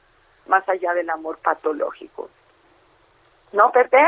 más 0.46 0.68
allá 0.68 0.94
del 0.94 1.10
amor 1.10 1.38
patológico. 1.38 2.30
¿No, 3.52 3.72
Pepe? 3.72 3.98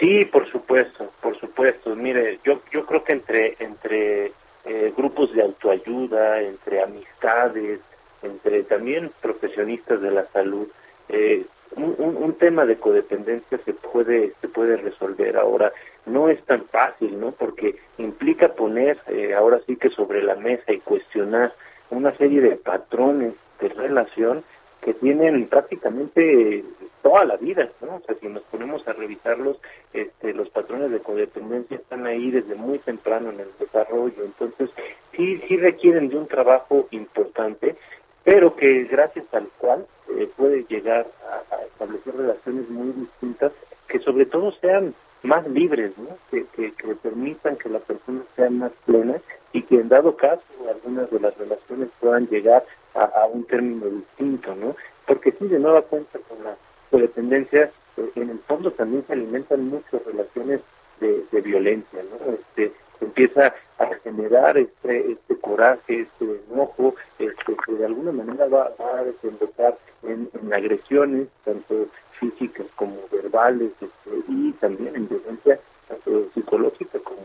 Sí, 0.00 0.24
por 0.26 0.50
supuesto, 0.50 1.10
por 1.20 1.38
supuesto. 1.38 1.94
Mire, 1.96 2.38
yo 2.44 2.60
yo 2.70 2.84
creo 2.84 3.02
que 3.02 3.12
entre 3.12 3.56
entre 3.58 4.32
eh, 4.64 4.92
grupos 4.96 5.32
de 5.32 5.42
autoayuda, 5.42 6.42
entre 6.42 6.82
amistades, 6.82 7.80
entre 8.22 8.64
también 8.64 9.10
profesionistas 9.20 10.00
de 10.02 10.10
la 10.10 10.26
salud, 10.26 10.68
eh, 11.08 11.46
un, 11.76 11.94
un, 11.98 12.32
tema 12.34 12.64
de 12.66 12.76
codependencia 12.76 13.58
se 13.64 13.72
puede 13.74 14.32
se 14.40 14.48
puede 14.48 14.76
resolver. 14.76 15.36
Ahora 15.36 15.72
no 16.06 16.28
es 16.28 16.42
tan 16.44 16.64
fácil, 16.66 17.18
¿no? 17.20 17.32
Porque 17.32 17.76
implica 17.98 18.54
poner 18.54 18.98
eh, 19.08 19.34
ahora 19.34 19.60
sí 19.66 19.76
que 19.76 19.90
sobre 19.90 20.22
la 20.22 20.34
mesa 20.34 20.72
y 20.72 20.80
cuestionar 20.80 21.54
una 21.90 22.16
serie 22.16 22.40
de 22.40 22.56
patrones 22.56 23.34
de 23.60 23.68
relación 23.68 24.44
que 24.80 24.94
tienen 24.94 25.46
prácticamente 25.48 26.64
toda 27.02 27.24
la 27.24 27.36
vida, 27.36 27.68
¿no? 27.80 27.96
O 27.96 28.00
sea, 28.06 28.14
si 28.20 28.28
nos 28.28 28.42
ponemos 28.44 28.86
a 28.86 28.92
revisarlos, 28.92 29.58
este, 29.92 30.32
los 30.34 30.48
patrones 30.50 30.90
de 30.90 31.00
codependencia 31.00 31.76
están 31.76 32.06
ahí 32.06 32.30
desde 32.30 32.54
muy 32.54 32.78
temprano 32.78 33.30
en 33.30 33.40
el 33.40 33.48
desarrollo, 33.58 34.24
entonces 34.24 34.70
sí, 35.16 35.42
sí 35.48 35.56
requieren 35.56 36.08
de 36.08 36.16
un 36.16 36.26
trabajo 36.26 36.86
importante, 36.90 37.76
pero 38.24 38.54
que 38.56 38.84
gracias 38.84 39.26
al 39.32 39.48
cual 39.58 39.86
eh, 40.08 40.30
puede 40.36 40.64
llegar 40.68 41.06
a, 41.50 41.62
establecer 41.64 42.16
relaciones 42.16 42.68
muy 42.70 42.92
distintas 42.92 43.52
que 43.86 44.00
sobre 44.00 44.26
todo 44.26 44.52
sean 44.60 44.94
más 45.22 45.46
libres, 45.48 45.92
¿no? 45.96 46.16
Que, 46.30 46.44
que, 46.56 46.72
permitan 46.96 47.56
que 47.56 47.68
la 47.68 47.78
persona 47.78 48.22
sea 48.36 48.50
más 48.50 48.72
plena 48.84 49.20
y 49.52 49.62
que 49.62 49.76
en 49.76 49.88
dado 49.88 50.16
caso 50.16 50.42
algunas 50.68 51.10
de 51.10 51.20
las 51.20 51.36
relaciones 51.38 51.88
puedan 52.00 52.26
llegar 52.28 52.64
a, 52.94 53.26
un 53.26 53.44
término 53.44 53.86
distinto, 53.86 54.54
¿no? 54.56 54.74
Porque 55.06 55.32
sí, 55.32 55.46
de 55.46 55.58
nueva 55.58 55.82
cuenta 55.82 56.18
con 56.28 56.42
la 56.42 56.56
codependencia, 56.90 57.70
eh, 57.96 58.10
en 58.16 58.30
el 58.30 58.38
fondo 58.40 58.70
también 58.72 59.04
se 59.06 59.12
alimentan 59.12 59.68
muchas 59.68 60.04
relaciones 60.04 60.60
de, 61.00 61.24
de 61.30 61.40
violencia, 61.40 62.00
¿no? 62.02 62.32
Este, 62.32 62.72
empieza 63.00 63.54
a 63.78 63.86
generar 64.02 64.58
este, 64.58 65.12
este 65.12 65.36
coraje, 65.36 66.00
este 66.02 66.40
enojo, 66.50 66.94
este, 67.18 67.54
que 67.66 67.72
de 67.72 67.86
alguna 67.86 68.12
manera 68.12 68.46
va, 68.46 68.72
va 68.80 68.98
a 68.98 69.04
desembocar 69.04 69.76
en, 70.02 70.28
agresiones, 70.52 71.28
tanto 71.44 71.86
físicas 72.18 72.66
como 72.76 72.96
verbales, 73.12 73.72
este, 73.80 74.10
y 74.28 74.52
también 74.52 74.96
en 74.96 75.08
violencia 75.08 75.60
tanto 75.88 76.28
psicológica 76.34 76.98
como 77.00 77.22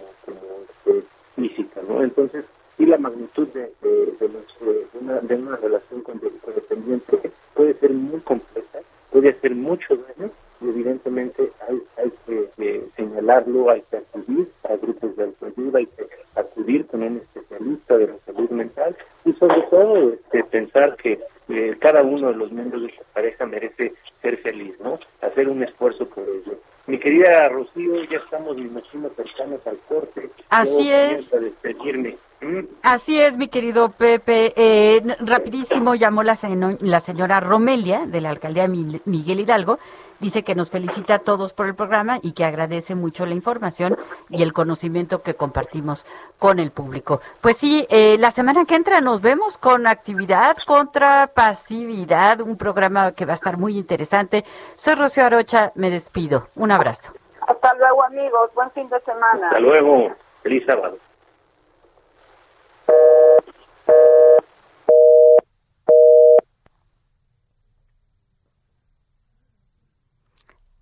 ¿no? 1.88 2.03
Entonces, 2.03 2.45
y 2.78 2.86
la 2.86 2.97
magnitud 2.97 3.47
de, 3.49 3.71
una, 4.99 5.19
de 5.19 5.36
una 5.36 5.55
relación 5.57 6.01
con 6.01 6.19
codependiente 6.19 7.32
puede 7.53 7.74
ser 7.76 7.91
muy 7.91 8.19
compleja, 8.21 8.80
puede 9.11 9.30
hacer 9.30 9.55
mucho 9.55 9.95
daño 9.95 10.32
y 10.64 10.70
evidentemente 10.70 11.51
hay, 11.68 11.82
hay 11.97 12.11
que 12.26 12.84
señalarlo, 12.95 13.70
hay 13.70 13.84
que 13.89 13.97
acudir 13.97 14.49
a 14.64 14.76
grupos 14.76 15.16
de 15.18 15.24
autoayuda, 15.24 15.80
hay 15.80 15.86
que 15.88 16.07
acudir 16.36 16.86
con 16.88 17.03
un 17.03 17.18
especialista 17.18 17.97
de 17.97 18.07
la 18.07 18.16
salud 18.26 18.49
mental 18.49 18.95
y 19.26 19.34
sobre 19.34 19.61
todo 19.64 20.14
este, 20.14 20.43
pensar 20.45 20.95
que 20.95 21.20
eh, 21.49 21.76
cada 21.80 22.01
uno 22.03 22.30
de 22.30 22.36
los 22.36 22.51
miembros 22.51 22.84
de 22.84 22.88
esta 22.89 23.03
pareja 23.14 23.45
merece 23.45 23.93
ser 24.22 24.38
feliz, 24.38 24.76
¿no? 24.82 24.99
Hacer 25.22 25.49
un 25.49 25.64
esfuerzo 25.64 26.07
por 26.07 26.24
ello. 26.24 26.57
Mi 26.86 26.99
querida 26.99 27.47
Rocío, 27.49 28.03
ya 28.09 28.18
estamos, 28.18 28.57
me 28.57 28.64
imagino, 28.64 29.09
cercanos 29.16 29.66
al 29.66 29.78
corte. 29.88 30.30
Así 30.49 30.91
es. 30.91 31.32
despedirme. 31.32 32.18
¿Mm? 32.41 32.66
Así 32.82 33.20
es, 33.20 33.38
mi 33.38 33.47
querido 33.47 33.89
Pepe. 33.89 34.53
Eh, 34.57 35.01
rapidísimo 35.22 35.95
llamó 35.95 36.24
la, 36.24 36.38
la 36.82 36.99
señora 36.99 37.39
Romelia 37.39 38.05
de 38.05 38.20
la 38.20 38.32
alcaldía 38.32 38.68
Miguel 38.68 39.39
Hidalgo 39.39 39.80
Dice 40.24 40.45
que 40.45 40.55
nos 40.55 40.71
felicita 40.71 41.15
a 41.15 41.19
todos 41.19 41.51
por 41.51 41.65
el 41.65 41.76
programa 41.76 42.17
y 42.21 42.32
que 42.32 42.45
agradece 42.45 42.95
mucho 42.95 43.26
la 43.26 43.34
información 43.34 43.97
y 44.30 44.41
el 44.41 44.53
conocimiento 44.53 45.21
que 45.21 45.36
compartimos 45.36 46.05
con 46.39 46.59
el 46.59 46.71
público. 46.71 47.19
Pues 47.41 47.57
sí, 47.57 47.86
eh, 47.89 48.15
la 48.17 48.32
semana 48.32 48.63
que 48.63 48.76
entra 48.76 49.01
nos 49.01 49.19
vemos 49.19 49.57
con 49.57 49.86
actividad 49.86 50.55
contra 50.65 51.28
pasividad, 51.28 52.39
un 52.39 52.55
programa 52.55 53.11
que 53.11 53.26
va 53.26 53.34
a 53.34 53.36
estar 53.36 53.57
muy 53.57 53.78
interesante. 53.78 54.45
Soy 54.76 54.95
Rocío 54.95 55.26
Arocha, 55.26 55.74
me 55.76 55.89
despido. 55.89 56.47
Un 56.55 56.71
abrazo. 56.71 57.11
Hasta 57.45 57.74
luego, 57.74 58.03
amigos. 58.03 58.49
Buen 58.55 58.71
fin 58.71 58.88
de 58.88 59.01
semana. 59.01 59.47
Hasta 59.47 59.59
luego. 59.59 60.15
Feliz 60.41 60.65
sábado. 60.65 60.97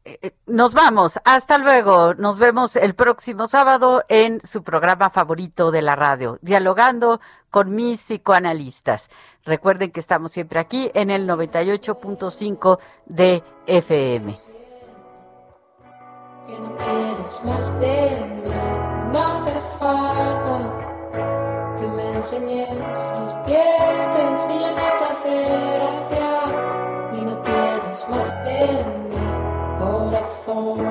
Eh, 0.03 0.10
nos 0.45 0.73
vamos, 0.73 1.19
hasta 1.25 1.57
luego. 1.57 2.13
Nos 2.13 2.37
vemos 2.39 2.75
el 2.75 2.93
próximo 2.93 3.47
sábado 3.47 4.03
en 4.07 4.39
su 4.45 4.63
programa 4.63 5.09
favorito 5.09 5.71
de 5.71 5.81
la 5.81 5.95
radio, 5.95 6.37
dialogando 6.41 7.19
con 7.49 7.73
mis 7.73 8.01
psicoanalistas. 8.01 9.09
Recuerden 9.43 9.91
que 9.91 9.99
estamos 9.99 10.31
siempre 10.31 10.59
aquí 10.59 10.91
en 10.93 11.09
el 11.09 11.27
98.5 11.27 12.79
de 13.05 13.43
FM. 13.65 14.37
Que 16.47 16.59
no 16.59 16.77
quieres 16.77 17.43
más 17.43 17.79
de 17.79 18.25
mí, 18.43 18.51
no 19.11 19.19
hace 19.19 19.53
falta 19.79 21.75
que 21.79 21.87
me 21.87 22.11
enseñes 22.17 22.69
los 22.69 23.45
dientes 23.45 24.49
y 24.49 24.59
ya 24.59 24.71
no 24.71 24.81
mí 28.09 28.90
corazón. 30.53 30.90